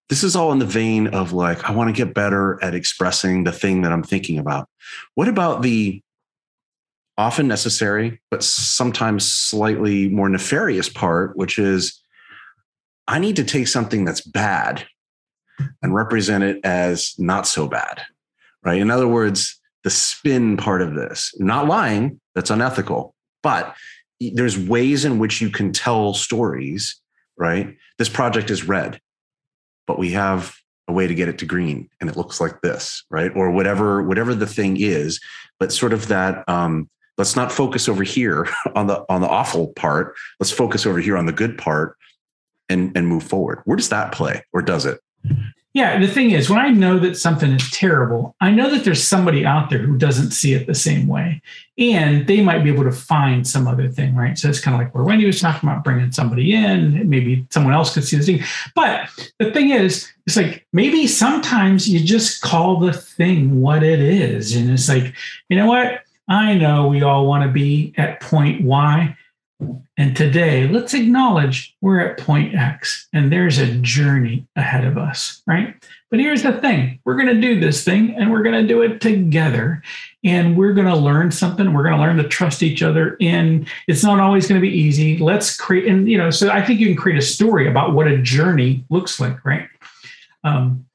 this 0.09 0.23
is 0.23 0.35
all 0.35 0.51
in 0.51 0.59
the 0.59 0.65
vein 0.65 1.07
of 1.07 1.33
like, 1.33 1.69
I 1.69 1.71
want 1.71 1.95
to 1.95 2.05
get 2.05 2.15
better 2.15 2.61
at 2.63 2.73
expressing 2.73 3.43
the 3.43 3.51
thing 3.51 3.83
that 3.83 3.91
I'm 3.91 4.03
thinking 4.03 4.39
about. 4.39 4.67
What 5.13 5.27
about 5.27 5.61
the 5.61 6.01
often 7.15 7.47
necessary, 7.47 8.19
but 8.31 8.43
sometimes 8.43 9.31
slightly 9.31 10.09
more 10.09 10.29
nefarious 10.29 10.89
part, 10.89 11.37
which 11.37 11.59
is 11.59 12.01
I 13.07 13.19
need 13.19 13.35
to 13.35 13.43
take 13.43 13.67
something 13.67 14.03
that's 14.03 14.21
bad 14.21 14.87
and 15.81 15.93
represent 15.93 16.43
it 16.43 16.59
as 16.63 17.15
not 17.17 17.47
so 17.47 17.67
bad, 17.67 18.01
right? 18.63 18.81
In 18.81 18.91
other 18.91 19.07
words, 19.07 19.59
the 19.83 19.89
spin 19.89 20.57
part 20.57 20.81
of 20.81 20.95
this, 20.95 21.33
not 21.39 21.67
lying, 21.67 22.19
that's 22.35 22.49
unethical, 22.49 23.15
but 23.43 23.75
there's 24.19 24.57
ways 24.57 25.05
in 25.05 25.19
which 25.19 25.39
you 25.41 25.49
can 25.49 25.71
tell 25.71 26.13
stories, 26.13 26.99
right? 27.37 27.77
This 27.97 28.09
project 28.09 28.49
is 28.49 28.65
red 28.65 28.99
but 29.89 29.97
we 29.97 30.11
have 30.11 30.55
a 30.87 30.93
way 30.93 31.07
to 31.07 31.15
get 31.15 31.27
it 31.27 31.39
to 31.39 31.47
green 31.47 31.89
and 31.99 32.11
it 32.11 32.15
looks 32.15 32.39
like 32.39 32.61
this 32.61 33.03
right 33.09 33.31
or 33.35 33.49
whatever 33.49 34.03
whatever 34.03 34.35
the 34.35 34.45
thing 34.45 34.77
is 34.79 35.19
but 35.59 35.73
sort 35.73 35.93
of 35.93 36.07
that 36.07 36.47
um, 36.47 36.87
let's 37.17 37.35
not 37.35 37.51
focus 37.51 37.89
over 37.89 38.03
here 38.03 38.47
on 38.75 38.85
the 38.85 39.03
on 39.09 39.21
the 39.21 39.27
awful 39.27 39.69
part 39.73 40.15
let's 40.39 40.51
focus 40.51 40.85
over 40.85 40.99
here 40.99 41.17
on 41.17 41.25
the 41.25 41.33
good 41.33 41.57
part 41.57 41.97
and 42.69 42.95
and 42.95 43.07
move 43.07 43.23
forward 43.23 43.61
where 43.65 43.77
does 43.77 43.89
that 43.89 44.11
play 44.11 44.43
or 44.53 44.61
does 44.61 44.85
it 44.85 44.99
yeah, 45.73 45.99
the 45.99 46.07
thing 46.07 46.31
is, 46.31 46.49
when 46.49 46.57
I 46.57 46.69
know 46.69 46.97
that 46.97 47.15
something 47.15 47.51
is 47.51 47.69
terrible, 47.69 48.35
I 48.41 48.49
know 48.49 48.71
that 48.71 48.83
there's 48.83 49.07
somebody 49.07 49.45
out 49.45 49.69
there 49.69 49.79
who 49.79 49.97
doesn't 49.97 50.31
see 50.31 50.53
it 50.53 50.65
the 50.65 50.73
same 50.73 51.07
way. 51.07 51.43
And 51.77 52.25
they 52.25 52.41
might 52.41 52.63
be 52.63 52.71
able 52.71 52.85
to 52.85 52.91
find 52.91 53.47
some 53.47 53.67
other 53.67 53.87
thing, 53.87 54.15
right? 54.15 54.35
So 54.37 54.49
it's 54.49 54.59
kind 54.59 54.73
of 54.73 54.81
like 54.81 54.95
where 54.95 55.03
Wendy 55.03 55.25
was 55.25 55.39
talking 55.39 55.69
about 55.69 55.83
bringing 55.83 56.11
somebody 56.11 56.53
in. 56.53 57.07
Maybe 57.07 57.45
someone 57.51 57.73
else 57.73 57.93
could 57.93 58.03
see 58.03 58.17
this 58.17 58.25
thing. 58.25 58.43
But 58.75 59.09
the 59.37 59.51
thing 59.51 59.69
is, 59.69 60.11
it's 60.25 60.35
like 60.35 60.65
maybe 60.73 61.05
sometimes 61.05 61.87
you 61.87 61.99
just 61.99 62.41
call 62.41 62.79
the 62.79 62.93
thing 62.93 63.61
what 63.61 63.83
it 63.83 63.99
is. 63.99 64.55
And 64.55 64.71
it's 64.71 64.89
like, 64.89 65.13
you 65.49 65.55
know 65.55 65.67
what? 65.67 66.01
I 66.27 66.55
know 66.55 66.87
we 66.87 67.03
all 67.03 67.27
want 67.27 67.43
to 67.43 67.49
be 67.49 67.93
at 67.95 68.21
point 68.21 68.63
Y. 68.63 69.15
And 69.97 70.15
today, 70.15 70.67
let's 70.67 70.93
acknowledge 70.93 71.75
we're 71.81 71.99
at 71.99 72.17
point 72.17 72.55
X 72.55 73.09
and 73.11 73.31
there's 73.31 73.57
a 73.57 73.75
journey 73.75 74.47
ahead 74.55 74.85
of 74.85 74.97
us, 74.97 75.43
right? 75.45 75.75
But 76.09 76.19
here's 76.19 76.43
the 76.43 76.53
thing 76.53 76.99
we're 77.03 77.15
going 77.15 77.27
to 77.27 77.41
do 77.41 77.59
this 77.59 77.83
thing 77.83 78.15
and 78.15 78.31
we're 78.31 78.41
going 78.41 78.55
to 78.61 78.67
do 78.67 78.81
it 78.81 79.01
together. 79.01 79.83
And 80.23 80.57
we're 80.57 80.73
going 80.73 80.87
to 80.87 80.95
learn 80.95 81.31
something. 81.31 81.73
We're 81.73 81.83
going 81.83 81.95
to 81.95 82.01
learn 82.01 82.17
to 82.17 82.27
trust 82.27 82.63
each 82.63 82.81
other. 82.81 83.17
And 83.19 83.67
it's 83.87 84.03
not 84.03 84.19
always 84.19 84.47
going 84.47 84.59
to 84.59 84.65
be 84.65 84.73
easy. 84.73 85.17
Let's 85.17 85.55
create, 85.57 85.87
and 85.87 86.09
you 86.09 86.17
know, 86.17 86.29
so 86.29 86.49
I 86.49 86.65
think 86.65 86.79
you 86.79 86.87
can 86.87 86.95
create 86.95 87.19
a 87.19 87.25
story 87.25 87.67
about 87.67 87.93
what 87.93 88.07
a 88.07 88.17
journey 88.17 88.85
looks 88.89 89.19
like, 89.19 89.43
right? 89.45 89.67
Um, 90.43 90.85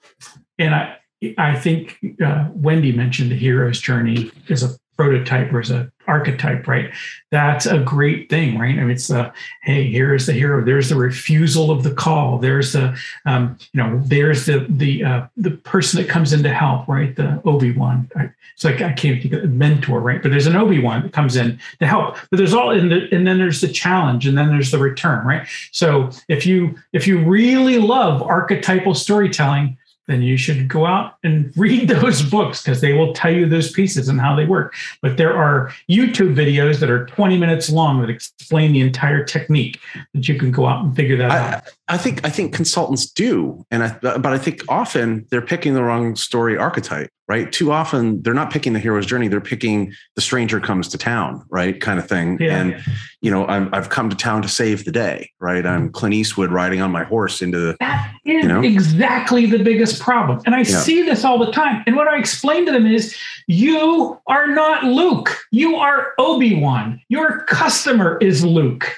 and 0.58 0.74
I, 0.74 0.98
I 1.38 1.58
think 1.58 1.98
uh, 2.24 2.48
Wendy 2.52 2.92
mentioned 2.92 3.30
the 3.30 3.36
hero's 3.36 3.80
journey 3.80 4.30
as 4.48 4.62
a 4.62 4.76
prototype 4.96 5.52
or 5.52 5.60
as 5.60 5.70
a 5.70 5.90
archetype, 6.06 6.66
right? 6.66 6.92
That's 7.30 7.66
a 7.66 7.78
great 7.78 8.30
thing, 8.30 8.58
right? 8.58 8.78
I 8.78 8.80
mean, 8.80 8.90
it's 8.90 9.08
the 9.08 9.32
hey, 9.62 9.90
here's 9.90 10.26
the 10.26 10.32
hero. 10.32 10.64
There's 10.64 10.88
the 10.88 10.96
refusal 10.96 11.70
of 11.70 11.82
the 11.82 11.92
call. 11.92 12.38
There's 12.38 12.72
the 12.72 12.98
um, 13.26 13.58
you 13.72 13.82
know, 13.82 14.00
there's 14.04 14.46
the 14.46 14.66
the 14.68 15.04
uh, 15.04 15.26
the 15.36 15.52
person 15.52 16.00
that 16.00 16.08
comes 16.08 16.32
in 16.32 16.42
to 16.42 16.52
help, 16.52 16.86
right? 16.88 17.14
The 17.14 17.40
Obi 17.44 17.72
Wan. 17.72 18.08
It's 18.54 18.64
like 18.64 18.80
I 18.80 18.92
can't 18.92 19.20
think 19.20 19.34
of 19.34 19.50
mentor, 19.50 20.00
right? 20.00 20.22
But 20.22 20.30
there's 20.30 20.46
an 20.46 20.56
Obi 20.56 20.80
Wan 20.80 21.02
that 21.02 21.12
comes 21.12 21.36
in 21.36 21.58
to 21.80 21.86
help. 21.86 22.16
But 22.30 22.36
there's 22.36 22.54
all 22.54 22.70
in 22.70 22.88
the 22.88 23.08
and 23.14 23.26
then 23.26 23.38
there's 23.38 23.60
the 23.60 23.68
challenge, 23.68 24.26
and 24.26 24.38
then 24.38 24.48
there's 24.48 24.70
the 24.70 24.78
return, 24.78 25.26
right? 25.26 25.46
So 25.72 26.10
if 26.28 26.46
you 26.46 26.78
if 26.92 27.06
you 27.06 27.18
really 27.18 27.78
love 27.78 28.22
archetypal 28.22 28.94
storytelling 28.94 29.76
then 30.06 30.22
you 30.22 30.36
should 30.36 30.68
go 30.68 30.86
out 30.86 31.16
and 31.22 31.52
read 31.56 31.88
those 31.88 32.22
books 32.22 32.62
because 32.62 32.80
they 32.80 32.92
will 32.92 33.12
tell 33.12 33.32
you 33.32 33.48
those 33.48 33.72
pieces 33.72 34.08
and 34.08 34.20
how 34.20 34.34
they 34.36 34.44
work. 34.44 34.74
But 35.02 35.16
there 35.16 35.36
are 35.36 35.72
YouTube 35.90 36.34
videos 36.34 36.78
that 36.80 36.90
are 36.90 37.06
20 37.06 37.38
minutes 37.38 37.70
long 37.70 38.00
that 38.00 38.10
explain 38.10 38.72
the 38.72 38.80
entire 38.80 39.24
technique 39.24 39.80
that 40.12 40.28
you 40.28 40.38
can 40.38 40.50
go 40.50 40.66
out 40.66 40.84
and 40.84 40.94
figure 40.94 41.16
that 41.16 41.30
I, 41.30 41.54
out. 41.54 41.62
I 41.88 41.98
think 41.98 42.24
I 42.24 42.30
think 42.30 42.54
consultants 42.54 43.10
do, 43.10 43.66
and 43.70 43.82
I, 43.84 43.98
but 44.00 44.26
I 44.26 44.38
think 44.38 44.62
often 44.68 45.26
they're 45.30 45.42
picking 45.42 45.74
the 45.74 45.82
wrong 45.82 46.16
story 46.16 46.56
archetype 46.56 47.10
right? 47.26 47.50
Too 47.50 47.72
often 47.72 48.22
they're 48.22 48.34
not 48.34 48.50
picking 48.50 48.72
the 48.72 48.78
hero's 48.78 49.06
journey; 49.06 49.28
they're 49.28 49.40
picking 49.40 49.92
the 50.14 50.20
stranger 50.20 50.60
comes 50.60 50.88
to 50.88 50.98
town, 50.98 51.44
right? 51.48 51.80
Kind 51.80 51.98
of 51.98 52.08
thing. 52.08 52.38
Yeah. 52.40 52.56
And 52.56 52.84
you 53.20 53.30
know, 53.30 53.46
i 53.46 53.60
have 53.74 53.88
come 53.88 54.10
to 54.10 54.16
town 54.16 54.42
to 54.42 54.48
save 54.48 54.84
the 54.84 54.92
day, 54.92 55.30
right? 55.40 55.64
I'm 55.64 55.84
mm-hmm. 55.84 55.92
Clint 55.92 56.14
Eastwood 56.14 56.50
riding 56.50 56.80
on 56.80 56.90
my 56.90 57.04
horse 57.04 57.40
into 57.40 57.58
the. 57.58 57.76
That 57.80 58.12
is 58.24 58.42
you 58.42 58.48
know? 58.48 58.62
exactly 58.62 59.46
the 59.46 59.62
biggest 59.62 60.00
problem, 60.00 60.40
and 60.46 60.54
I 60.54 60.58
yeah. 60.58 60.80
see 60.80 61.02
this 61.02 61.24
all 61.24 61.38
the 61.38 61.52
time. 61.52 61.82
And 61.86 61.96
what 61.96 62.08
I 62.08 62.18
explain 62.18 62.66
to 62.66 62.72
them 62.72 62.86
is, 62.86 63.16
you 63.46 64.18
are 64.26 64.48
not 64.48 64.84
Luke. 64.84 65.38
You 65.50 65.76
are 65.76 66.12
Obi 66.18 66.60
Wan. 66.60 67.00
Your 67.08 67.40
customer 67.44 68.18
is 68.20 68.44
Luke, 68.44 68.90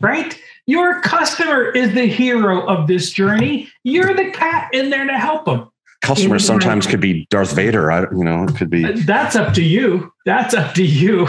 right? 0.00 0.40
Your 0.66 1.00
customer 1.00 1.70
is 1.70 1.94
the 1.94 2.06
hero 2.06 2.66
of 2.66 2.86
this 2.86 3.10
journey. 3.10 3.68
You're 3.84 4.14
the 4.14 4.30
cat 4.30 4.70
in 4.72 4.90
there 4.90 5.06
to 5.06 5.18
help 5.18 5.46
them 5.46 5.70
customers 6.00 6.44
sometimes 6.44 6.86
could 6.86 7.00
be 7.00 7.26
Darth 7.30 7.52
Vader. 7.52 7.90
I, 7.90 8.02
you 8.02 8.24
know, 8.24 8.44
it 8.44 8.56
could 8.56 8.70
be. 8.70 8.84
Uh, 8.84 8.92
that's 9.04 9.36
up 9.36 9.54
to 9.54 9.62
you. 9.62 10.12
That's 10.24 10.54
up 10.54 10.74
to 10.74 10.84
you. 10.84 11.28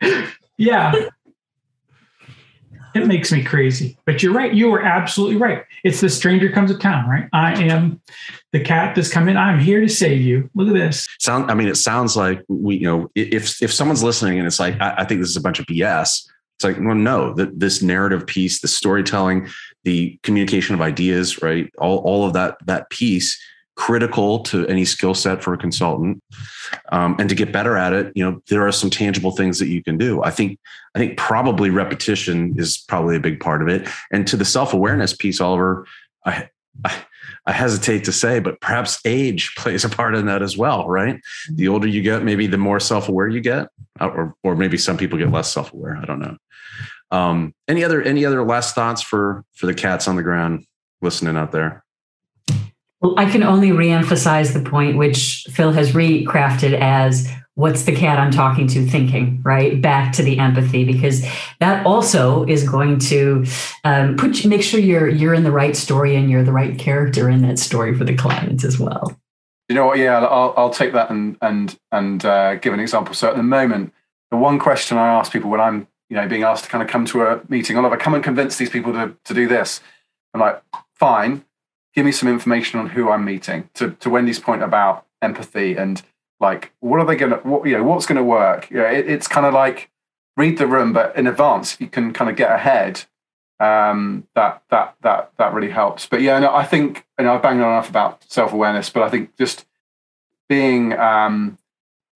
yeah. 0.56 1.08
It 2.94 3.08
makes 3.08 3.32
me 3.32 3.42
crazy. 3.42 3.98
But 4.04 4.22
you're 4.22 4.32
right. 4.32 4.54
You 4.54 4.72
are 4.72 4.82
absolutely 4.82 5.36
right. 5.36 5.64
It's 5.82 6.00
the 6.00 6.08
stranger 6.08 6.48
comes 6.50 6.70
to 6.70 6.78
town, 6.78 7.08
right? 7.08 7.28
I 7.32 7.60
am 7.64 8.00
the 8.52 8.60
cat 8.60 8.94
that's 8.94 9.10
come 9.10 9.28
in. 9.28 9.36
I'm 9.36 9.58
here 9.58 9.80
to 9.80 9.88
save 9.88 10.20
you. 10.20 10.48
Look 10.54 10.68
at 10.68 10.74
this. 10.74 11.08
Sound 11.18 11.50
I 11.50 11.54
mean, 11.54 11.66
it 11.66 11.76
sounds 11.76 12.16
like 12.16 12.44
we, 12.46 12.76
you 12.76 12.86
know, 12.86 13.10
if 13.16 13.60
if 13.60 13.72
someone's 13.72 14.04
listening 14.04 14.38
and 14.38 14.46
it's 14.46 14.60
like, 14.60 14.80
I, 14.80 14.94
I 14.98 15.04
think 15.04 15.20
this 15.20 15.30
is 15.30 15.36
a 15.36 15.40
bunch 15.40 15.58
of 15.58 15.66
BS. 15.66 16.28
It's 16.56 16.64
like, 16.64 16.76
well, 16.80 16.94
no, 16.94 17.34
that 17.34 17.58
this 17.58 17.82
narrative 17.82 18.26
piece, 18.26 18.60
the 18.60 18.68
storytelling, 18.68 19.48
the 19.82 20.18
communication 20.22 20.74
of 20.74 20.80
ideas, 20.80 21.42
right? 21.42 21.70
All, 21.78 21.98
all 21.98 22.26
of 22.26 22.32
that 22.34 22.56
that 22.66 22.90
piece 22.90 23.38
critical 23.76 24.38
to 24.40 24.66
any 24.68 24.84
skill 24.84 25.14
set 25.14 25.42
for 25.42 25.52
a 25.52 25.58
consultant. 25.58 26.22
Um, 26.92 27.16
and 27.18 27.28
to 27.28 27.34
get 27.34 27.52
better 27.52 27.76
at 27.76 27.92
it 27.92 28.12
you 28.14 28.24
know 28.24 28.40
there 28.48 28.66
are 28.66 28.72
some 28.72 28.90
tangible 28.90 29.32
things 29.32 29.58
that 29.58 29.68
you 29.68 29.82
can 29.82 29.98
do. 29.98 30.22
I 30.22 30.30
think 30.30 30.58
i 30.94 30.98
think 30.98 31.18
probably 31.18 31.70
repetition 31.70 32.54
is 32.56 32.78
probably 32.78 33.16
a 33.16 33.20
big 33.20 33.40
part 33.40 33.62
of 33.62 33.68
it. 33.68 33.88
And 34.12 34.26
to 34.28 34.36
the 34.36 34.44
self-awareness 34.44 35.16
piece 35.16 35.40
oliver 35.40 35.86
i 36.24 36.48
i, 36.84 36.94
I 37.46 37.52
hesitate 37.52 38.04
to 38.04 38.12
say 38.12 38.38
but 38.38 38.60
perhaps 38.60 39.00
age 39.04 39.54
plays 39.58 39.84
a 39.84 39.88
part 39.88 40.14
in 40.14 40.26
that 40.26 40.42
as 40.42 40.56
well 40.56 40.88
right? 40.88 41.20
The 41.52 41.68
older 41.68 41.88
you 41.88 42.02
get 42.02 42.22
maybe 42.22 42.46
the 42.46 42.58
more 42.58 42.80
self-aware 42.80 43.28
you 43.28 43.40
get 43.40 43.68
uh, 44.00 44.08
or, 44.08 44.34
or 44.44 44.54
maybe 44.54 44.78
some 44.78 44.96
people 44.96 45.18
get 45.18 45.32
less 45.32 45.52
self-aware. 45.52 45.96
I 45.96 46.04
don't 46.04 46.20
know 46.20 46.36
um, 47.14 47.54
any 47.68 47.84
other 47.84 48.02
any 48.02 48.24
other 48.24 48.44
last 48.44 48.74
thoughts 48.74 49.02
for 49.02 49.44
for 49.52 49.66
the 49.66 49.74
cats 49.74 50.08
on 50.08 50.16
the 50.16 50.22
ground 50.22 50.66
listening 51.00 51.36
out 51.36 51.52
there 51.52 51.84
well, 53.04 53.14
I 53.18 53.30
can 53.30 53.42
only 53.42 53.68
reemphasize 53.68 54.54
the 54.54 54.68
point 54.68 54.96
which 54.96 55.46
Phil 55.50 55.72
has 55.72 55.92
recrafted 55.92 56.72
as 56.72 57.30
what's 57.54 57.84
the 57.84 57.94
cat 57.94 58.18
I'm 58.18 58.30
talking 58.30 58.66
to 58.68 58.86
thinking, 58.86 59.42
right? 59.44 59.80
Back 59.80 60.14
to 60.14 60.22
the 60.22 60.38
empathy, 60.38 60.84
because 60.84 61.22
that 61.60 61.84
also 61.84 62.44
is 62.46 62.66
going 62.66 62.98
to 63.00 63.44
um, 63.84 64.16
put 64.16 64.46
make 64.46 64.62
sure 64.62 64.80
you're 64.80 65.06
you're 65.06 65.34
in 65.34 65.44
the 65.44 65.52
right 65.52 65.76
story 65.76 66.16
and 66.16 66.30
you're 66.30 66.42
the 66.42 66.52
right 66.52 66.78
character 66.78 67.28
in 67.28 67.42
that 67.42 67.58
story 67.58 67.94
for 67.94 68.04
the 68.04 68.16
clients 68.16 68.64
as 68.64 68.78
well. 68.78 69.14
You 69.68 69.74
know 69.74 69.84
what? 69.84 69.98
Yeah, 69.98 70.24
I'll, 70.24 70.54
I'll 70.56 70.70
take 70.70 70.94
that 70.94 71.10
and 71.10 71.36
and 71.42 71.78
and 71.92 72.24
uh, 72.24 72.54
give 72.54 72.72
an 72.72 72.80
example. 72.80 73.14
So 73.14 73.28
at 73.28 73.36
the 73.36 73.42
moment, 73.42 73.92
the 74.30 74.38
one 74.38 74.58
question 74.58 74.96
I 74.96 75.08
ask 75.08 75.30
people 75.30 75.50
when 75.50 75.60
I'm 75.60 75.88
you 76.08 76.16
know 76.16 76.28
being 76.28 76.42
asked 76.42 76.64
to 76.64 76.70
kind 76.70 76.82
of 76.82 76.88
come 76.88 77.04
to 77.06 77.22
a 77.22 77.40
meeting, 77.48 77.76
Oliver, 77.76 77.96
come 77.96 78.14
and 78.14 78.24
convince 78.24 78.56
these 78.56 78.70
people 78.70 78.92
to 78.92 79.16
to 79.24 79.34
do 79.34 79.48
this. 79.48 79.80
I'm 80.32 80.40
like, 80.40 80.62
fine, 80.94 81.44
give 81.94 82.04
me 82.04 82.12
some 82.12 82.28
information 82.28 82.80
on 82.80 82.90
who 82.90 83.10
I'm 83.10 83.24
meeting. 83.24 83.70
To 83.74 83.90
to 83.92 84.10
Wendy's 84.10 84.38
point 84.38 84.62
about 84.62 85.06
empathy 85.22 85.76
and 85.76 86.02
like 86.40 86.72
what 86.80 87.00
are 87.00 87.06
they 87.06 87.16
gonna 87.16 87.36
what 87.36 87.66
you 87.66 87.76
know 87.76 87.84
what's 87.84 88.06
gonna 88.06 88.24
work? 88.24 88.68
Yeah, 88.70 88.90
it, 88.90 89.08
it's 89.08 89.28
kind 89.28 89.46
of 89.46 89.54
like 89.54 89.90
read 90.36 90.58
the 90.58 90.66
room, 90.66 90.92
but 90.92 91.16
in 91.16 91.26
advance 91.26 91.74
if 91.74 91.80
you 91.80 91.88
can 91.88 92.12
kind 92.12 92.30
of 92.30 92.36
get 92.36 92.52
ahead. 92.52 93.04
Um, 93.60 94.26
that 94.34 94.62
that 94.70 94.96
that 95.02 95.30
that 95.38 95.54
really 95.54 95.70
helps. 95.70 96.06
But 96.06 96.22
yeah, 96.22 96.38
no, 96.40 96.54
I 96.54 96.64
think 96.64 97.06
you 97.18 97.24
know 97.24 97.34
I've 97.34 97.42
banged 97.42 97.62
on 97.62 97.70
enough 97.70 97.88
about 97.88 98.24
self 98.30 98.52
awareness, 98.52 98.90
but 98.90 99.04
I 99.04 99.08
think 99.08 99.36
just 99.36 99.64
being 100.48 100.92
um, 100.94 101.56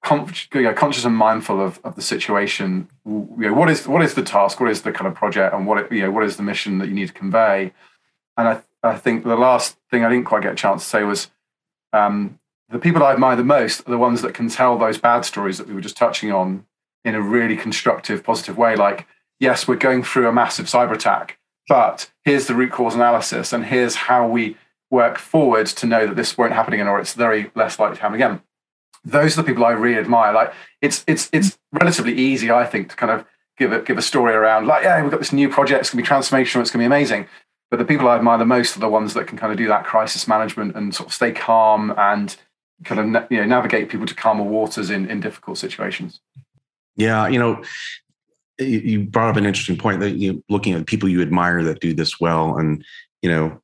con- 0.09 0.33
you 0.55 0.63
know, 0.63 0.73
conscious 0.73 1.05
and 1.05 1.15
mindful 1.15 1.61
of, 1.61 1.79
of 1.85 1.95
the 1.95 2.03
situation. 2.03 2.89
You 3.05 3.37
know, 3.37 3.53
what 3.53 3.69
is 3.69 3.87
what 3.87 4.03
is 4.03 4.15
the 4.15 4.23
task? 4.23 4.59
What 4.59 4.71
is 4.71 4.83
the 4.83 4.93
kind 4.93 5.07
of 5.07 5.15
project? 5.15 5.55
And 5.55 5.67
what 5.67 5.93
you 5.93 6.03
know, 6.03 6.11
what 6.11 6.25
is 6.25 6.39
the 6.39 6.43
mission 6.43 6.79
that 6.79 6.89
you 6.89 6.95
need 6.95 7.09
to 7.09 7.15
convey? 7.15 7.73
And 8.37 8.49
I 8.49 8.63
I 8.83 8.97
think 8.97 9.25
the 9.25 9.37
last 9.37 9.77
thing 9.91 10.05
I 10.05 10.09
didn't 10.09 10.25
quite 10.25 10.43
get 10.43 10.53
a 10.53 10.57
chance 10.57 10.83
to 10.83 10.89
say 10.89 11.03
was 11.03 11.31
um, 11.93 12.39
the 12.71 12.79
people 12.79 13.03
I 13.03 13.13
admire 13.13 13.37
the 13.37 13.45
most 13.45 13.87
are 13.87 13.91
the 13.91 13.99
ones 13.99 14.23
that 14.23 14.35
can 14.35 14.49
tell 14.49 14.79
those 14.79 14.99
bad 14.99 15.25
stories 15.25 15.59
that 15.59 15.69
we 15.69 15.75
were 15.75 15.81
just 15.81 15.97
touching 15.97 16.33
on 16.33 16.65
in 17.05 17.15
a 17.15 17.21
really 17.21 17.57
constructive, 17.57 18.25
positive 18.25 18.57
way. 18.57 18.77
Like, 18.77 19.07
yes, 19.39 19.69
we're 19.69 19.77
going 19.77 20.03
through 20.03 20.29
a 20.29 20.33
massive 20.33 20.67
cyber 20.67 20.95
attack, 20.95 21.39
but 21.69 22.11
here's 22.25 22.47
the 22.47 22.55
root 22.55 22.73
cause 22.73 22.95
analysis, 22.95 23.53
and 23.53 23.67
here's 23.67 23.95
how 23.95 24.27
we 24.27 24.57
work 24.91 25.19
forward 25.19 25.67
to 25.67 25.87
know 25.87 26.07
that 26.07 26.17
this 26.17 26.39
won't 26.39 26.55
happen 26.55 26.73
again, 26.73 26.89
or 26.89 26.99
it's 26.99 27.15
very 27.15 27.51
less 27.55 27.79
likely 27.79 27.97
to 27.97 28.03
happen 28.03 28.15
again. 28.15 28.41
Those 29.05 29.39
are 29.39 29.43
the 29.43 29.47
people 29.47 29.65
I 29.65 29.73
really 29.73 29.99
admire. 29.99 30.33
Like, 30.33 30.53
it's 30.81 31.05
it's 31.07 31.29
it's 31.33 31.59
relatively 31.73 32.15
easy, 32.15 32.51
I 32.51 32.65
think, 32.65 32.91
to 32.91 32.97
kind 32.97 33.13
of 33.13 33.25
give 33.59 33.73
a 33.73 33.81
give 33.83 33.99
a 33.99 34.03
story 34.03 34.35
around 34.35 34.67
like, 34.67 34.85
yeah, 34.85 35.01
we've 35.03 35.11
got 35.11 35.21
this 35.21 35.33
new 35.33 35.49
project, 35.49 35.81
it's 35.81 35.91
gonna 35.91 36.03
be 36.03 36.09
transformational, 36.09 36.61
it's 36.61 36.71
gonna 36.71 36.83
be 36.83 36.87
amazing. 36.87 37.27
But 37.71 37.79
the 37.79 37.85
people 37.85 38.09
I 38.09 38.17
admire 38.17 38.39
the 38.39 38.47
most 38.47 38.77
are 38.77 38.81
the 38.81 38.89
ones 38.89 39.15
that 39.15 39.27
can 39.27 39.37
kind 39.37 39.53
of 39.53 39.59
do 39.59 39.69
that 39.69 39.85
crisis 39.85 40.27
management 40.27 40.75
and 40.75 40.95
sort 40.95 41.09
of 41.09 41.15
stay 41.15 41.33
calm 41.33 41.93
and 41.99 42.35
kind 42.85 43.17
of 43.17 43.31
you 43.31 43.39
know 43.39 43.45
navigate 43.45 43.89
people 43.89 44.07
to 44.07 44.15
calmer 44.15 44.45
waters 44.45 44.91
in 44.91 45.11
in 45.11 45.21
difficult 45.21 45.59
situations. 45.59 46.21
Yeah, 46.97 47.29
you 47.29 47.39
know, 47.39 47.63
you 48.59 49.05
brought 49.05 49.31
up 49.31 49.37
an 49.37 49.47
interesting 49.47 49.77
point 49.77 50.01
that 50.01 50.17
you 50.17 50.43
looking 50.49 50.75
at 50.75 50.87
people 50.87 51.09
you 51.09 51.23
admire 51.23 51.63
that 51.65 51.81
do 51.81 51.93
this 51.93 52.19
well, 52.19 52.57
and 52.57 52.85
you 53.23 53.31
know, 53.31 53.61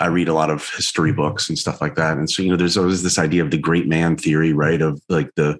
I 0.00 0.06
read 0.06 0.28
a 0.28 0.34
lot 0.34 0.50
of 0.50 0.68
history 0.70 1.12
books 1.12 1.48
and 1.48 1.58
stuff 1.58 1.80
like 1.80 1.96
that, 1.96 2.16
and 2.16 2.30
so 2.30 2.42
you 2.42 2.50
know, 2.50 2.56
there's 2.56 2.78
always 2.78 3.02
this 3.02 3.18
idea 3.18 3.42
of 3.42 3.50
the 3.50 3.58
great 3.58 3.86
man 3.86 4.16
theory, 4.16 4.52
right? 4.52 4.80
Of 4.80 5.00
like 5.08 5.34
the 5.34 5.58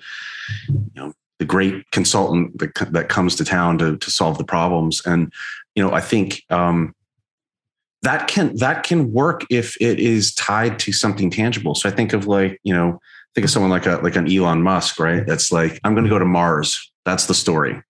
you 0.69 0.91
know 0.95 1.13
the 1.39 1.45
great 1.45 1.91
consultant 1.91 2.59
that 2.59 2.93
that 2.93 3.09
comes 3.09 3.37
to 3.37 3.45
town 3.45 3.79
to 3.79 3.97
to 3.97 4.11
solve 4.11 4.39
the 4.39 4.45
problems, 4.45 5.03
and 5.05 5.33
you 5.75 5.83
know, 5.83 5.93
I 5.93 6.01
think 6.01 6.43
um, 6.51 6.95
that 8.03 8.29
can 8.29 8.57
that 8.57 8.85
can 8.85 9.13
work 9.13 9.43
if 9.51 9.77
it 9.81 10.01
is 10.01 10.35
tied 10.35 10.79
to 10.81 10.93
something 10.93 11.31
tangible. 11.31 11.75
So 11.75 11.89
I 11.89 11.93
think 11.93 12.13
of 12.13 12.27
like 12.27 12.59
you 12.63 12.73
know 12.73 13.01
think 13.35 13.45
of 13.45 13.51
someone 13.51 13.71
like 13.71 13.87
a 13.87 13.97
like 14.03 14.17
an 14.17 14.33
Elon 14.33 14.63
Musk, 14.63 14.99
right? 14.99 15.27
That's 15.27 15.53
like 15.53 15.79
I'm 15.85 15.95
going 15.95 16.05
to 16.05 16.11
go 16.11 16.19
to 16.19 16.25
Mars. 16.25 16.91
That's 17.05 17.27
the 17.27 17.35
story, 17.35 17.81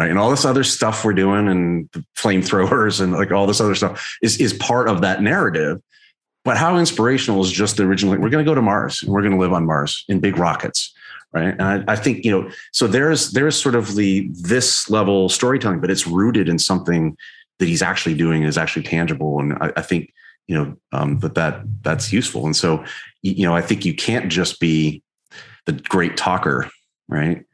right? 0.00 0.08
And 0.08 0.18
all 0.18 0.30
this 0.30 0.46
other 0.46 0.64
stuff 0.64 1.04
we're 1.04 1.12
doing 1.12 1.46
and 1.46 1.90
flamethrowers 2.16 3.02
and 3.02 3.12
like 3.12 3.30
all 3.32 3.46
this 3.46 3.60
other 3.60 3.74
stuff 3.74 4.16
is 4.22 4.40
is 4.40 4.54
part 4.54 4.88
of 4.88 5.02
that 5.02 5.22
narrative. 5.22 5.78
But 6.42 6.56
how 6.56 6.78
inspirational 6.78 7.44
is 7.44 7.52
just 7.52 7.76
the 7.76 7.82
original? 7.82 8.12
We're 8.14 8.30
going 8.30 8.42
to 8.42 8.50
go 8.50 8.54
to 8.54 8.62
Mars 8.62 9.02
and 9.02 9.12
we're 9.12 9.20
going 9.20 9.34
to 9.34 9.38
live 9.38 9.52
on 9.52 9.66
Mars 9.66 10.06
in 10.08 10.18
big 10.18 10.38
rockets, 10.38 10.94
right? 11.34 11.50
And 11.50 11.62
I, 11.62 11.84
I 11.86 11.96
think 11.96 12.24
you 12.24 12.30
know, 12.30 12.50
so 12.72 12.86
there's 12.86 13.32
there's 13.32 13.60
sort 13.60 13.74
of 13.74 13.94
the 13.94 14.30
this 14.32 14.88
level 14.88 15.28
storytelling, 15.28 15.82
but 15.82 15.90
it's 15.90 16.06
rooted 16.06 16.48
in 16.48 16.58
something 16.58 17.14
that 17.58 17.68
he's 17.68 17.82
actually 17.82 18.14
doing 18.14 18.42
is 18.42 18.56
actually 18.56 18.84
tangible, 18.84 19.38
and 19.38 19.52
I, 19.60 19.70
I 19.76 19.82
think 19.82 20.14
you 20.48 20.56
know 20.56 20.76
um, 20.92 21.18
that 21.18 21.34
that 21.34 21.60
that's 21.82 22.10
useful. 22.10 22.46
And 22.46 22.56
so 22.56 22.82
you 23.20 23.46
know, 23.46 23.54
I 23.54 23.60
think 23.60 23.84
you 23.84 23.94
can't 23.94 24.32
just 24.32 24.60
be 24.60 25.02
the 25.66 25.72
great 25.72 26.16
talker, 26.16 26.70
right? 27.06 27.44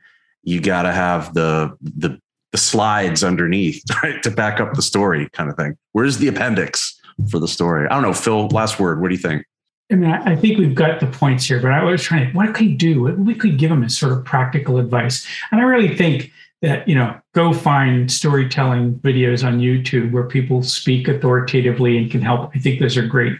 You 0.44 0.60
got 0.60 0.82
to 0.82 0.92
have 0.92 1.34
the 1.34 1.76
the 1.80 2.20
the 2.56 2.62
slides 2.62 3.22
underneath, 3.22 3.82
right, 4.02 4.22
to 4.22 4.30
back 4.30 4.60
up 4.60 4.72
the 4.72 4.82
story, 4.82 5.28
kind 5.34 5.50
of 5.50 5.56
thing. 5.56 5.76
Where's 5.92 6.16
the 6.16 6.28
appendix 6.28 6.98
for 7.30 7.38
the 7.38 7.48
story? 7.48 7.86
I 7.86 7.94
don't 7.94 8.02
know, 8.02 8.14
Phil. 8.14 8.48
Last 8.48 8.80
word. 8.80 9.02
What 9.02 9.08
do 9.08 9.14
you 9.14 9.20
think? 9.20 9.44
I 9.92 9.94
mean, 9.94 10.10
I 10.10 10.34
think 10.34 10.58
we've 10.58 10.74
got 10.74 10.98
the 10.98 11.06
points 11.06 11.44
here, 11.44 11.60
but 11.60 11.70
I 11.70 11.84
was 11.84 12.02
trying 12.02 12.28
to, 12.28 12.36
what 12.36 12.54
could 12.54 12.66
you 12.66 12.76
do? 12.76 13.02
We 13.02 13.34
could 13.34 13.58
give 13.58 13.70
them 13.70 13.84
as 13.84 13.96
sort 13.96 14.12
of 14.12 14.24
practical 14.24 14.78
advice. 14.78 15.24
And 15.52 15.60
I 15.60 15.64
really 15.64 15.94
think 15.94 16.32
that, 16.62 16.88
you 16.88 16.94
know, 16.94 17.20
go 17.34 17.52
find 17.52 18.10
storytelling 18.10 18.94
videos 19.00 19.46
on 19.46 19.60
YouTube 19.60 20.10
where 20.10 20.24
people 20.24 20.62
speak 20.62 21.06
authoritatively 21.06 21.98
and 21.98 22.10
can 22.10 22.22
help. 22.22 22.50
I 22.54 22.58
think 22.58 22.80
those 22.80 22.96
are 22.96 23.06
great. 23.06 23.38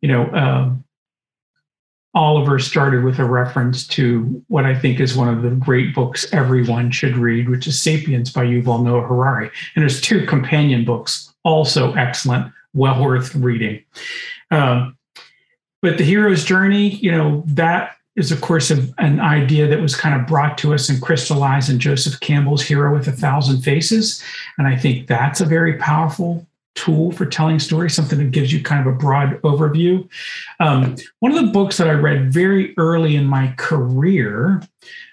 You 0.00 0.08
know, 0.08 0.30
um, 0.32 0.84
Oliver 2.14 2.58
started 2.58 3.04
with 3.04 3.18
a 3.20 3.24
reference 3.24 3.86
to 3.86 4.42
what 4.48 4.64
I 4.64 4.74
think 4.74 4.98
is 4.98 5.16
one 5.16 5.28
of 5.28 5.42
the 5.42 5.50
great 5.50 5.94
books 5.94 6.32
everyone 6.32 6.90
should 6.90 7.16
read, 7.16 7.48
which 7.48 7.68
is 7.68 7.80
Sapiens 7.80 8.32
by 8.32 8.44
Yuval 8.44 8.82
Noah 8.82 9.06
Harari. 9.06 9.50
And 9.74 9.82
there's 9.82 10.00
two 10.00 10.26
companion 10.26 10.84
books, 10.84 11.32
also 11.44 11.92
excellent, 11.94 12.52
well 12.74 13.02
worth 13.02 13.34
reading. 13.36 13.84
Um, 14.50 14.96
but 15.82 15.98
the 15.98 16.04
hero's 16.04 16.44
journey, 16.44 16.88
you 16.88 17.12
know, 17.12 17.44
that 17.46 17.96
is, 18.16 18.32
of 18.32 18.40
course, 18.40 18.70
an 18.70 19.20
idea 19.20 19.68
that 19.68 19.80
was 19.80 19.94
kind 19.94 20.20
of 20.20 20.26
brought 20.26 20.58
to 20.58 20.74
us 20.74 20.88
and 20.88 21.00
crystallized 21.00 21.70
in 21.70 21.78
Joseph 21.78 22.18
Campbell's 22.20 22.62
Hero 22.62 22.92
with 22.92 23.06
a 23.06 23.12
Thousand 23.12 23.62
Faces. 23.62 24.22
And 24.58 24.66
I 24.66 24.76
think 24.76 25.06
that's 25.06 25.40
a 25.40 25.46
very 25.46 25.78
powerful 25.78 26.46
tool 26.80 27.12
for 27.12 27.26
telling 27.26 27.58
stories, 27.58 27.94
something 27.94 28.18
that 28.18 28.30
gives 28.30 28.52
you 28.52 28.62
kind 28.62 28.80
of 28.80 28.92
a 28.92 28.96
broad 28.96 29.40
overview. 29.42 30.08
Um, 30.58 30.96
one 31.18 31.32
of 31.32 31.44
the 31.44 31.52
books 31.52 31.76
that 31.76 31.88
I 31.88 31.92
read 31.92 32.32
very 32.32 32.74
early 32.78 33.16
in 33.16 33.26
my 33.26 33.54
career 33.58 34.62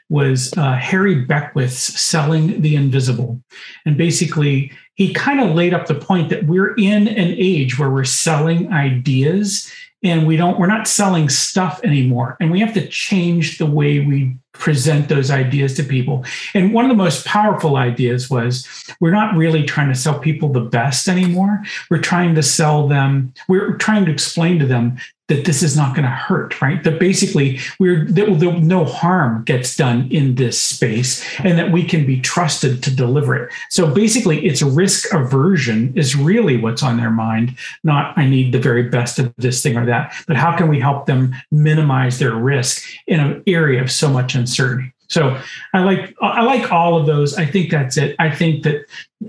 was 0.09 0.53
uh, 0.57 0.74
Harry 0.76 1.26
Beckwith's 1.26 1.99
Selling 1.99 2.61
the 2.61 2.76
Invisible. 2.76 3.41
And 3.86 3.97
basically, 3.97 4.72
he 4.95 5.13
kind 5.13 5.41
of 5.41 5.55
laid 5.55 5.74
up 5.74 5.88
the 5.88 5.95
point 5.95 6.30
that 6.30 6.45
we're 6.45 6.74
in 6.76 7.07
an 7.07 7.36
age 7.38 7.78
where 7.78 7.89
we're 7.89 8.05
selling 8.05 8.72
ideas 8.72 9.72
and 10.03 10.26
we 10.28 10.38
don't 10.38 10.59
we're 10.59 10.68
not 10.68 10.88
selling 10.88 11.28
stuff 11.28 11.82
anymore 11.84 12.38
and 12.39 12.51
we 12.51 12.59
have 12.59 12.74
to 12.74 12.88
change 12.88 13.57
the 13.57 13.65
way 13.65 13.99
we 13.99 14.38
present 14.60 15.10
those 15.10 15.30
ideas 15.32 15.74
to 15.76 15.84
people 15.84 16.24
and 16.53 16.74
one 16.74 16.86
of 16.86 16.89
the 16.89 16.95
most 16.95 17.26
powerful 17.26 17.76
ideas 17.76 18.30
was 18.30 18.68
we're 18.99 19.12
not 19.12 19.36
really 19.36 19.64
trying 19.64 19.89
to 19.89 19.95
sell 19.95 20.20
people 20.20 20.49
the 20.49 20.62
best 20.62 21.08
anymore 21.08 21.64
we're 21.89 21.97
trying 21.97 22.36
to 22.36 22.43
sell 22.43 22.88
them 22.88 23.34
we're 23.47 23.76
trying 23.78 24.05
to 24.05 24.12
explain 24.12 24.60
to 24.60 24.66
them 24.66 24.97
that 25.28 25.43
this 25.43 25.62
is 25.62 25.76
not 25.76 25.93
going 25.93 26.05
to 26.05 26.10
hurt, 26.10 26.62
right? 26.62 26.84
That 26.84 26.99
basically 26.99 27.60
we're 27.80 28.05
that, 28.05 28.30
no 28.30 28.86
harm 28.86 29.43
gets 29.43 29.76
done 29.76 30.08
in 30.10 30.36
this 30.36 30.62
space, 30.62 31.24
and 31.39 31.58
that 31.60 31.72
we 31.72 31.84
can 31.84 32.05
be 32.05 32.22
trusted 32.22 32.82
to 32.84 32.95
deliver 32.95 33.36
it. 33.36 33.51
So 33.70 33.93
basically, 33.93 34.45
it's 34.45 34.62
risk 34.62 35.14
aversion 35.14 35.93
is 35.97 36.16
really 36.16 36.58
what's 36.58 36.84
on 36.84 36.97
their 36.97 37.12
mind, 37.12 37.58
not 37.84 38.18
I 38.18 38.28
need 38.28 38.53
the 38.53 38.60
very 38.60 38.84
best 38.84 39.20
of 39.20 39.34
this 39.38 39.62
thing 39.62 39.78
or 39.78 39.86
that, 39.86 40.14
but 40.28 40.38
how 40.38 40.55
can 40.55 40.70
we 40.70 40.80
help 40.80 41.05
them 41.05 41.36
minimize 41.51 42.20
their 42.20 42.36
risk 42.36 42.88
in 43.05 43.20
an 43.20 43.43
area 43.47 43.82
of 43.82 43.91
so 43.91 44.10
much 44.10 44.34
uncertainty? 44.34 44.47
So 45.10 45.39
I 45.74 45.80
like 45.80 46.16
I 46.22 46.43
like 46.43 46.72
all 46.72 46.98
of 46.98 47.06
those. 47.06 47.38
I 47.38 47.45
think 47.45 47.72
that's 47.72 47.98
it. 47.98 48.16
I 48.20 48.30
think 48.30 48.64
that 48.64 48.86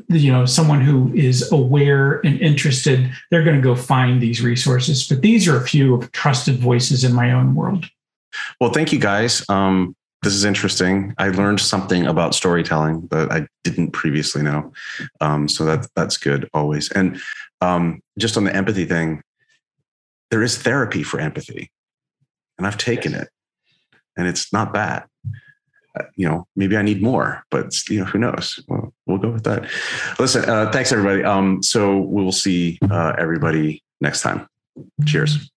you 0.09 0.33
know 0.33 0.45
someone 0.45 0.81
who 0.81 1.13
is 1.15 1.51
aware 1.53 2.21
and 2.25 2.41
interested, 2.41 3.11
they're 3.31 3.45
going 3.45 3.57
to 3.57 3.63
go 3.63 3.77
find 3.77 4.21
these 4.21 4.43
resources. 4.43 5.07
But 5.07 5.23
these 5.23 5.47
are 5.47 5.57
a 5.57 5.67
few 5.67 5.95
of 5.95 6.11
trusted 6.13 6.59
voices 6.59 7.05
in 7.05 7.13
my 7.13 7.33
own 7.33 7.55
world. 7.55 7.89
Well, 8.61 8.73
thank 8.73 8.93
you 8.93 8.99
guys. 8.99 9.45
Um, 9.49 9.95
this 10.23 10.35
is 10.35 10.45
interesting. 10.45 11.15
I 11.19 11.29
learned 11.29 11.61
something 11.61 12.07
about 12.07 12.35
storytelling 12.35 13.07
that 13.13 13.31
I 13.31 13.47
didn't 13.63 13.93
previously 13.93 14.43
know. 14.43 14.73
Um, 15.21 15.49
so 15.49 15.65
that 15.65 15.87
that's 15.95 16.17
good 16.17 16.49
always. 16.53 16.91
And 16.91 17.21
um, 17.61 18.01
just 18.19 18.37
on 18.37 18.45
the 18.45 18.55
empathy 18.55 18.85
thing, 18.85 19.23
there 20.31 20.43
is 20.43 20.59
therapy 20.59 21.03
for 21.03 21.21
empathy, 21.21 21.71
and 22.59 22.67
I've 22.67 22.79
taken 22.79 23.15
it, 23.15 23.29
and 24.19 24.27
it's 24.27 24.53
not 24.53 24.75
bad 24.75 25.05
you 26.15 26.29
know, 26.29 26.47
maybe 26.57 26.77
I 26.77 26.83
need 26.83 27.03
more, 27.03 27.45
but 27.51 27.75
you 27.89 28.01
know, 28.01 28.05
who 28.05 28.19
knows? 28.19 28.61
Well, 28.69 28.93
we'll 29.07 29.19
go 29.19 29.31
with 29.31 29.45
that. 29.45 29.69
Listen, 30.19 30.49
uh, 30.49 30.71
thanks 30.71 30.93
everybody. 30.93 31.25
Um, 31.25 31.63
so 31.63 31.99
we 31.99 32.23
will 32.23 32.33
see 32.33 32.79
uh, 32.91 33.15
everybody 33.19 33.83
next 34.01 34.23
time. 34.23 34.49
Cheers. 35.07 35.51